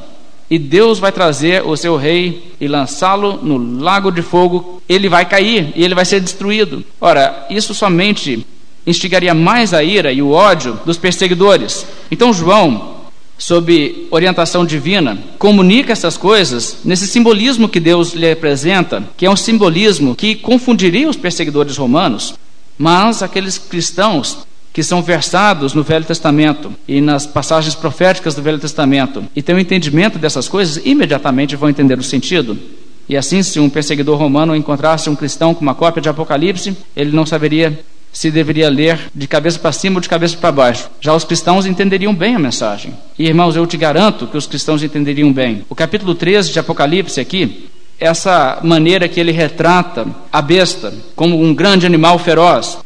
E 0.50 0.60
Deus 0.60 1.00
vai 1.00 1.12
trazer 1.12 1.66
o 1.66 1.76
seu 1.76 1.96
rei 1.96 2.54
e 2.60 2.68
lançá-lo 2.68 3.40
no 3.42 3.82
lago 3.82 4.12
de 4.12 4.22
fogo. 4.22 4.82
Ele 4.88 5.10
vai 5.10 5.26
cair 5.26 5.74
e 5.76 5.84
ele 5.84 5.96
vai 5.96 6.06
ser 6.06 6.20
destruído. 6.20 6.84
Ora, 7.02 7.48
isso 7.50 7.74
somente 7.74 8.46
instigaria 8.86 9.34
mais 9.34 9.74
a 9.74 9.84
ira 9.84 10.12
e 10.12 10.22
o 10.22 10.32
ódio 10.32 10.80
dos 10.86 10.98
perseguidores. 10.98 11.86
Então, 12.12 12.32
João, 12.32 12.96
sob 13.38 14.08
orientação 14.12 14.64
divina, 14.66 15.18
comunica 15.40 15.92
essas 15.92 16.16
coisas 16.16 16.78
nesse 16.86 17.08
simbolismo 17.08 17.68
que 17.68 17.80
Deus 17.80 18.14
lhe 18.14 18.30
apresenta, 18.32 19.04
que 19.18 19.26
é 19.26 19.30
um 19.30 19.36
simbolismo 19.36 20.16
que 20.16 20.36
confundiria 20.36 21.10
os 21.10 21.18
perseguidores 21.18 21.76
romanos, 21.78 22.36
mas 22.78 23.24
aqueles 23.24 23.58
cristãos 23.58 24.46
que 24.76 24.84
são 24.84 25.02
versados 25.02 25.74
no 25.74 25.84
Velho 25.84 26.04
Testamento 26.04 26.70
e 26.86 27.00
nas 27.00 27.26
passagens 27.26 27.74
proféticas 27.74 28.36
do 28.36 28.42
Velho 28.42 28.60
Testamento 28.60 29.24
e 29.34 29.42
têm 29.42 29.56
um 29.56 29.60
entendimento 29.60 30.20
dessas 30.20 30.50
coisas, 30.50 30.86
imediatamente 30.86 31.56
vão 31.56 31.70
entender 31.70 31.98
o 31.98 32.04
sentido. 32.04 32.60
E 33.08 33.16
assim, 33.16 33.42
se 33.42 33.58
um 33.58 33.70
perseguidor 33.70 34.20
romano 34.20 34.54
encontrasse 34.54 35.10
um 35.10 35.16
cristão 35.16 35.54
com 35.54 35.62
uma 35.62 35.74
cópia 35.74 36.02
de 36.02 36.10
Apocalipse, 36.10 36.76
ele 36.94 37.16
não 37.16 37.26
saberia 37.26 37.80
se 38.12 38.30
deveria 38.30 38.68
ler 38.68 39.00
de 39.16 39.28
cabeça 39.30 39.58
para 39.58 39.72
cima 39.72 39.96
ou 39.96 40.02
de 40.02 40.10
cabeça 40.10 40.36
para 40.36 40.52
baixo. 40.52 40.90
Já 41.00 41.16
os 41.16 41.24
cristãos 41.24 41.66
entenderiam 41.66 42.14
bem 42.14 42.36
a 42.36 42.40
mensagem. 42.40 42.94
E 43.18 43.28
irmãos, 43.28 43.56
eu 43.56 43.66
te 43.66 43.78
garanto 43.78 44.28
que 44.28 44.36
os 44.36 44.46
cristãos 44.46 44.84
entenderiam 44.84 45.32
bem. 45.32 45.64
O 45.70 45.76
capítulo 45.76 46.14
13 46.14 46.52
de 46.52 46.60
Apocalipse 46.60 47.22
aqui, 47.22 47.70
essa 47.98 48.60
maneira 48.62 49.08
que 49.08 49.22
ele 49.22 49.32
retrata 49.32 50.06
a 50.34 50.42
besta 50.42 50.94
como 51.16 51.42
um 51.42 51.56
grande 51.56 51.86
animal 51.86 52.20
feroz, 52.20 52.78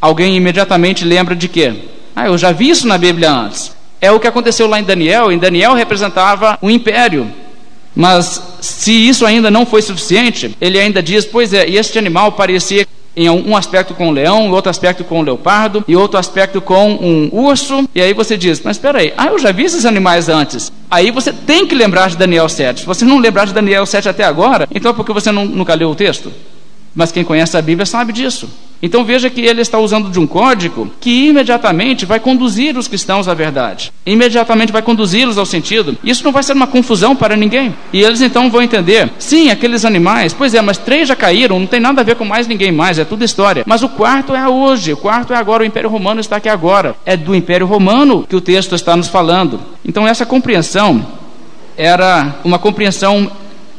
alguém 0.00 0.36
imediatamente 0.36 1.04
lembra 1.04 1.34
de 1.34 1.48
quê? 1.48 1.74
Ah, 2.14 2.26
eu 2.26 2.38
já 2.38 2.52
vi 2.52 2.70
isso 2.70 2.86
na 2.86 2.98
Bíblia 2.98 3.30
antes. 3.30 3.72
É 4.00 4.10
o 4.10 4.20
que 4.20 4.26
aconteceu 4.26 4.66
lá 4.66 4.78
em 4.78 4.84
Daniel. 4.84 5.30
Em 5.30 5.38
Daniel 5.38 5.74
representava 5.74 6.58
um 6.62 6.70
império. 6.70 7.30
Mas 7.94 8.42
se 8.60 8.92
isso 8.92 9.26
ainda 9.26 9.50
não 9.50 9.66
foi 9.66 9.82
suficiente, 9.82 10.56
ele 10.60 10.78
ainda 10.78 11.02
diz: 11.02 11.24
pois 11.24 11.52
é, 11.52 11.68
e 11.68 11.76
este 11.76 11.98
animal 11.98 12.32
parecia 12.32 12.86
em 13.16 13.28
um 13.28 13.56
aspecto 13.56 13.94
com 13.94 14.08
um 14.08 14.12
leão, 14.12 14.50
outro 14.52 14.70
aspecto 14.70 15.02
com 15.02 15.18
um 15.18 15.22
leopardo 15.22 15.84
e 15.88 15.96
outro 15.96 16.18
aspecto 16.20 16.60
com 16.60 16.92
um 16.92 17.28
urso. 17.32 17.88
E 17.92 18.00
aí 18.00 18.14
você 18.14 18.36
diz: 18.36 18.60
Mas 18.62 18.76
espera 18.76 19.00
aí, 19.00 19.12
ah, 19.16 19.26
eu 19.26 19.38
já 19.38 19.50
vi 19.50 19.64
esses 19.64 19.84
animais 19.84 20.28
antes. 20.28 20.72
Aí 20.88 21.10
você 21.10 21.32
tem 21.32 21.66
que 21.66 21.74
lembrar 21.74 22.08
de 22.08 22.16
Daniel 22.16 22.48
7. 22.48 22.80
Se 22.80 22.86
você 22.86 23.04
não 23.04 23.18
lembrar 23.18 23.46
de 23.46 23.52
Daniel 23.52 23.84
7 23.84 24.08
até 24.08 24.22
agora, 24.22 24.68
então 24.72 24.92
é 24.92 24.94
porque 24.94 25.12
você 25.12 25.32
não, 25.32 25.44
nunca 25.44 25.74
leu 25.74 25.90
o 25.90 25.94
texto? 25.96 26.32
Mas 26.94 27.10
quem 27.10 27.24
conhece 27.24 27.56
a 27.56 27.62
Bíblia 27.62 27.84
sabe 27.84 28.12
disso. 28.12 28.48
Então 28.82 29.04
veja 29.04 29.28
que 29.28 29.40
ele 29.40 29.60
está 29.60 29.78
usando 29.78 30.10
de 30.10 30.20
um 30.20 30.26
código 30.26 30.90
que 31.00 31.28
imediatamente 31.28 32.06
vai 32.06 32.20
conduzir 32.20 32.76
os 32.76 32.86
cristãos 32.86 33.26
à 33.26 33.34
verdade, 33.34 33.92
imediatamente 34.06 34.72
vai 34.72 34.82
conduzi-los 34.82 35.38
ao 35.38 35.46
sentido. 35.46 35.96
Isso 36.04 36.24
não 36.24 36.32
vai 36.32 36.42
ser 36.42 36.52
uma 36.52 36.66
confusão 36.66 37.16
para 37.16 37.36
ninguém. 37.36 37.74
E 37.92 38.00
eles 38.00 38.20
então 38.20 38.50
vão 38.50 38.62
entender: 38.62 39.10
sim, 39.18 39.50
aqueles 39.50 39.84
animais, 39.84 40.32
pois 40.32 40.54
é, 40.54 40.60
mas 40.60 40.78
três 40.78 41.08
já 41.08 41.16
caíram, 41.16 41.58
não 41.58 41.66
tem 41.66 41.80
nada 41.80 42.00
a 42.00 42.04
ver 42.04 42.16
com 42.16 42.24
mais 42.24 42.46
ninguém 42.46 42.70
mais, 42.70 42.98
é 42.98 43.04
tudo 43.04 43.24
história. 43.24 43.64
Mas 43.66 43.82
o 43.82 43.88
quarto 43.88 44.34
é 44.34 44.48
hoje, 44.48 44.92
o 44.92 44.96
quarto 44.96 45.32
é 45.32 45.36
agora, 45.36 45.62
o 45.62 45.66
Império 45.66 45.90
Romano 45.90 46.20
está 46.20 46.36
aqui 46.36 46.48
agora. 46.48 46.94
É 47.04 47.16
do 47.16 47.34
Império 47.34 47.66
Romano 47.66 48.24
que 48.28 48.36
o 48.36 48.40
texto 48.40 48.74
está 48.74 48.96
nos 48.96 49.08
falando. 49.08 49.60
Então 49.84 50.06
essa 50.06 50.24
compreensão 50.24 51.04
era 51.76 52.36
uma 52.44 52.58
compreensão 52.58 53.30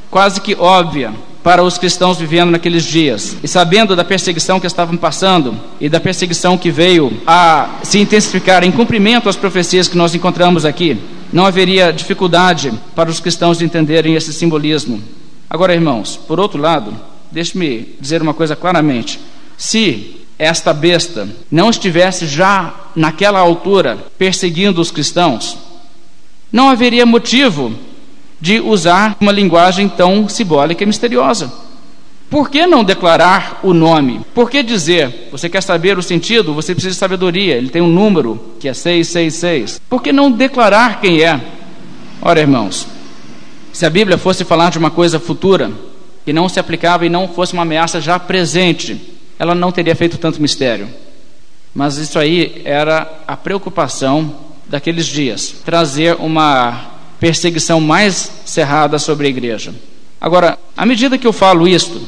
quase 0.10 0.42
que 0.42 0.56
óbvia 0.56 1.14
para 1.43 1.63
os 1.63 1.78
cristãos 1.78 2.17
vivendo 2.17 2.52
naqueles 2.52 2.84
dias. 2.84 3.38
E 3.43 3.47
sabendo 3.47 3.95
da 3.95 4.04
perseguição 4.04 4.60
que 4.60 4.67
estavam 4.67 4.97
passando 4.97 5.58
e 5.80 5.88
da 5.88 5.99
perseguição 5.99 6.58
que 6.58 6.69
veio 6.69 7.21
a 7.25 7.80
se 7.84 7.99
intensificar 7.99 8.63
em 8.63 8.71
cumprimento 8.71 9.30
às 9.30 9.36
profecias 9.36 9.88
que 9.88 9.97
nós 9.97 10.13
encontramos 10.13 10.65
aqui, 10.65 10.97
não 11.32 11.45
haveria 11.45 11.93
dificuldade 11.93 12.73
para 12.95 13.10
os 13.10 13.19
cristãos 13.19 13.62
entenderem 13.62 14.15
esse 14.15 14.34
simbolismo. 14.34 15.02
Agora, 15.49 15.73
irmãos, 15.73 16.19
por 16.28 16.39
outro 16.39 16.62
lado, 16.62 16.93
deixe-me 17.32 17.95
dizer 17.99 18.21
uma 18.21 18.34
coisa 18.34 18.56
claramente: 18.56 19.19
se 19.58 20.17
esta 20.38 20.73
besta 20.73 21.28
não 21.52 21.69
estivesse 21.69 22.25
já 22.25 22.73
naquela 22.95 23.39
altura 23.39 23.97
perseguindo 24.17 24.82
os 24.82 24.91
cristãos, 24.91 25.58
não 26.52 26.69
haveria 26.69 27.06
motivo 27.06 27.73
de 28.39 28.60
usar 28.60 29.17
uma 29.19 29.32
linguagem 29.32 29.89
tão 29.89 30.28
simbólica 30.30 30.84
e 30.84 30.88
misteriosa. 30.88 31.52
Por 32.30 32.49
que 32.49 32.67
não 32.67 32.84
declarar 32.84 33.60
o 33.63 33.73
nome? 33.73 34.21
Por 34.36 34.52
que 34.52 34.62
dizer, 34.62 35.30
você 35.32 35.49
quer 35.49 35.63
saber 35.63 35.97
o 35.97 36.04
sentido? 36.04 36.54
Você 36.54 36.73
precisa 36.73 36.93
de 36.93 36.99
sabedoria. 36.99 37.56
Ele 37.56 37.69
tem 37.69 37.82
um 37.82 37.88
número 37.88 38.39
que 38.60 38.67
é 38.67 38.73
666. 38.73 39.82
Por 39.89 40.04
que 40.04 40.13
não 40.13 40.32
declarar 40.32 41.02
quem 41.02 41.23
é? 41.23 41.41
Ora, 42.21 42.39
irmãos, 42.39 42.88
se 43.73 43.86
a 43.86 43.89
Bíblia 43.89 44.17
fosse 44.17 44.45
falar 44.45 44.69
de 44.69 44.78
uma 44.78 44.91
coisa 44.91 45.19
futura, 45.19 45.71
que 46.23 46.32
não 46.32 46.47
se 46.47 46.60
aplicava 46.60 47.06
e 47.06 47.10
não 47.10 47.28
fosse 47.28 47.54
uma 47.54 47.63
ameaça 47.63 47.99
já 47.99 48.19
presente, 48.19 49.17
ela 49.39 49.56
não 49.56 49.71
teria 49.71 49.95
feito 49.95 50.17
tanto 50.19 50.41
mistério. 50.41 50.88
Mas 51.73 51.97
isso 51.97 52.19
aí 52.19 52.62
era 52.63 53.21
a 53.28 53.36
preocupação 53.36 54.36
daqueles 54.67 55.08
dias 55.08 55.56
trazer 55.65 56.15
uma 56.19 56.99
perseguição 57.20 57.82
mais 57.82 58.32
cerrada 58.46 58.98
sobre 58.98 59.28
a 59.28 59.30
igreja. 59.30 59.74
Agora, 60.20 60.58
à 60.76 60.86
medida 60.86 61.18
que 61.18 61.28
eu 61.28 61.34
falo 61.34 61.68
isto, 61.68 62.02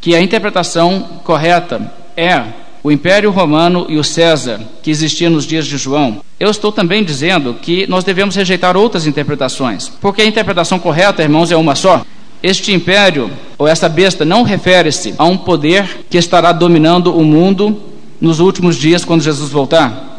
que 0.00 0.14
a 0.14 0.20
interpretação 0.20 1.20
correta 1.24 1.92
é 2.16 2.42
o 2.82 2.92
Império 2.92 3.30
Romano 3.30 3.86
e 3.88 3.96
o 3.96 4.04
César 4.04 4.60
que 4.82 4.90
existia 4.90 5.30
nos 5.30 5.46
dias 5.46 5.66
de 5.66 5.78
João, 5.78 6.20
eu 6.38 6.50
estou 6.50 6.70
também 6.70 7.02
dizendo 7.02 7.54
que 7.54 7.86
nós 7.86 8.04
devemos 8.04 8.36
rejeitar 8.36 8.76
outras 8.76 9.06
interpretações, 9.06 9.88
porque 10.00 10.20
a 10.20 10.26
interpretação 10.26 10.78
correta, 10.78 11.22
irmãos, 11.22 11.50
é 11.50 11.56
uma 11.56 11.74
só. 11.74 12.04
Este 12.42 12.74
império, 12.74 13.30
ou 13.56 13.66
essa 13.66 13.88
besta, 13.88 14.22
não 14.22 14.42
refere-se 14.42 15.14
a 15.16 15.24
um 15.24 15.38
poder 15.38 16.04
que 16.10 16.18
estará 16.18 16.52
dominando 16.52 17.16
o 17.16 17.24
mundo 17.24 17.80
nos 18.20 18.38
últimos 18.38 18.76
dias 18.76 19.02
quando 19.02 19.22
Jesus 19.22 19.50
voltar. 19.50 20.13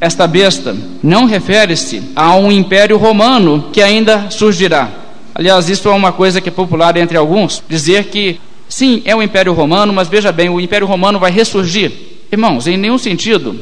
Esta 0.00 0.26
besta 0.26 0.76
não 1.02 1.24
refere-se 1.24 2.02
a 2.14 2.36
um 2.36 2.52
império 2.52 2.96
romano 2.96 3.66
que 3.72 3.82
ainda 3.82 4.30
surgirá. 4.30 4.88
Aliás, 5.34 5.68
isso 5.68 5.88
é 5.88 5.92
uma 5.92 6.12
coisa 6.12 6.40
que 6.40 6.48
é 6.48 6.52
popular 6.52 6.96
entre 6.96 7.16
alguns, 7.16 7.62
dizer 7.68 8.04
que 8.04 8.40
sim, 8.68 9.02
é 9.04 9.14
o 9.14 9.22
império 9.22 9.52
romano, 9.52 9.92
mas 9.92 10.08
veja 10.08 10.30
bem, 10.30 10.48
o 10.48 10.60
império 10.60 10.86
romano 10.86 11.18
vai 11.18 11.30
ressurgir. 11.30 11.92
Irmãos, 12.30 12.66
em 12.66 12.76
nenhum 12.76 12.98
sentido, 12.98 13.56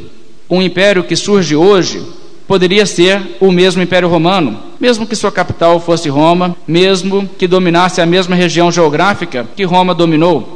um 0.48 0.60
império 0.60 1.04
que 1.04 1.16
surge 1.16 1.56
hoje 1.56 2.02
poderia 2.46 2.86
ser 2.86 3.36
o 3.40 3.50
mesmo 3.50 3.82
Império 3.82 4.08
Romano, 4.08 4.58
mesmo 4.78 5.06
que 5.06 5.16
sua 5.16 5.32
capital 5.32 5.80
fosse 5.80 6.08
Roma, 6.08 6.56
mesmo 6.66 7.28
que 7.38 7.46
dominasse 7.46 8.00
a 8.00 8.06
mesma 8.06 8.36
região 8.36 8.70
geográfica 8.70 9.46
que 9.56 9.64
Roma 9.64 9.94
dominou. 9.94 10.55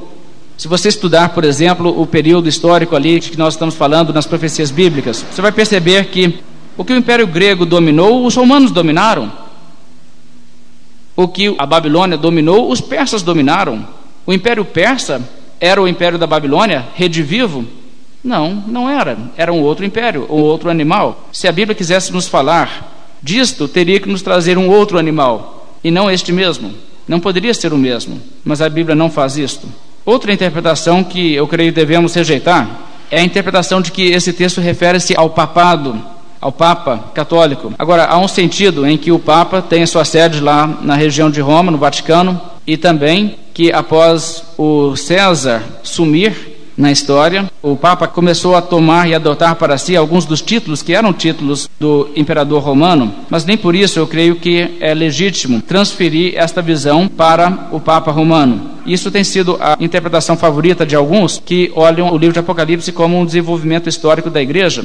Se 0.61 0.69
você 0.69 0.89
estudar, 0.89 1.31
por 1.31 1.43
exemplo, 1.43 1.99
o 1.99 2.07
período 2.07 2.47
histórico 2.47 2.95
ali 2.95 3.19
que 3.19 3.39
nós 3.39 3.55
estamos 3.55 3.75
falando 3.75 4.13
nas 4.13 4.27
profecias 4.27 4.71
bíblicas, 4.71 5.25
você 5.31 5.41
vai 5.41 5.51
perceber 5.51 6.09
que 6.09 6.39
o 6.77 6.85
que 6.85 6.93
o 6.93 6.97
Império 6.99 7.27
Grego 7.27 7.65
dominou, 7.65 8.27
os 8.27 8.35
romanos 8.35 8.71
dominaram. 8.71 9.33
O 11.17 11.27
que 11.27 11.55
a 11.57 11.65
Babilônia 11.65 12.19
dominou, 12.19 12.71
os 12.71 12.79
persas 12.79 13.23
dominaram. 13.23 13.89
O 14.27 14.35
Império 14.35 14.63
Persa 14.63 15.27
era 15.59 15.81
o 15.81 15.89
império 15.89 16.19
da 16.19 16.27
Babilônia, 16.27 16.89
redivivo? 16.95 17.65
Não, 18.23 18.63
não 18.67 18.87
era. 18.87 19.17
Era 19.39 19.55
um 19.55 19.63
outro 19.63 19.83
império, 19.83 20.27
um 20.29 20.43
outro 20.43 20.69
animal. 20.69 21.27
Se 21.33 21.49
a 21.49 21.53
Bíblia 21.53 21.75
quisesse 21.75 22.13
nos 22.13 22.29
falar 22.29 23.17
disto, 23.23 23.67
teria 23.67 23.99
que 23.99 24.11
nos 24.11 24.21
trazer 24.21 24.59
um 24.59 24.69
outro 24.69 24.99
animal, 24.99 25.75
e 25.83 25.91
não 25.91 26.11
este 26.11 26.35
mesmo. 26.35 26.75
Não 27.09 27.19
poderia 27.19 27.55
ser 27.55 27.73
o 27.73 27.79
mesmo, 27.79 28.21
mas 28.45 28.61
a 28.61 28.69
Bíblia 28.69 28.95
não 28.95 29.09
faz 29.09 29.39
isto. 29.39 29.67
Outra 30.11 30.33
interpretação 30.33 31.05
que 31.05 31.35
eu 31.35 31.47
creio 31.47 31.71
devemos 31.73 32.13
rejeitar 32.13 32.69
é 33.13 33.21
a 33.21 33.23
interpretação 33.23 33.81
de 33.81 33.93
que 33.93 34.11
esse 34.11 34.33
texto 34.33 34.61
refere-se 34.61 35.15
ao 35.17 35.31
papado, 35.31 36.03
ao 36.41 36.51
Papa 36.51 37.05
católico. 37.15 37.73
Agora, 37.79 38.07
há 38.07 38.19
um 38.19 38.27
sentido 38.27 38.85
em 38.85 38.99
que 38.99 39.13
o 39.13 39.21
Papa 39.21 39.63
tem 39.63 39.85
a 39.85 39.87
sua 39.87 40.05
sede 40.05 40.41
lá 40.41 40.67
na 40.83 40.97
região 40.97 41.31
de 41.31 41.41
Roma, 41.41 41.71
no 41.71 41.79
Vaticano, 41.79 42.41
e 42.67 42.77
também 42.77 43.37
que 43.55 43.73
após 43.73 44.43
o 44.59 44.97
César 44.97 45.63
sumir 45.85 46.35
na 46.77 46.91
história, 46.91 47.49
o 47.63 47.77
Papa 47.77 48.07
começou 48.07 48.57
a 48.57 48.63
tomar 48.63 49.09
e 49.09 49.15
adotar 49.15 49.55
para 49.57 49.77
si 49.77 49.97
alguns 49.97 50.25
dos 50.25 50.41
títulos 50.41 50.83
que 50.83 50.95
eram 50.95 51.13
títulos 51.13 51.69
do 51.79 52.09
imperador 52.17 52.63
romano, 52.63 53.13
mas 53.29 53.45
nem 53.45 53.57
por 53.57 53.75
isso 53.75 53.99
eu 53.99 54.07
creio 54.07 54.37
que 54.37 54.77
é 54.81 54.95
legítimo 54.95 55.61
transferir 55.61 56.35
esta 56.37 56.63
visão 56.63 57.07
para 57.07 57.69
o 57.71 57.81
Papa 57.81 58.11
romano. 58.11 58.71
Isso 58.87 59.11
tem 59.11 59.23
sido 59.23 59.59
a 59.61 59.77
interpretação 59.79 60.37
favorita 60.37 60.87
de 60.87 60.97
alguns 60.97 61.41
que 61.45 61.71
olham 61.75 62.13
o 62.13 62.19
livro 62.19 62.33
de 62.33 62.41
Apocalipse 62.41 62.93
como 62.93 63.19
um 63.19 63.27
desenvolvimento 63.27 63.89
histórico 63.89 64.31
da 64.31 64.41
igreja. 64.41 64.85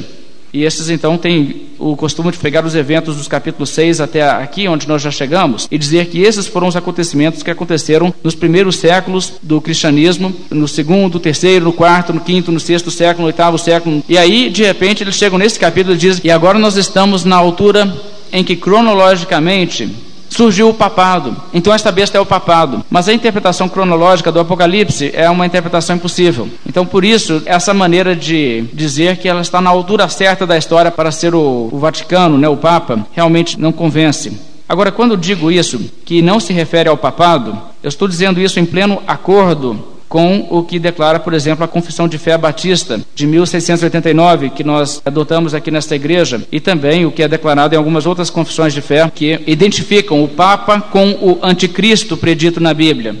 E 0.56 0.64
esses 0.64 0.88
então 0.88 1.18
têm 1.18 1.66
o 1.78 1.94
costume 1.94 2.32
de 2.32 2.38
pegar 2.38 2.64
os 2.64 2.74
eventos 2.74 3.16
dos 3.16 3.28
capítulos 3.28 3.68
6 3.68 4.00
até 4.00 4.22
aqui, 4.22 4.66
onde 4.66 4.88
nós 4.88 5.02
já 5.02 5.10
chegamos, 5.10 5.68
e 5.70 5.76
dizer 5.76 6.06
que 6.06 6.22
esses 6.22 6.46
foram 6.46 6.66
os 6.66 6.74
acontecimentos 6.74 7.42
que 7.42 7.50
aconteceram 7.50 8.14
nos 8.24 8.34
primeiros 8.34 8.76
séculos 8.76 9.34
do 9.42 9.60
cristianismo, 9.60 10.34
no 10.50 10.66
segundo, 10.66 11.20
terceiro, 11.20 11.66
no 11.66 11.74
quarto, 11.74 12.14
no 12.14 12.22
quinto, 12.22 12.50
no 12.50 12.58
sexto 12.58 12.90
século, 12.90 13.20
no 13.20 13.26
oitavo 13.26 13.58
século. 13.58 14.02
E 14.08 14.16
aí, 14.16 14.48
de 14.48 14.62
repente, 14.62 15.02
eles 15.02 15.16
chegam 15.16 15.38
nesse 15.38 15.58
capítulo 15.58 15.94
e 15.94 15.98
dizem: 15.98 16.22
e 16.24 16.30
agora 16.30 16.58
nós 16.58 16.76
estamos 16.76 17.22
na 17.22 17.36
altura 17.36 17.94
em 18.32 18.42
que 18.42 18.56
cronologicamente 18.56 20.05
surgiu 20.36 20.68
o 20.68 20.74
papado. 20.74 21.34
Então 21.52 21.72
esta 21.72 21.90
besta 21.90 22.18
é 22.18 22.20
o 22.20 22.26
papado. 22.26 22.84
Mas 22.90 23.08
a 23.08 23.12
interpretação 23.12 23.68
cronológica 23.68 24.30
do 24.30 24.38
Apocalipse 24.38 25.10
é 25.14 25.28
uma 25.30 25.46
interpretação 25.46 25.96
impossível. 25.96 26.48
Então 26.66 26.84
por 26.84 27.04
isso 27.04 27.42
essa 27.46 27.72
maneira 27.72 28.14
de 28.14 28.64
dizer 28.72 29.16
que 29.16 29.28
ela 29.28 29.40
está 29.40 29.60
na 29.60 29.70
altura 29.70 30.08
certa 30.08 30.46
da 30.46 30.58
história 30.58 30.90
para 30.90 31.10
ser 31.10 31.34
o, 31.34 31.70
o 31.72 31.78
Vaticano, 31.78 32.36
né, 32.36 32.48
o 32.48 32.56
Papa, 32.56 33.06
realmente 33.12 33.58
não 33.58 33.72
convence. 33.72 34.32
Agora, 34.68 34.90
quando 34.90 35.16
digo 35.16 35.50
isso, 35.50 35.78
que 36.04 36.20
não 36.20 36.40
se 36.40 36.52
refere 36.52 36.88
ao 36.88 36.96
papado, 36.96 37.56
eu 37.82 37.88
estou 37.88 38.08
dizendo 38.08 38.40
isso 38.40 38.58
em 38.58 38.66
pleno 38.66 39.00
acordo 39.06 39.95
com 40.08 40.46
o 40.50 40.62
que 40.62 40.78
declara, 40.78 41.18
por 41.18 41.34
exemplo, 41.34 41.64
a 41.64 41.68
Confissão 41.68 42.06
de 42.06 42.18
Fé 42.18 42.38
Batista 42.38 43.00
de 43.14 43.26
1689, 43.26 44.50
que 44.50 44.62
nós 44.62 45.02
adotamos 45.04 45.54
aqui 45.54 45.70
nesta 45.70 45.96
igreja, 45.96 46.42
e 46.50 46.60
também 46.60 47.04
o 47.04 47.10
que 47.10 47.22
é 47.22 47.28
declarado 47.28 47.74
em 47.74 47.78
algumas 47.78 48.06
outras 48.06 48.30
confissões 48.30 48.72
de 48.72 48.80
fé 48.80 49.10
que 49.12 49.40
identificam 49.46 50.22
o 50.22 50.28
Papa 50.28 50.80
com 50.80 51.10
o 51.12 51.38
anticristo 51.42 52.16
predito 52.16 52.60
na 52.60 52.72
Bíblia 52.72 53.16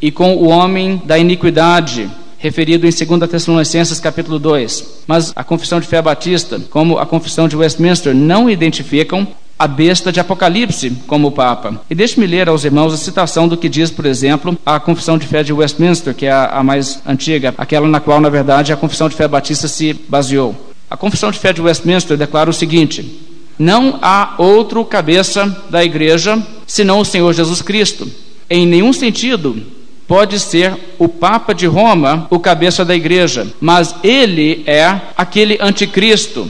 e 0.00 0.10
com 0.10 0.36
o 0.36 0.48
homem 0.48 1.02
da 1.04 1.18
iniquidade 1.18 2.08
referido 2.38 2.86
em 2.86 2.90
2 2.90 3.30
Tessalonicenses 3.30 3.98
capítulo 3.98 4.38
2. 4.38 5.02
Mas 5.06 5.32
a 5.34 5.42
Confissão 5.42 5.80
de 5.80 5.88
Fé 5.88 6.00
Batista, 6.00 6.60
como 6.70 6.98
a 6.98 7.04
Confissão 7.04 7.48
de 7.48 7.56
Westminster, 7.56 8.14
não 8.14 8.48
identificam 8.48 9.26
a 9.58 9.66
besta 9.66 10.12
de 10.12 10.20
Apocalipse 10.20 10.90
como 11.06 11.32
Papa. 11.32 11.80
E 11.90 11.94
deixe-me 11.94 12.26
ler 12.26 12.48
aos 12.48 12.64
irmãos 12.64 12.94
a 12.94 12.96
citação 12.96 13.48
do 13.48 13.56
que 13.56 13.68
diz, 13.68 13.90
por 13.90 14.06
exemplo, 14.06 14.56
a 14.64 14.78
Confissão 14.78 15.18
de 15.18 15.26
Fé 15.26 15.42
de 15.42 15.52
Westminster, 15.52 16.14
que 16.14 16.26
é 16.26 16.30
a, 16.30 16.46
a 16.46 16.62
mais 16.62 17.00
antiga, 17.04 17.54
aquela 17.58 17.88
na 17.88 17.98
qual, 17.98 18.20
na 18.20 18.28
verdade, 18.28 18.72
a 18.72 18.76
Confissão 18.76 19.08
de 19.08 19.16
Fé 19.16 19.26
Batista 19.26 19.66
se 19.66 19.92
baseou. 20.08 20.54
A 20.88 20.96
Confissão 20.96 21.30
de 21.30 21.38
Fé 21.38 21.52
de 21.52 21.60
Westminster 21.60 22.16
declara 22.16 22.48
o 22.48 22.52
seguinte: 22.52 23.20
Não 23.58 23.98
há 24.00 24.34
outro 24.38 24.84
cabeça 24.84 25.46
da 25.68 25.84
igreja 25.84 26.40
senão 26.66 27.00
o 27.00 27.04
Senhor 27.04 27.32
Jesus 27.32 27.60
Cristo. 27.60 28.08
Em 28.48 28.66
nenhum 28.66 28.92
sentido 28.92 29.60
pode 30.06 30.38
ser 30.38 30.74
o 30.98 31.06
Papa 31.06 31.54
de 31.54 31.66
Roma 31.66 32.26
o 32.30 32.38
cabeça 32.38 32.82
da 32.84 32.96
igreja, 32.96 33.46
mas 33.60 33.94
ele 34.02 34.62
é 34.66 34.98
aquele 35.16 35.58
anticristo 35.60 36.48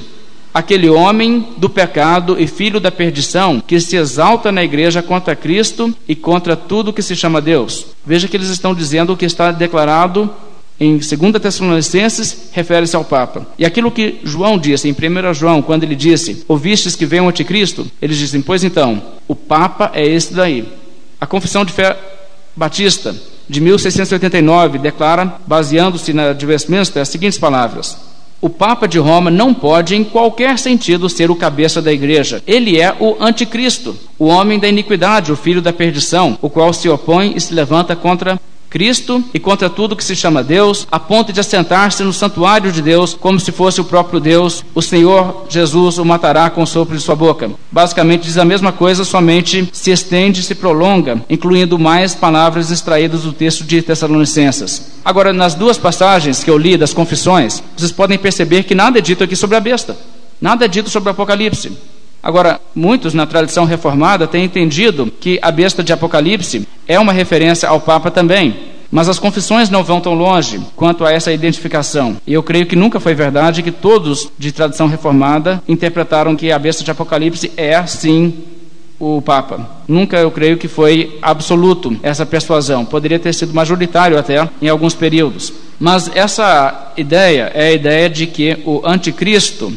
aquele 0.58 0.90
homem 0.90 1.46
do 1.56 1.70
pecado 1.70 2.36
e 2.38 2.46
filho 2.48 2.80
da 2.80 2.90
perdição 2.90 3.62
que 3.64 3.78
se 3.80 3.96
exalta 3.96 4.50
na 4.50 4.64
igreja 4.64 5.00
contra 5.00 5.36
Cristo 5.36 5.94
e 6.08 6.16
contra 6.16 6.56
tudo 6.56 6.92
que 6.92 7.00
se 7.00 7.14
chama 7.14 7.40
Deus. 7.40 7.86
Veja 8.04 8.26
que 8.26 8.36
eles 8.36 8.48
estão 8.48 8.74
dizendo 8.74 9.12
o 9.12 9.16
que 9.16 9.24
está 9.24 9.52
declarado 9.52 10.28
em 10.80 10.98
2 10.98 11.08
Tessalonicenses, 11.40 12.50
refere-se 12.52 12.96
ao 12.96 13.04
Papa. 13.04 13.46
E 13.56 13.64
aquilo 13.64 13.90
que 13.90 14.18
João 14.24 14.58
disse 14.58 14.88
em 14.88 14.92
1 14.92 15.32
João, 15.34 15.62
quando 15.62 15.84
ele 15.84 15.94
disse: 15.94 16.44
Ouvistes 16.48 16.96
que 16.96 17.06
vem 17.06 17.20
o 17.20 17.28
anticristo? 17.28 17.86
Eles 18.02 18.16
dizem: 18.16 18.42
Pois 18.42 18.64
então, 18.64 19.00
o 19.28 19.36
Papa 19.36 19.92
é 19.94 20.04
esse 20.04 20.34
daí. 20.34 20.68
A 21.20 21.26
Confissão 21.26 21.64
de 21.64 21.72
Fé 21.72 21.96
Batista, 22.56 23.14
de 23.48 23.60
1689, 23.60 24.78
declara, 24.78 25.36
baseando-se 25.46 26.12
na 26.12 26.32
de 26.32 26.46
Westminster, 26.46 27.02
as 27.02 27.08
seguintes 27.08 27.38
palavras: 27.38 28.07
o 28.40 28.48
Papa 28.48 28.86
de 28.86 28.98
Roma 28.98 29.30
não 29.30 29.52
pode, 29.52 29.96
em 29.96 30.04
qualquer 30.04 30.58
sentido, 30.58 31.08
ser 31.08 31.30
o 31.30 31.36
cabeça 31.36 31.82
da 31.82 31.92
igreja. 31.92 32.42
Ele 32.46 32.80
é 32.80 32.94
o 32.98 33.16
anticristo, 33.20 33.96
o 34.18 34.26
homem 34.26 34.58
da 34.58 34.68
iniquidade, 34.68 35.32
o 35.32 35.36
filho 35.36 35.60
da 35.60 35.72
perdição, 35.72 36.38
o 36.40 36.48
qual 36.48 36.72
se 36.72 36.88
opõe 36.88 37.32
e 37.34 37.40
se 37.40 37.52
levanta 37.52 37.96
contra 37.96 38.38
Cristo 38.68 39.22
e 39.32 39.38
contra 39.38 39.70
tudo 39.70 39.96
que 39.96 40.04
se 40.04 40.14
chama 40.14 40.42
Deus, 40.42 40.86
a 40.90 40.98
ponto 40.98 41.32
de 41.32 41.40
assentar-se 41.40 42.02
no 42.02 42.12
santuário 42.12 42.70
de 42.70 42.82
Deus 42.82 43.14
como 43.14 43.40
se 43.40 43.52
fosse 43.52 43.80
o 43.80 43.84
próprio 43.84 44.20
Deus, 44.20 44.64
o 44.74 44.82
Senhor 44.82 45.46
Jesus 45.48 45.98
o 45.98 46.04
matará 46.04 46.50
com 46.50 46.62
o 46.62 46.66
sopro 46.66 46.96
de 46.96 47.02
sua 47.02 47.16
boca. 47.16 47.50
Basicamente 47.70 48.24
diz 48.24 48.38
a 48.38 48.44
mesma 48.44 48.72
coisa, 48.72 49.04
somente 49.04 49.68
se 49.72 49.90
estende 49.90 50.40
e 50.40 50.44
se 50.44 50.54
prolonga, 50.54 51.22
incluindo 51.28 51.78
mais 51.78 52.14
palavras 52.14 52.70
extraídas 52.70 53.22
do 53.22 53.32
texto 53.32 53.64
de 53.64 53.82
Tessalonicenses. 53.82 54.98
Agora, 55.04 55.32
nas 55.32 55.54
duas 55.54 55.78
passagens 55.78 56.44
que 56.44 56.50
eu 56.50 56.58
li 56.58 56.76
das 56.76 56.92
confissões, 56.92 57.62
vocês 57.76 57.92
podem 57.92 58.18
perceber 58.18 58.64
que 58.64 58.74
nada 58.74 58.98
é 58.98 59.02
dito 59.02 59.24
aqui 59.24 59.34
sobre 59.34 59.56
a 59.56 59.60
besta, 59.60 59.96
nada 60.40 60.64
é 60.64 60.68
dito 60.68 60.90
sobre 60.90 61.08
o 61.08 61.12
Apocalipse. 61.12 61.72
Agora, 62.28 62.60
muitos 62.74 63.14
na 63.14 63.24
tradição 63.24 63.64
reformada 63.64 64.26
têm 64.26 64.44
entendido 64.44 65.10
que 65.18 65.38
a 65.40 65.50
besta 65.50 65.82
de 65.82 65.94
Apocalipse 65.94 66.68
é 66.86 67.00
uma 67.00 67.10
referência 67.10 67.66
ao 67.66 67.80
Papa 67.80 68.10
também. 68.10 68.54
Mas 68.90 69.08
as 69.08 69.18
confissões 69.18 69.70
não 69.70 69.82
vão 69.82 69.98
tão 69.98 70.12
longe 70.12 70.60
quanto 70.76 71.06
a 71.06 71.10
essa 71.10 71.32
identificação. 71.32 72.18
E 72.26 72.34
eu 72.34 72.42
creio 72.42 72.66
que 72.66 72.76
nunca 72.76 73.00
foi 73.00 73.14
verdade 73.14 73.62
que 73.62 73.70
todos 73.70 74.30
de 74.38 74.52
tradição 74.52 74.86
reformada 74.86 75.62
interpretaram 75.66 76.36
que 76.36 76.52
a 76.52 76.58
besta 76.58 76.84
de 76.84 76.90
Apocalipse 76.90 77.50
é, 77.56 77.82
sim, 77.86 78.34
o 79.00 79.22
Papa. 79.22 79.66
Nunca 79.88 80.18
eu 80.18 80.30
creio 80.30 80.58
que 80.58 80.68
foi 80.68 81.18
absoluto 81.22 81.96
essa 82.02 82.26
persuasão. 82.26 82.84
Poderia 82.84 83.18
ter 83.18 83.32
sido 83.32 83.54
majoritário 83.54 84.18
até 84.18 84.46
em 84.60 84.68
alguns 84.68 84.94
períodos. 84.94 85.50
Mas 85.80 86.14
essa 86.14 86.92
ideia 86.94 87.50
é 87.54 87.68
a 87.68 87.72
ideia 87.72 88.10
de 88.10 88.26
que 88.26 88.58
o 88.66 88.82
anticristo 88.84 89.72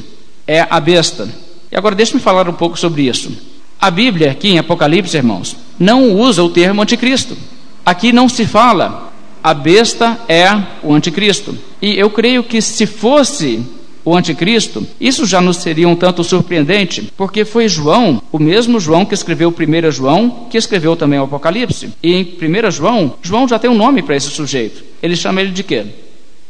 é 0.45 0.67
a 0.69 0.81
besta. 0.81 1.29
E 1.71 1.77
agora 1.77 1.95
deixe-me 1.95 2.19
falar 2.19 2.49
um 2.49 2.53
pouco 2.53 2.77
sobre 2.77 3.03
isso. 3.03 3.31
A 3.79 3.89
Bíblia, 3.89 4.31
aqui 4.31 4.49
em 4.49 4.59
Apocalipse, 4.59 5.15
irmãos, 5.17 5.55
não 5.79 6.13
usa 6.13 6.43
o 6.43 6.49
termo 6.49 6.81
anticristo. 6.81 7.37
Aqui 7.85 8.11
não 8.11 8.29
se 8.29 8.45
fala 8.45 9.11
a 9.43 9.53
besta 9.53 10.19
é 10.27 10.49
o 10.83 10.93
anticristo. 10.93 11.57
E 11.81 11.97
eu 11.97 12.09
creio 12.09 12.43
que 12.43 12.61
se 12.61 12.85
fosse 12.85 13.63
o 14.03 14.15
anticristo, 14.15 14.85
isso 14.99 15.25
já 15.25 15.39
nos 15.41 15.57
seria 15.57 15.87
um 15.87 15.95
tanto 15.95 16.23
surpreendente, 16.23 17.11
porque 17.15 17.45
foi 17.45 17.67
João, 17.67 18.21
o 18.31 18.39
mesmo 18.39 18.79
João 18.79 19.05
que 19.05 19.13
escreveu 19.13 19.49
o 19.49 19.51
1 19.51 19.91
João, 19.91 20.47
que 20.49 20.57
escreveu 20.57 20.95
também 20.95 21.19
o 21.19 21.23
Apocalipse. 21.23 21.91
E 22.01 22.13
em 22.13 22.23
1 22.23 22.71
João, 22.71 23.15
João 23.21 23.47
já 23.47 23.57
tem 23.57 23.69
um 23.69 23.77
nome 23.77 24.01
para 24.01 24.15
esse 24.15 24.29
sujeito. 24.29 24.83
Ele 25.01 25.15
chama 25.15 25.41
ele 25.41 25.51
de 25.51 25.63
quê? 25.63 25.85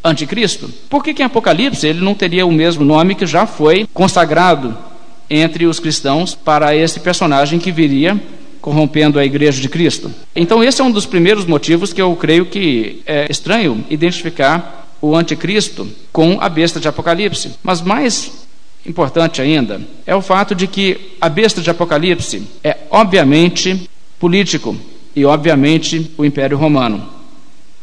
Anticristo. 0.04 0.70
Por 0.90 1.04
que, 1.04 1.14
que 1.14 1.22
em 1.22 1.26
Apocalipse 1.26 1.88
ele 1.88 2.02
não 2.02 2.16
teria 2.16 2.46
o 2.46 2.52
mesmo 2.52 2.84
nome 2.84 3.16
que 3.16 3.26
já 3.26 3.46
foi 3.46 3.88
consagrado 3.94 4.78
entre 5.32 5.66
os 5.66 5.80
cristãos 5.80 6.36
para 6.36 6.76
esse 6.76 7.00
personagem 7.00 7.58
que 7.58 7.72
viria 7.72 8.22
corrompendo 8.60 9.18
a 9.18 9.26
igreja 9.26 9.62
de 9.62 9.70
Cristo. 9.70 10.14
Então, 10.36 10.62
esse 10.62 10.82
é 10.82 10.84
um 10.84 10.92
dos 10.92 11.06
primeiros 11.06 11.46
motivos 11.46 11.94
que 11.94 12.02
eu 12.02 12.14
creio 12.18 12.46
que 12.46 13.02
é 13.06 13.28
estranho 13.32 13.84
identificar 13.90 14.90
o 15.02 15.16
anticristo 15.16 15.88
com 16.12 16.38
a 16.40 16.50
besta 16.50 16.80
de 16.80 16.88
Apocalipse. 16.88 17.54
Mas 17.64 17.82
mais 17.82 18.46
importante 18.86 19.42
ainda 19.42 19.82
é 20.06 20.16
o 20.16 20.22
fato 20.22 20.54
de 20.54 20.68
que 20.68 21.16
a 21.20 21.30
besta 21.30 21.62
de 21.62 21.70
Apocalipse 21.70 22.44
é 22.64 22.78
obviamente 22.92 23.90
político 24.20 24.76
e 25.16 25.26
obviamente 25.26 26.12
o 26.18 26.26
Império 26.26 26.58
Romano. 26.58 27.08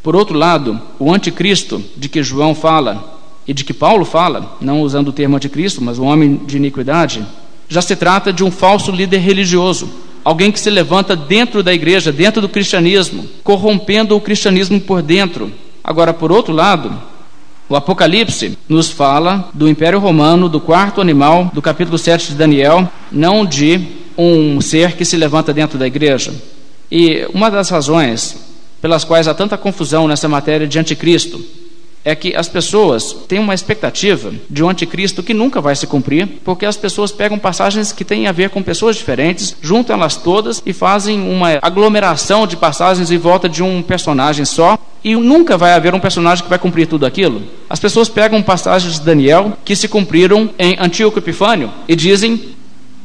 Por 0.02 0.14
outro 0.14 0.36
lado, 0.36 0.80
o 0.98 1.12
anticristo 1.12 1.82
de 1.96 2.08
que 2.08 2.22
João 2.22 2.54
fala 2.54 3.17
e 3.48 3.52
de 3.54 3.64
que 3.64 3.74
Paulo 3.74 4.04
fala, 4.04 4.56
não 4.60 4.82
usando 4.82 5.08
o 5.08 5.12
termo 5.12 5.34
anticristo, 5.34 5.82
mas 5.82 5.98
o 5.98 6.04
homem 6.04 6.36
de 6.46 6.58
iniquidade, 6.58 7.26
já 7.68 7.82
se 7.82 7.96
trata 7.96 8.32
de 8.32 8.44
um 8.44 8.50
falso 8.50 8.92
líder 8.92 9.18
religioso, 9.18 9.90
alguém 10.22 10.52
que 10.52 10.60
se 10.60 10.70
levanta 10.70 11.16
dentro 11.16 11.62
da 11.62 11.74
igreja, 11.74 12.12
dentro 12.12 12.40
do 12.40 12.48
cristianismo, 12.48 13.26
corrompendo 13.42 14.14
o 14.14 14.20
cristianismo 14.20 14.80
por 14.80 15.02
dentro, 15.02 15.50
Agora, 15.88 16.12
por 16.12 16.30
outro 16.30 16.52
lado, 16.52 16.92
o 17.66 17.74
Apocalipse 17.74 18.58
nos 18.68 18.90
fala 18.90 19.48
do 19.54 19.66
Império 19.66 19.98
Romano, 19.98 20.46
do 20.46 20.60
quarto 20.60 21.00
animal, 21.00 21.50
do 21.54 21.62
capítulo 21.62 21.96
7 21.96 22.28
de 22.28 22.34
Daniel, 22.34 22.86
não 23.10 23.42
de 23.46 23.80
um 24.14 24.60
ser 24.60 24.96
que 24.96 25.04
se 25.06 25.16
levanta 25.16 25.50
dentro 25.50 25.78
da 25.78 25.86
igreja. 25.86 26.34
E 26.92 27.26
uma 27.32 27.50
das 27.50 27.70
razões 27.70 28.36
pelas 28.82 29.02
quais 29.02 29.26
há 29.26 29.32
tanta 29.32 29.56
confusão 29.56 30.06
nessa 30.06 30.28
matéria 30.28 30.66
de 30.66 30.78
anticristo 30.78 31.42
é 32.04 32.14
que 32.14 32.34
as 32.34 32.48
pessoas 32.48 33.12
têm 33.26 33.38
uma 33.38 33.54
expectativa 33.54 34.32
de 34.48 34.62
um 34.62 34.68
anticristo 34.68 35.22
que 35.22 35.34
nunca 35.34 35.60
vai 35.60 35.76
se 35.76 35.86
cumprir, 35.86 36.26
porque 36.44 36.66
as 36.66 36.76
pessoas 36.76 37.12
pegam 37.12 37.38
passagens 37.38 37.92
que 37.92 38.04
têm 38.04 38.26
a 38.26 38.32
ver 38.32 38.50
com 38.50 38.62
pessoas 38.62 38.96
diferentes, 38.96 39.56
juntam 39.60 39.96
elas 39.96 40.16
todas 40.16 40.62
e 40.64 40.72
fazem 40.72 41.20
uma 41.20 41.58
aglomeração 41.62 42.46
de 42.46 42.56
passagens 42.56 43.10
em 43.10 43.18
volta 43.18 43.48
de 43.48 43.62
um 43.62 43.82
personagem 43.82 44.44
só, 44.44 44.78
e 45.02 45.14
nunca 45.14 45.56
vai 45.56 45.72
haver 45.72 45.94
um 45.94 46.00
personagem 46.00 46.42
que 46.42 46.50
vai 46.50 46.58
cumprir 46.58 46.86
tudo 46.86 47.06
aquilo. 47.06 47.42
As 47.70 47.78
pessoas 47.78 48.08
pegam 48.08 48.42
passagens 48.42 48.94
de 48.94 49.06
Daniel 49.06 49.56
que 49.64 49.76
se 49.76 49.86
cumpriram 49.86 50.50
em 50.58 50.76
Antíoco 50.78 51.18
Epifânio 51.18 51.70
e 51.86 51.94
dizem 51.94 52.57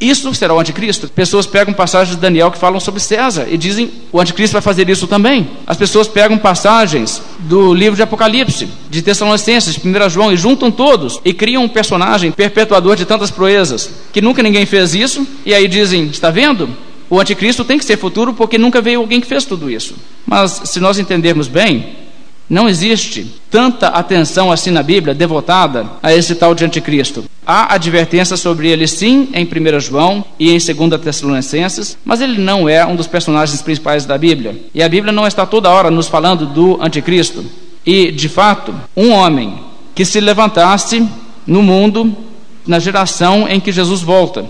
isso 0.03 0.33
será 0.33 0.53
o 0.53 0.59
anticristo. 0.59 1.07
Pessoas 1.07 1.45
pegam 1.45 1.73
passagens 1.73 2.15
de 2.15 2.21
Daniel 2.21 2.51
que 2.51 2.57
falam 2.57 2.79
sobre 2.79 2.99
César 2.99 3.47
e 3.49 3.57
dizem 3.57 3.91
o 4.11 4.19
anticristo 4.19 4.53
vai 4.53 4.61
fazer 4.61 4.89
isso 4.89 5.07
também. 5.07 5.49
As 5.65 5.77
pessoas 5.77 6.07
pegam 6.07 6.37
passagens 6.37 7.21
do 7.39 7.73
livro 7.73 7.95
de 7.95 8.01
Apocalipse, 8.01 8.67
de 8.89 9.01
Tessalonicenses, 9.01 9.75
de 9.75 9.87
1 9.87 10.09
João 10.09 10.31
e 10.31 10.37
juntam 10.37 10.71
todos 10.71 11.19
e 11.23 11.33
criam 11.33 11.63
um 11.63 11.69
personagem 11.69 12.31
perpetuador 12.31 12.95
de 12.95 13.05
tantas 13.05 13.31
proezas 13.31 13.89
que 14.11 14.21
nunca 14.21 14.43
ninguém 14.43 14.65
fez 14.65 14.93
isso 14.93 15.27
e 15.45 15.53
aí 15.53 15.67
dizem, 15.67 16.05
está 16.05 16.29
vendo? 16.29 16.69
O 17.09 17.19
anticristo 17.19 17.63
tem 17.63 17.77
que 17.77 17.85
ser 17.85 17.97
futuro 17.97 18.33
porque 18.33 18.57
nunca 18.57 18.81
veio 18.81 18.99
alguém 18.99 19.21
que 19.21 19.27
fez 19.27 19.45
tudo 19.45 19.69
isso. 19.69 19.95
Mas 20.25 20.61
se 20.65 20.79
nós 20.79 20.97
entendermos 20.97 21.47
bem, 21.47 22.02
não 22.49 22.67
existe 22.67 23.25
tanta 23.49 23.87
atenção 23.87 24.51
assim 24.51 24.69
na 24.69 24.83
Bíblia 24.83 25.13
devotada 25.13 25.89
a 26.01 26.13
esse 26.13 26.35
tal 26.35 26.53
de 26.53 26.65
anticristo. 26.65 27.23
Há 27.45 27.73
advertência 27.73 28.37
sobre 28.37 28.69
ele 28.69 28.87
sim 28.87 29.29
em 29.33 29.45
1 29.45 29.79
João 29.79 30.23
e 30.39 30.51
em 30.51 30.57
2 30.57 31.01
Tessalonicenses, 31.01 31.97
mas 32.03 32.21
ele 32.21 32.39
não 32.39 32.67
é 32.67 32.85
um 32.85 32.95
dos 32.95 33.07
personagens 33.07 33.61
principais 33.61 34.05
da 34.05 34.17
Bíblia. 34.17 34.59
E 34.73 34.83
a 34.83 34.89
Bíblia 34.89 35.11
não 35.11 35.27
está 35.27 35.45
toda 35.45 35.69
hora 35.69 35.89
nos 35.89 36.07
falando 36.07 36.45
do 36.45 36.81
anticristo. 36.81 37.45
E, 37.85 38.11
de 38.11 38.29
fato, 38.29 38.73
um 38.95 39.11
homem 39.11 39.59
que 39.93 40.05
se 40.05 40.19
levantasse 40.19 41.05
no 41.45 41.61
mundo 41.61 42.15
na 42.65 42.79
geração 42.79 43.47
em 43.47 43.59
que 43.59 43.71
Jesus 43.71 44.01
volta 44.01 44.45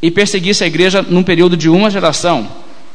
e 0.00 0.10
perseguisse 0.10 0.64
a 0.64 0.66
igreja 0.66 1.02
num 1.02 1.22
período 1.22 1.56
de 1.56 1.68
uma 1.68 1.90
geração, 1.90 2.46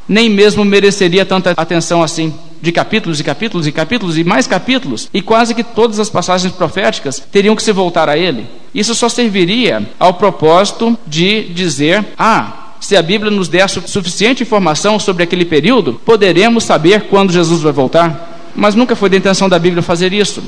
nem 0.10 0.28
mesmo 0.28 0.66
mereceria 0.66 1.24
tanta 1.24 1.54
atenção 1.56 2.02
assim 2.02 2.34
de 2.62 2.72
capítulos 2.72 3.20
e 3.20 3.24
capítulos 3.24 3.68
e 3.68 3.72
capítulos 3.72 4.18
e 4.18 4.24
mais 4.24 4.48
capítulos, 4.48 5.08
e 5.14 5.22
quase 5.22 5.54
que 5.54 5.64
todas 5.64 6.00
as 6.00 6.10
passagens 6.10 6.52
proféticas 6.52 7.24
teriam 7.32 7.56
que 7.56 7.64
se 7.64 7.72
voltar 7.72 8.10
a 8.10 8.18
ele. 8.18 8.46
Isso 8.74 8.94
só 8.96 9.08
serviria 9.08 9.88
ao 10.00 10.16
propósito 10.16 10.98
de 11.08 11.44
dizer: 11.54 12.06
ah, 12.18 12.74
se 12.80 12.98
a 12.98 13.02
Bíblia 13.02 13.32
nos 13.32 13.48
der 13.48 13.70
suficiente 13.70 14.44
informação 14.44 15.00
sobre 15.00 15.24
aquele 15.24 15.46
período, 15.46 15.94
poderemos 16.06 16.64
saber 16.64 17.04
quando 17.04 17.32
Jesus 17.32 17.62
vai 17.62 17.72
voltar. 17.72 18.28
Mas 18.56 18.76
nunca 18.76 18.96
foi 18.96 19.10
da 19.10 19.18
intenção 19.18 19.48
da 19.48 19.60
Bíblia 19.60 19.84
fazer 19.84 20.12
isso. 20.12 20.44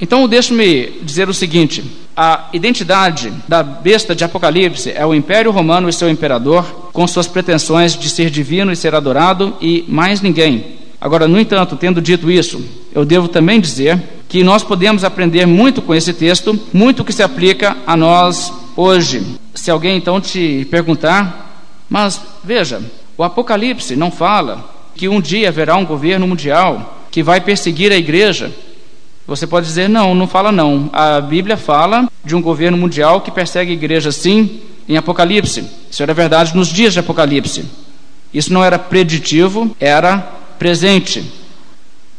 Então, 0.00 0.28
deixe-me 0.28 1.00
dizer 1.02 1.28
o 1.28 1.34
seguinte: 1.34 1.84
a 2.16 2.48
identidade 2.52 3.32
da 3.48 3.62
besta 3.62 4.14
de 4.14 4.24
Apocalipse 4.24 4.90
é 4.90 5.04
o 5.04 5.14
Império 5.14 5.50
Romano 5.50 5.88
e 5.88 5.92
seu 5.92 6.08
imperador, 6.08 6.90
com 6.92 7.06
suas 7.06 7.26
pretensões 7.26 7.96
de 7.96 8.08
ser 8.08 8.30
divino 8.30 8.72
e 8.72 8.76
ser 8.76 8.94
adorado, 8.94 9.56
e 9.60 9.84
mais 9.88 10.20
ninguém. 10.20 10.84
Agora, 11.00 11.28
no 11.28 11.38
entanto, 11.38 11.76
tendo 11.76 12.00
dito 12.00 12.30
isso, 12.30 12.64
eu 12.94 13.04
devo 13.04 13.28
também 13.28 13.60
dizer 13.60 14.02
que 14.28 14.42
nós 14.42 14.64
podemos 14.64 15.04
aprender 15.04 15.46
muito 15.46 15.82
com 15.82 15.94
esse 15.94 16.14
texto, 16.14 16.58
muito 16.72 17.04
que 17.04 17.12
se 17.12 17.22
aplica 17.22 17.76
a 17.86 17.96
nós 17.96 18.52
hoje. 18.76 19.22
Se 19.54 19.70
alguém 19.70 19.96
então 19.96 20.20
te 20.20 20.66
perguntar, 20.70 21.62
mas 21.90 22.20
veja, 22.42 22.82
o 23.16 23.22
Apocalipse 23.22 23.94
não 23.96 24.10
fala 24.10 24.64
que 24.94 25.08
um 25.08 25.20
dia 25.20 25.48
haverá 25.48 25.76
um 25.76 25.84
governo 25.84 26.26
mundial 26.26 27.00
que 27.10 27.22
vai 27.22 27.40
perseguir 27.40 27.92
a 27.92 27.96
igreja. 27.96 28.50
Você 29.26 29.46
pode 29.46 29.66
dizer, 29.66 29.88
não, 29.88 30.14
não 30.14 30.26
fala 30.26 30.52
não. 30.52 30.90
A 30.92 31.20
Bíblia 31.20 31.56
fala 31.56 32.08
de 32.24 32.36
um 32.36 32.42
governo 32.42 32.76
mundial 32.76 33.22
que 33.22 33.30
persegue 33.30 33.70
a 33.70 33.74
igreja 33.74 34.12
sim 34.12 34.60
em 34.88 34.96
Apocalipse. 34.96 35.64
Isso 35.90 36.02
era 36.02 36.12
verdade 36.12 36.54
nos 36.54 36.68
dias 36.68 36.92
de 36.92 37.00
Apocalipse. 37.00 37.64
Isso 38.32 38.52
não 38.52 38.62
era 38.62 38.78
preditivo, 38.78 39.74
era 39.80 40.18
presente. 40.58 41.24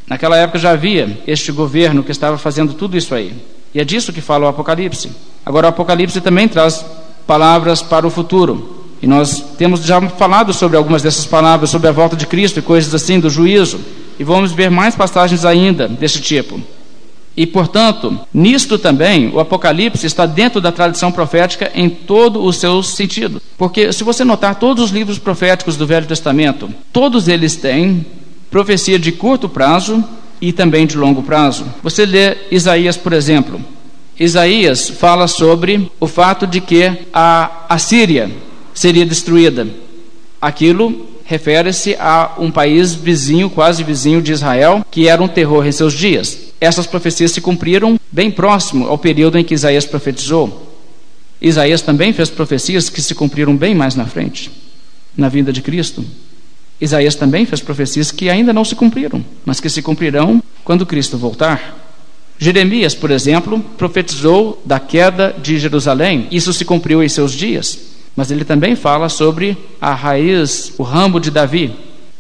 Naquela 0.08 0.38
época 0.38 0.58
já 0.58 0.72
havia 0.72 1.22
este 1.28 1.52
governo 1.52 2.04
que 2.04 2.12
estava 2.12 2.38
fazendo 2.38 2.74
tudo 2.74 2.98
isso 2.98 3.14
aí. 3.14 3.34
E 3.74 3.80
é 3.80 3.84
disso 3.84 4.14
que 4.14 4.22
fala 4.22 4.46
o 4.46 4.48
Apocalipse. 4.48 5.12
Agora, 5.46 5.68
o 5.68 5.70
Apocalipse 5.70 6.22
também 6.22 6.48
traz 6.48 6.86
palavras 7.28 7.82
para 7.82 8.08
o 8.08 8.10
futuro. 8.10 8.86
E 9.02 9.08
nós 9.08 9.44
temos 9.58 9.84
já 9.84 10.02
falado 10.10 10.54
sobre 10.54 10.78
algumas 10.78 11.02
dessas 11.02 11.26
palavras, 11.26 11.70
sobre 11.70 11.88
a 11.88 11.92
volta 11.92 12.16
de 12.16 12.26
Cristo 12.26 12.60
e 12.60 12.64
coisas 12.64 12.94
assim, 12.96 13.20
do 13.20 13.30
juízo. 13.30 13.80
E 14.18 14.24
vamos 14.24 14.52
ver 14.52 14.72
mais 14.72 14.96
passagens 14.96 15.44
ainda 15.44 15.88
desse 15.88 16.22
tipo. 16.22 16.60
E, 17.38 17.46
portanto, 17.46 18.18
nisto 18.34 18.78
também, 18.78 19.30
o 19.34 19.40
Apocalipse 19.40 20.06
está 20.06 20.26
dentro 20.26 20.62
da 20.62 20.72
tradição 20.72 21.12
profética 21.12 21.70
em 21.76 21.90
todo 21.90 22.42
o 22.42 22.54
seu 22.54 22.82
sentido. 22.82 23.42
Porque, 23.58 23.92
se 23.92 24.04
você 24.04 24.24
notar, 24.24 24.56
todos 24.56 24.86
os 24.86 24.92
livros 24.92 25.20
proféticos 25.20 25.76
do 25.76 25.86
Velho 25.86 26.08
Testamento, 26.08 26.70
todos 26.94 27.28
eles 27.28 27.56
têm 27.56 28.06
profecia 28.50 28.98
de 28.98 29.12
curto 29.12 29.50
prazo 29.50 30.02
e 30.40 30.54
também 30.54 30.86
de 30.86 30.98
longo 30.98 31.24
prazo. 31.24 31.66
Você 31.84 32.06
lê 32.06 32.38
Isaías, 32.50 32.96
por 32.96 33.12
exemplo. 33.12 33.60
Isaías 34.18 34.90
fala 34.90 35.28
sobre 35.28 35.92
o 36.00 36.08
fato 36.08 36.48
de 36.48 36.62
que 36.62 36.90
a 37.14 37.66
Assíria 37.68 38.32
seria 38.74 39.06
destruída. 39.06 39.68
Aquilo 40.42 41.08
refere-se 41.26 41.96
a 42.00 42.34
um 42.38 42.50
país 42.50 42.94
vizinho, 42.94 43.50
quase 43.50 43.84
vizinho 43.84 44.22
de 44.22 44.32
Israel, 44.32 44.86
que 44.90 45.08
era 45.08 45.22
um 45.22 45.28
terror 45.28 45.66
em 45.66 45.72
seus 45.72 45.94
dias. 45.94 46.45
Essas 46.66 46.88
profecias 46.88 47.30
se 47.30 47.42
cumpriram 47.42 48.00
bem 48.12 48.32
próximo 48.32 48.88
ao 48.88 48.98
período 48.98 49.38
em 49.38 49.44
que 49.44 49.54
Isaías 49.54 49.86
profetizou. 49.86 50.74
Isaías 51.40 51.84
também 51.84 52.12
fez 52.12 52.28
profecias 52.28 52.90
que 52.90 53.04
se 53.04 53.14
cumpriram 53.14 53.56
bem 53.56 53.76
mais 53.76 53.94
na 53.94 54.08
frente, 54.08 54.50
na 55.16 55.30
vinda 55.30 55.54
de 55.54 55.62
Cristo. 55.62 56.04
Isaías 56.82 57.14
também 57.14 57.46
fez 57.46 57.62
profecias 57.62 58.10
que 58.10 58.32
ainda 58.32 58.52
não 58.52 58.66
se 58.66 58.74
cumpriram, 58.74 59.24
mas 59.46 59.60
que 59.60 59.70
se 59.70 59.84
cumprirão 59.84 60.42
quando 60.64 60.88
Cristo 60.88 61.20
voltar. 61.20 61.86
Jeremias, 62.40 62.96
por 62.96 63.12
exemplo, 63.12 63.60
profetizou 63.78 64.60
da 64.66 64.80
queda 64.80 65.36
de 65.40 65.60
Jerusalém. 65.60 66.28
Isso 66.32 66.52
se 66.52 66.66
cumpriu 66.66 67.04
em 67.04 67.08
seus 67.08 67.32
dias. 67.32 67.80
Mas 68.16 68.32
ele 68.32 68.44
também 68.44 68.76
fala 68.76 69.08
sobre 69.08 69.56
a 69.80 69.94
raiz, 69.94 70.74
o 70.80 70.84
ramo 70.84 71.20
de 71.20 71.30
Davi, 71.30 71.76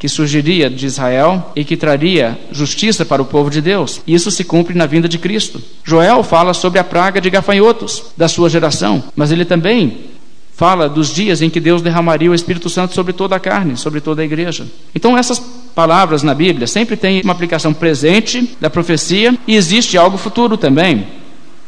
que 0.05 0.09
surgiria 0.09 0.69
de 0.69 0.85
Israel 0.85 1.51
e 1.55 1.65
que 1.65 1.75
traria 1.75 2.37
justiça 2.51 3.03
para 3.03 3.23
o 3.23 3.25
povo 3.25 3.49
de 3.49 3.59
Deus. 3.59 4.01
Isso 4.05 4.29
se 4.29 4.43
cumpre 4.43 4.75
na 4.75 4.85
vinda 4.85 5.09
de 5.09 5.17
Cristo. 5.17 5.59
Joel 5.83 6.21
fala 6.21 6.53
sobre 6.53 6.77
a 6.77 6.83
praga 6.83 7.19
de 7.19 7.27
gafanhotos 7.27 8.03
da 8.15 8.27
sua 8.27 8.47
geração, 8.47 9.03
mas 9.15 9.31
ele 9.31 9.45
também 9.45 9.97
fala 10.53 10.87
dos 10.87 11.11
dias 11.11 11.41
em 11.41 11.49
que 11.49 11.59
Deus 11.59 11.81
derramaria 11.81 12.29
o 12.29 12.35
Espírito 12.35 12.69
Santo 12.69 12.93
sobre 12.93 13.13
toda 13.13 13.35
a 13.35 13.39
carne, 13.39 13.75
sobre 13.77 13.99
toda 13.99 14.21
a 14.21 14.25
igreja. 14.25 14.67
Então, 14.93 15.17
essas 15.17 15.39
palavras 15.73 16.21
na 16.21 16.35
Bíblia 16.35 16.67
sempre 16.67 16.95
têm 16.95 17.21
uma 17.23 17.33
aplicação 17.33 17.73
presente 17.73 18.55
da 18.61 18.69
profecia 18.69 19.35
e 19.47 19.55
existe 19.55 19.97
algo 19.97 20.19
futuro 20.19 20.55
também. 20.55 21.07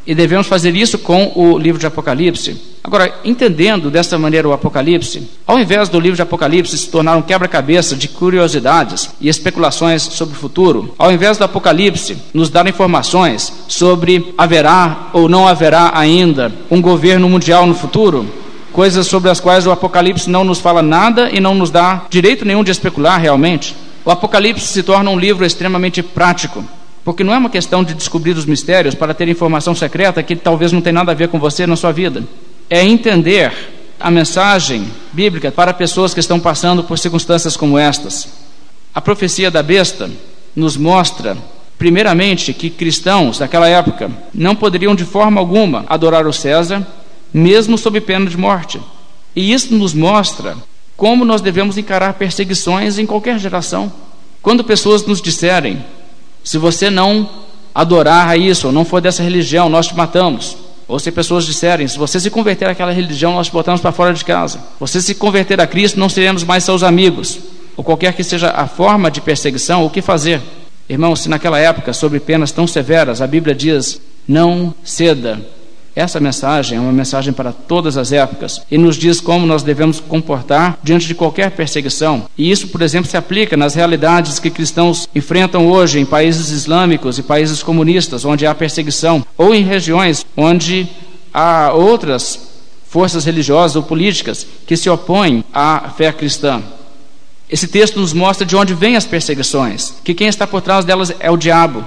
E 0.06 0.14
devemos 0.14 0.46
fazer 0.46 0.76
isso 0.76 1.00
com 1.00 1.32
o 1.36 1.58
livro 1.58 1.80
de 1.80 1.88
Apocalipse. 1.88 2.56
Agora, 2.88 3.14
entendendo 3.26 3.92
dessa 3.92 4.18
maneira 4.18 4.48
o 4.48 4.54
Apocalipse, 4.54 5.30
ao 5.46 5.60
invés 5.60 5.90
do 5.90 6.00
livro 6.00 6.16
de 6.16 6.22
Apocalipse 6.22 6.78
se 6.78 6.90
tornar 6.90 7.18
um 7.18 7.22
quebra-cabeça 7.22 7.98
de 7.98 8.08
curiosidades 8.08 9.10
e 9.20 9.28
especulações 9.28 10.02
sobre 10.04 10.34
o 10.34 10.40
futuro, 10.40 10.96
ao 10.98 11.12
invés 11.12 11.38
do 11.38 11.44
Apocalipse 11.44 12.18
nos 12.34 12.50
dar 12.50 12.66
informações 12.66 13.52
sobre 13.68 14.34
haverá 14.38 15.10
ou 15.12 15.28
não 15.28 15.46
haverá 15.46 15.92
ainda 15.94 16.50
um 16.72 16.82
governo 16.82 17.28
mundial 17.28 17.68
no 17.68 17.76
futuro, 17.76 18.26
coisas 18.72 19.06
sobre 19.06 19.30
as 19.30 19.42
quais 19.42 19.68
o 19.68 19.72
Apocalipse 19.72 20.30
não 20.30 20.46
nos 20.46 20.60
fala 20.60 20.82
nada 20.82 21.30
e 21.30 21.42
não 21.42 21.54
nos 21.54 21.70
dá 21.70 22.06
direito 22.10 22.46
nenhum 22.46 22.64
de 22.64 22.72
especular 22.72 23.20
realmente. 23.20 23.76
O 24.06 24.12
Apocalipse 24.12 24.66
se 24.66 24.82
torna 24.82 25.12
um 25.12 25.20
livro 25.20 25.46
extremamente 25.46 26.02
prático, 26.02 26.64
porque 27.04 27.22
não 27.22 27.34
é 27.34 27.38
uma 27.38 27.50
questão 27.50 27.84
de 27.84 27.94
descobrir 27.94 28.32
os 28.38 28.46
mistérios 28.46 28.96
para 28.96 29.14
ter 29.14 29.28
informação 29.28 29.76
secreta 29.76 30.24
que 30.24 30.38
talvez 30.38 30.72
não 30.72 30.80
tenha 30.80 30.94
nada 30.94 31.12
a 31.12 31.16
ver 31.16 31.28
com 31.28 31.38
você 31.38 31.68
na 31.68 31.76
sua 31.76 31.92
vida. 31.92 32.24
É 32.70 32.84
entender 32.84 33.54
a 34.00 34.12
mensagem 34.12 34.88
bíblica 35.12 35.52
para 35.52 35.74
pessoas 35.74 36.14
que 36.14 36.20
estão 36.20 36.40
passando 36.40 36.84
por 36.84 37.00
circunstâncias 37.00 37.58
como 37.58 37.78
estas. 37.78 38.28
A 38.94 39.02
profecia 39.02 39.50
da 39.50 39.64
besta 39.64 40.10
nos 40.56 40.78
mostra, 40.78 41.38
primeiramente, 41.78 42.54
que 42.54 42.70
cristãos 42.70 43.40
daquela 43.40 43.68
época 43.68 44.12
não 44.34 44.56
poderiam 44.56 44.96
de 44.96 45.06
forma 45.06 45.40
alguma 45.40 45.86
adorar 45.88 46.28
o 46.28 46.34
César 46.34 46.86
mesmo 47.34 47.78
sob 47.78 48.00
pena 48.02 48.26
de 48.26 48.38
morte. 48.38 48.80
E 49.36 49.54
isso 49.54 49.74
nos 49.74 49.94
mostra 49.94 50.56
como 50.96 51.24
nós 51.24 51.42
devemos 51.42 51.78
encarar 51.78 52.14
perseguições 52.14 52.98
em 52.98 53.06
qualquer 53.06 53.40
geração. 53.40 53.92
Quando 54.42 54.64
pessoas 54.64 55.06
nos 55.06 55.22
disserem, 55.22 55.84
Se 56.48 56.58
você 56.58 56.90
não 56.90 57.30
adorar 57.76 58.30
a 58.30 58.38
isso, 58.38 58.68
ou 58.68 58.74
não 58.74 58.86
for 58.86 59.02
dessa 59.02 59.22
religião, 59.22 59.68
nós 59.68 59.88
te 59.88 59.96
matamos. 59.98 60.56
Ou 60.88 61.00
se 61.00 61.12
pessoas 61.12 61.46
disserem, 61.46 61.88
se 61.88 61.98
você 61.98 62.20
se 62.20 62.30
converter 62.30 62.70
àquela 62.70 62.92
religião, 62.92 63.34
nós 63.34 63.48
te 63.48 63.54
botamos 63.54 63.82
para 63.82 63.92
fora 63.92 64.14
de 64.14 64.24
casa. 64.24 64.60
Você 64.80 65.02
se 65.02 65.16
converter 65.16 65.60
a 65.60 65.68
Cristo, 65.68 66.00
não 66.00 66.08
seremos 66.08 66.44
mais 66.44 66.64
seus 66.64 66.82
amigos. 66.82 67.40
Ou 67.76 67.84
qualquer 67.84 68.14
que 68.14 68.24
seja 68.24 68.52
a 68.52 68.68
forma 68.68 69.12
de 69.12 69.20
perseguição, 69.20 69.86
o 69.86 69.90
que 69.90 70.02
fazer? 70.02 70.42
Irmãos, 70.88 71.20
se 71.20 71.30
naquela 71.30 71.60
época, 71.60 71.92
sobre 71.92 72.20
penas 72.20 72.52
tão 72.52 72.66
severas, 72.66 73.22
a 73.22 73.28
Bíblia 73.28 73.54
diz: 73.54 74.00
não 74.28 74.74
ceda 74.84 75.42
essa 75.98 76.20
mensagem 76.20 76.78
é 76.78 76.82
uma 76.82 76.92
mensagem 76.92 77.34
para 77.34 77.52
todas 77.52 77.98
as 77.98 78.12
épocas 78.12 78.62
e 78.70 78.78
nos 78.78 78.96
diz 78.96 79.20
como 79.20 79.48
nós 79.48 79.64
devemos 79.64 80.00
comportar 80.00 80.78
diante 80.84 81.08
de 81.08 81.16
qualquer 81.16 81.50
perseguição. 81.50 82.26
E 82.38 82.52
isso, 82.52 82.68
por 82.68 82.84
exemplo, 82.84 83.10
se 83.10 83.18
aplica 83.18 83.58
nas 83.58 83.74
realidades 83.74 84.38
que 84.38 84.52
cristãos 84.52 85.10
enfrentam 85.16 85.68
hoje 85.68 86.00
em 86.00 86.06
países 86.06 86.52
islâmicos 86.52 87.18
e 87.18 87.24
países 87.24 87.64
comunistas, 87.64 88.26
onde 88.26 88.46
há 88.46 88.54
perseguição, 88.54 89.26
ou 89.36 89.56
em 89.56 89.64
regiões 89.64 90.24
onde 90.38 90.88
há 91.34 91.74
outras 91.74 92.40
forças 92.88 93.26
religiosas 93.26 93.76
ou 93.76 93.82
políticas 93.82 94.46
que 94.68 94.78
se 94.78 94.92
opõem 94.92 95.44
à 95.52 95.92
fé 95.98 96.12
cristã. 96.12 96.62
Esse 97.50 97.68
texto 97.68 98.00
nos 98.00 98.14
mostra 98.14 98.46
de 98.46 98.56
onde 98.56 98.76
vêm 98.76 98.96
as 98.96 99.06
perseguições, 99.06 99.96
que 100.04 100.14
quem 100.14 100.28
está 100.28 100.46
por 100.46 100.62
trás 100.62 100.86
delas 100.86 101.12
é 101.20 101.32
o 101.32 101.38
diabo. 101.38 101.84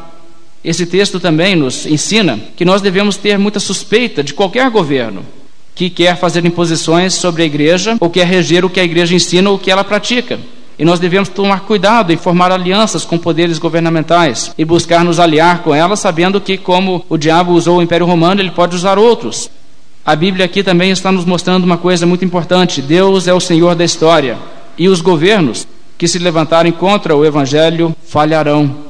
Esse 0.64 0.84
texto 0.84 1.18
também 1.18 1.56
nos 1.56 1.86
ensina 1.86 2.38
que 2.54 2.64
nós 2.64 2.82
devemos 2.82 3.16
ter 3.16 3.38
muita 3.38 3.58
suspeita 3.58 4.22
de 4.22 4.34
qualquer 4.34 4.68
governo 4.70 5.24
que 5.74 5.88
quer 5.88 6.16
fazer 6.16 6.44
imposições 6.44 7.14
sobre 7.14 7.42
a 7.42 7.46
igreja 7.46 7.96
ou 7.98 8.10
quer 8.10 8.26
reger 8.26 8.64
o 8.64 8.70
que 8.70 8.78
a 8.78 8.84
igreja 8.84 9.14
ensina 9.14 9.48
ou 9.48 9.56
o 9.56 9.58
que 9.58 9.70
ela 9.70 9.82
pratica. 9.82 10.38
E 10.78 10.84
nós 10.84 11.00
devemos 11.00 11.28
tomar 11.28 11.60
cuidado 11.60 12.12
em 12.12 12.16
formar 12.16 12.52
alianças 12.52 13.04
com 13.04 13.18
poderes 13.18 13.58
governamentais 13.58 14.52
e 14.56 14.64
buscar 14.64 15.04
nos 15.04 15.18
aliar 15.18 15.62
com 15.62 15.74
elas, 15.74 16.00
sabendo 16.00 16.40
que, 16.40 16.56
como 16.56 17.04
o 17.08 17.18
diabo 17.18 17.52
usou 17.52 17.78
o 17.78 17.82
Império 17.82 18.06
Romano, 18.06 18.40
ele 18.40 18.50
pode 18.50 18.76
usar 18.76 18.98
outros. 18.98 19.50
A 20.04 20.16
Bíblia 20.16 20.46
aqui 20.46 20.62
também 20.62 20.90
está 20.90 21.12
nos 21.12 21.26
mostrando 21.26 21.64
uma 21.64 21.76
coisa 21.76 22.06
muito 22.06 22.24
importante: 22.24 22.80
Deus 22.80 23.28
é 23.28 23.34
o 23.34 23.40
Senhor 23.40 23.74
da 23.74 23.84
história 23.84 24.38
e 24.78 24.88
os 24.88 25.00
governos 25.02 25.66
que 25.98 26.08
se 26.08 26.18
levantarem 26.18 26.72
contra 26.72 27.14
o 27.14 27.24
Evangelho 27.24 27.94
falharão. 28.06 28.89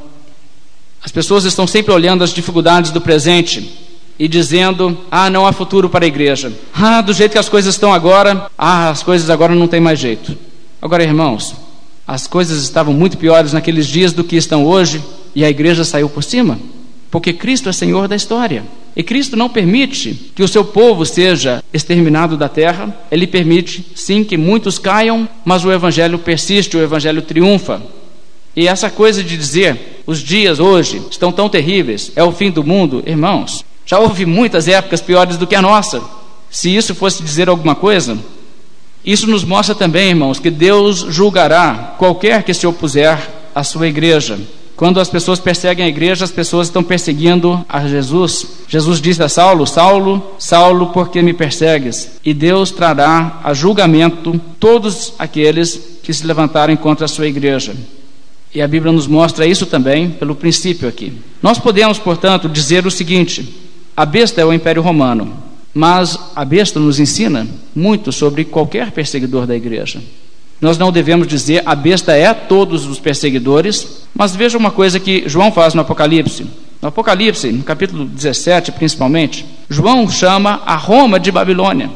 As 1.03 1.11
pessoas 1.11 1.45
estão 1.45 1.67
sempre 1.67 1.93
olhando 1.93 2.23
as 2.23 2.33
dificuldades 2.33 2.91
do 2.91 3.01
presente 3.01 3.89
e 4.19 4.29
dizendo: 4.29 4.99
ah, 5.11 5.31
não 5.31 5.47
há 5.47 5.53
futuro 5.53 5.89
para 5.89 6.05
a 6.05 6.09
igreja. 6.09 6.53
Ah, 6.75 7.01
do 7.01 7.15
jeito 7.15 7.33
que 7.33 7.39
as 7.39 7.49
coisas 7.49 7.75
estão 7.75 7.93
agora, 7.93 8.51
ah, 8.57 8.91
as 8.91 9.03
coisas 9.03 9.31
agora 9.31 9.55
não 9.55 9.67
tem 9.67 9.81
mais 9.81 9.99
jeito. 9.99 10.37
Agora, 10.81 11.03
irmãos, 11.03 11.55
as 12.07 12.27
coisas 12.27 12.63
estavam 12.63 12.93
muito 12.93 13.17
piores 13.17 13.53
naqueles 13.53 13.87
dias 13.87 14.13
do 14.13 14.25
que 14.25 14.37
estão 14.37 14.67
hoje 14.67 15.03
e 15.35 15.45
a 15.45 15.51
igreja 15.51 15.85
saiu 15.85 16.09
por 16.09 16.23
cima, 16.23 16.59
porque 17.11 17.33
Cristo 17.33 17.69
é 17.69 17.73
Senhor 17.73 18.09
da 18.09 18.17
história. 18.17 18.65
E 18.97 19.03
Cristo 19.03 19.37
não 19.37 19.49
permite 19.49 20.33
que 20.35 20.43
o 20.43 20.49
seu 20.49 20.65
povo 20.65 21.07
seja 21.07 21.63
exterminado 21.73 22.37
da 22.37 22.49
terra, 22.49 22.95
ele 23.11 23.27
permite, 23.27 23.87
sim, 23.95 24.25
que 24.25 24.37
muitos 24.37 24.79
caiam, 24.79 25.29
mas 25.45 25.65
o 25.65 25.71
evangelho 25.71 26.19
persiste, 26.19 26.77
o 26.77 26.83
evangelho 26.83 27.23
triunfa. 27.23 27.81
E 28.57 28.67
essa 28.67 28.91
coisa 28.91 29.23
de 29.23 29.37
dizer 29.37 30.03
os 30.07 30.21
dias 30.21 30.59
hoje 30.59 31.03
estão 31.11 31.31
tão 31.31 31.49
terríveis, 31.49 32.11
é 32.17 32.25
o 32.25 32.33
fim 32.33 32.51
do 32.51 32.65
mundo, 32.65 33.03
irmãos, 33.07 33.65
já 33.87 33.99
houve 33.99 34.27
muitas 34.27 34.69
épocas 34.69 35.01
piores 35.01 35.37
do 35.37 35.47
que 35.47 35.55
a 35.55 35.63
nossa. 35.63 36.03
Se 36.51 36.75
isso 36.75 36.95
fosse 36.95 37.23
dizer 37.23 37.49
alguma 37.49 37.75
coisa, 37.75 38.19
isso 39.05 39.27
nos 39.27 39.45
mostra 39.45 39.75
também, 39.75 40.11
irmãos, 40.11 40.39
que 40.39 40.51
Deus 40.51 41.07
julgará 41.09 41.95
qualquer 41.97 42.43
que 42.43 42.53
se 42.53 42.67
opuser 42.67 43.19
à 43.55 43.65
sua 43.65 43.89
igreja. 43.89 44.39
Quando 44.77 44.99
as 44.99 45.11
pessoas 45.11 45.39
perseguem 45.39 45.85
a 45.85 45.89
igreja, 45.89 46.25
as 46.25 46.31
pessoas 46.31 46.67
estão 46.67 46.83
perseguindo 46.83 47.65
a 47.69 47.87
Jesus. 47.87 48.47
Jesus 48.67 49.01
disse 49.01 49.23
a 49.23 49.29
Saulo: 49.29 49.67
Saulo, 49.67 50.35
Saulo, 50.39 50.87
por 50.87 51.11
que 51.11 51.21
me 51.21 51.35
persegues? 51.35 52.13
E 52.25 52.33
Deus 52.33 52.71
trará 52.71 53.41
a 53.45 53.53
julgamento 53.53 54.41
todos 54.59 55.13
aqueles 55.19 55.99
que 56.03 56.15
se 56.15 56.27
levantarem 56.27 56.77
contra 56.77 57.05
a 57.05 57.09
sua 57.09 57.27
igreja. 57.27 57.75
E 58.55 58.61
a 58.61 58.67
Bíblia 58.67 58.93
nos 58.93 59.07
mostra 59.07 59.47
isso 59.47 59.67
também 59.67 60.11
pelo 60.11 60.35
princípio 60.35 60.89
aqui. 60.89 61.13
Nós 61.43 61.59
podemos, 61.59 61.99
portanto, 61.99 62.49
dizer 62.49 62.87
o 62.87 62.91
seguinte: 62.91 63.49
a 63.97 64.05
besta 64.05 64.41
é 64.41 64.45
o 64.45 64.53
Império 64.53 64.83
Romano, 64.83 65.33
mas 65.73 66.19
a 66.35 66.45
besta 66.45 66.81
nos 66.81 66.99
ensina 66.99 67.47
muito 67.75 68.11
sobre 68.11 68.45
qualquer 68.45 68.91
perseguidor 68.91 69.47
da 69.47 69.57
igreja. 69.57 70.01
Nós 70.61 70.77
não 70.77 70.93
devemos 70.93 71.27
dizer 71.27 71.63
a 71.65 71.75
besta 71.75 72.13
é 72.13 72.35
todos 72.35 72.87
os 72.87 72.99
perseguidores, 72.99 74.03
mas 74.15 74.37
veja 74.37 74.59
uma 74.59 74.71
coisa 74.71 75.01
que 75.01 75.27
João 75.27 75.51
faz 75.51 75.73
no 75.73 75.81
Apocalipse. 75.81 76.47
No 76.83 76.89
Apocalipse, 76.89 77.53
no 77.53 77.63
capítulo 77.63 78.05
17 78.05 78.73
principalmente, 78.73 79.47
João 79.69 80.09
chama 80.09 80.63
a 80.67 80.77
Roma 80.77 81.21
de 81.21 81.31
Babilônia. 81.31 81.91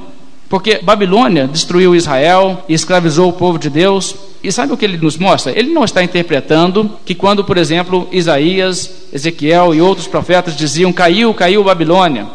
Porque 0.55 0.79
Babilônia 0.81 1.49
destruiu 1.49 1.97
Israel 1.97 2.65
e 2.69 2.75
escravizou 2.75 3.29
o 3.29 3.33
povo 3.33 3.59
de 3.59 3.69
Deus. 3.69 4.15
E 4.41 4.53
sabe 4.53 4.73
o 4.73 4.77
que 4.77 4.85
ele 4.85 4.97
nos 4.97 5.17
mostra? 5.17 5.51
Ele 5.51 5.75
não 5.75 5.83
está 5.83 6.01
interpretando 6.01 6.93
que 7.05 7.13
quando, 7.13 7.43
por 7.43 7.59
exemplo, 7.59 8.07
Isaías, 8.13 8.89
Ezequiel 9.13 9.75
e 9.75 9.81
outros 9.81 10.07
profetas 10.07 10.57
diziam 10.57 10.93
caiu, 10.93 11.35
caiu 11.35 11.65
Babilônia. 11.65 12.29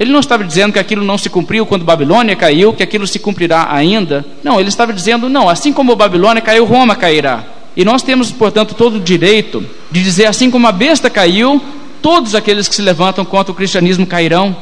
Ele 0.00 0.10
não 0.10 0.18
estava 0.18 0.42
dizendo 0.42 0.72
que 0.72 0.80
aquilo 0.80 1.04
não 1.04 1.16
se 1.16 1.30
cumpriu 1.30 1.64
quando 1.64 1.84
Babilônia 1.84 2.34
caiu, 2.34 2.72
que 2.72 2.82
aquilo 2.82 3.06
se 3.06 3.20
cumprirá 3.20 3.68
ainda. 3.70 4.24
Não, 4.42 4.58
ele 4.58 4.68
estava 4.68 4.92
dizendo, 4.92 5.28
não, 5.28 5.48
assim 5.48 5.72
como 5.72 5.94
Babilônia 5.94 6.42
caiu, 6.42 6.64
Roma 6.64 6.96
cairá. 6.96 7.44
E 7.76 7.84
nós 7.84 8.02
temos, 8.02 8.32
portanto, 8.32 8.74
todo 8.74 8.96
o 8.96 9.00
direito 9.00 9.64
de 9.92 10.02
dizer, 10.02 10.26
assim 10.26 10.50
como 10.50 10.66
a 10.66 10.72
besta 10.72 11.08
caiu, 11.08 11.62
todos 12.02 12.34
aqueles 12.34 12.66
que 12.66 12.74
se 12.74 12.82
levantam 12.82 13.24
contra 13.24 13.52
o 13.52 13.54
cristianismo 13.54 14.04
cairão. 14.04 14.56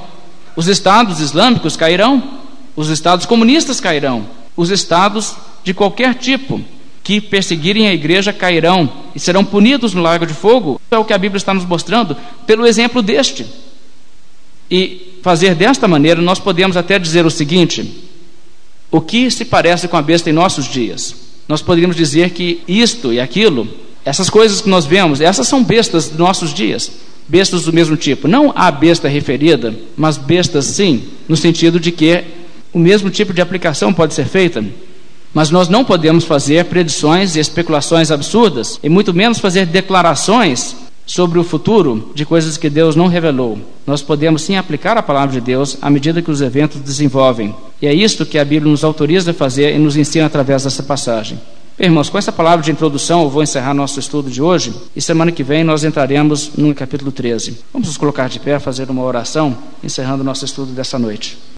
Os 0.54 0.68
estados 0.68 1.20
islâmicos 1.20 1.74
cairão. 1.74 2.41
Os 2.74 2.88
estados 2.88 3.26
comunistas 3.26 3.80
cairão, 3.80 4.26
os 4.56 4.70
estados 4.70 5.34
de 5.62 5.74
qualquer 5.74 6.14
tipo 6.14 6.60
que 7.02 7.20
perseguirem 7.20 7.88
a 7.88 7.92
igreja 7.92 8.32
cairão 8.32 8.90
e 9.14 9.20
serão 9.20 9.44
punidos 9.44 9.92
no 9.92 10.02
lago 10.02 10.26
de 10.26 10.34
fogo. 10.34 10.80
É 10.90 10.96
o 10.96 11.04
que 11.04 11.12
a 11.12 11.18
Bíblia 11.18 11.38
está 11.38 11.52
nos 11.52 11.64
mostrando 11.64 12.16
pelo 12.46 12.66
exemplo 12.66 13.02
deste. 13.02 13.46
E 14.70 15.18
fazer 15.22 15.54
desta 15.54 15.86
maneira, 15.88 16.22
nós 16.22 16.38
podemos 16.38 16.76
até 16.76 16.98
dizer 16.98 17.26
o 17.26 17.30
seguinte: 17.30 18.08
o 18.90 19.00
que 19.00 19.30
se 19.30 19.44
parece 19.44 19.88
com 19.88 19.96
a 19.96 20.02
besta 20.02 20.30
em 20.30 20.32
nossos 20.32 20.66
dias? 20.66 21.14
Nós 21.48 21.60
poderíamos 21.60 21.96
dizer 21.96 22.30
que 22.30 22.62
isto 22.68 23.12
e 23.12 23.20
aquilo, 23.20 23.68
essas 24.04 24.30
coisas 24.30 24.60
que 24.60 24.68
nós 24.68 24.86
vemos, 24.86 25.20
essas 25.20 25.48
são 25.48 25.62
bestas 25.62 26.08
dos 26.08 26.18
nossos 26.18 26.54
dias 26.54 26.90
bestas 27.28 27.62
do 27.64 27.72
mesmo 27.72 27.96
tipo. 27.96 28.28
Não 28.28 28.52
a 28.54 28.70
besta 28.70 29.08
referida, 29.08 29.74
mas 29.96 30.16
bestas 30.16 30.66
sim, 30.66 31.02
no 31.28 31.36
sentido 31.36 31.78
de 31.78 31.90
que 31.90 32.24
o 32.72 32.78
mesmo 32.78 33.10
tipo 33.10 33.32
de 33.32 33.40
aplicação 33.40 33.92
pode 33.92 34.14
ser 34.14 34.26
feita, 34.26 34.64
mas 35.34 35.50
nós 35.50 35.68
não 35.68 35.84
podemos 35.84 36.24
fazer 36.24 36.66
predições 36.66 37.36
e 37.36 37.40
especulações 37.40 38.10
absurdas, 38.10 38.78
e 38.82 38.88
muito 38.88 39.14
menos 39.14 39.38
fazer 39.38 39.66
declarações 39.66 40.76
sobre 41.06 41.38
o 41.38 41.44
futuro 41.44 42.12
de 42.14 42.24
coisas 42.24 42.56
que 42.56 42.70
Deus 42.70 42.94
não 42.94 43.08
revelou. 43.08 43.58
Nós 43.86 44.02
podemos 44.02 44.42
sim 44.42 44.56
aplicar 44.56 44.96
a 44.96 45.02
palavra 45.02 45.32
de 45.32 45.40
Deus 45.40 45.76
à 45.82 45.90
medida 45.90 46.22
que 46.22 46.30
os 46.30 46.40
eventos 46.40 46.80
desenvolvem. 46.80 47.54
E 47.80 47.86
é 47.86 47.94
isto 47.94 48.24
que 48.24 48.38
a 48.38 48.44
Bíblia 48.44 48.70
nos 48.70 48.84
autoriza 48.84 49.32
a 49.32 49.34
fazer 49.34 49.74
e 49.74 49.78
nos 49.78 49.96
ensina 49.96 50.26
através 50.26 50.64
dessa 50.64 50.82
passagem. 50.82 51.38
Irmãos, 51.78 52.08
com 52.08 52.18
essa 52.18 52.30
palavra 52.30 52.64
de 52.64 52.70
introdução, 52.70 53.22
eu 53.22 53.30
vou 53.30 53.42
encerrar 53.42 53.74
nosso 53.74 53.98
estudo 53.98 54.30
de 54.30 54.40
hoje 54.40 54.72
e 54.94 55.02
semana 55.02 55.32
que 55.32 55.42
vem 55.42 55.64
nós 55.64 55.82
entraremos 55.82 56.52
no 56.56 56.72
capítulo 56.74 57.10
13. 57.10 57.58
Vamos 57.72 57.88
nos 57.88 57.96
colocar 57.96 58.28
de 58.28 58.38
pé, 58.38 58.58
fazer 58.58 58.88
uma 58.90 59.02
oração, 59.02 59.56
encerrando 59.82 60.22
nosso 60.22 60.44
estudo 60.44 60.72
dessa 60.72 60.98
noite. 60.98 61.38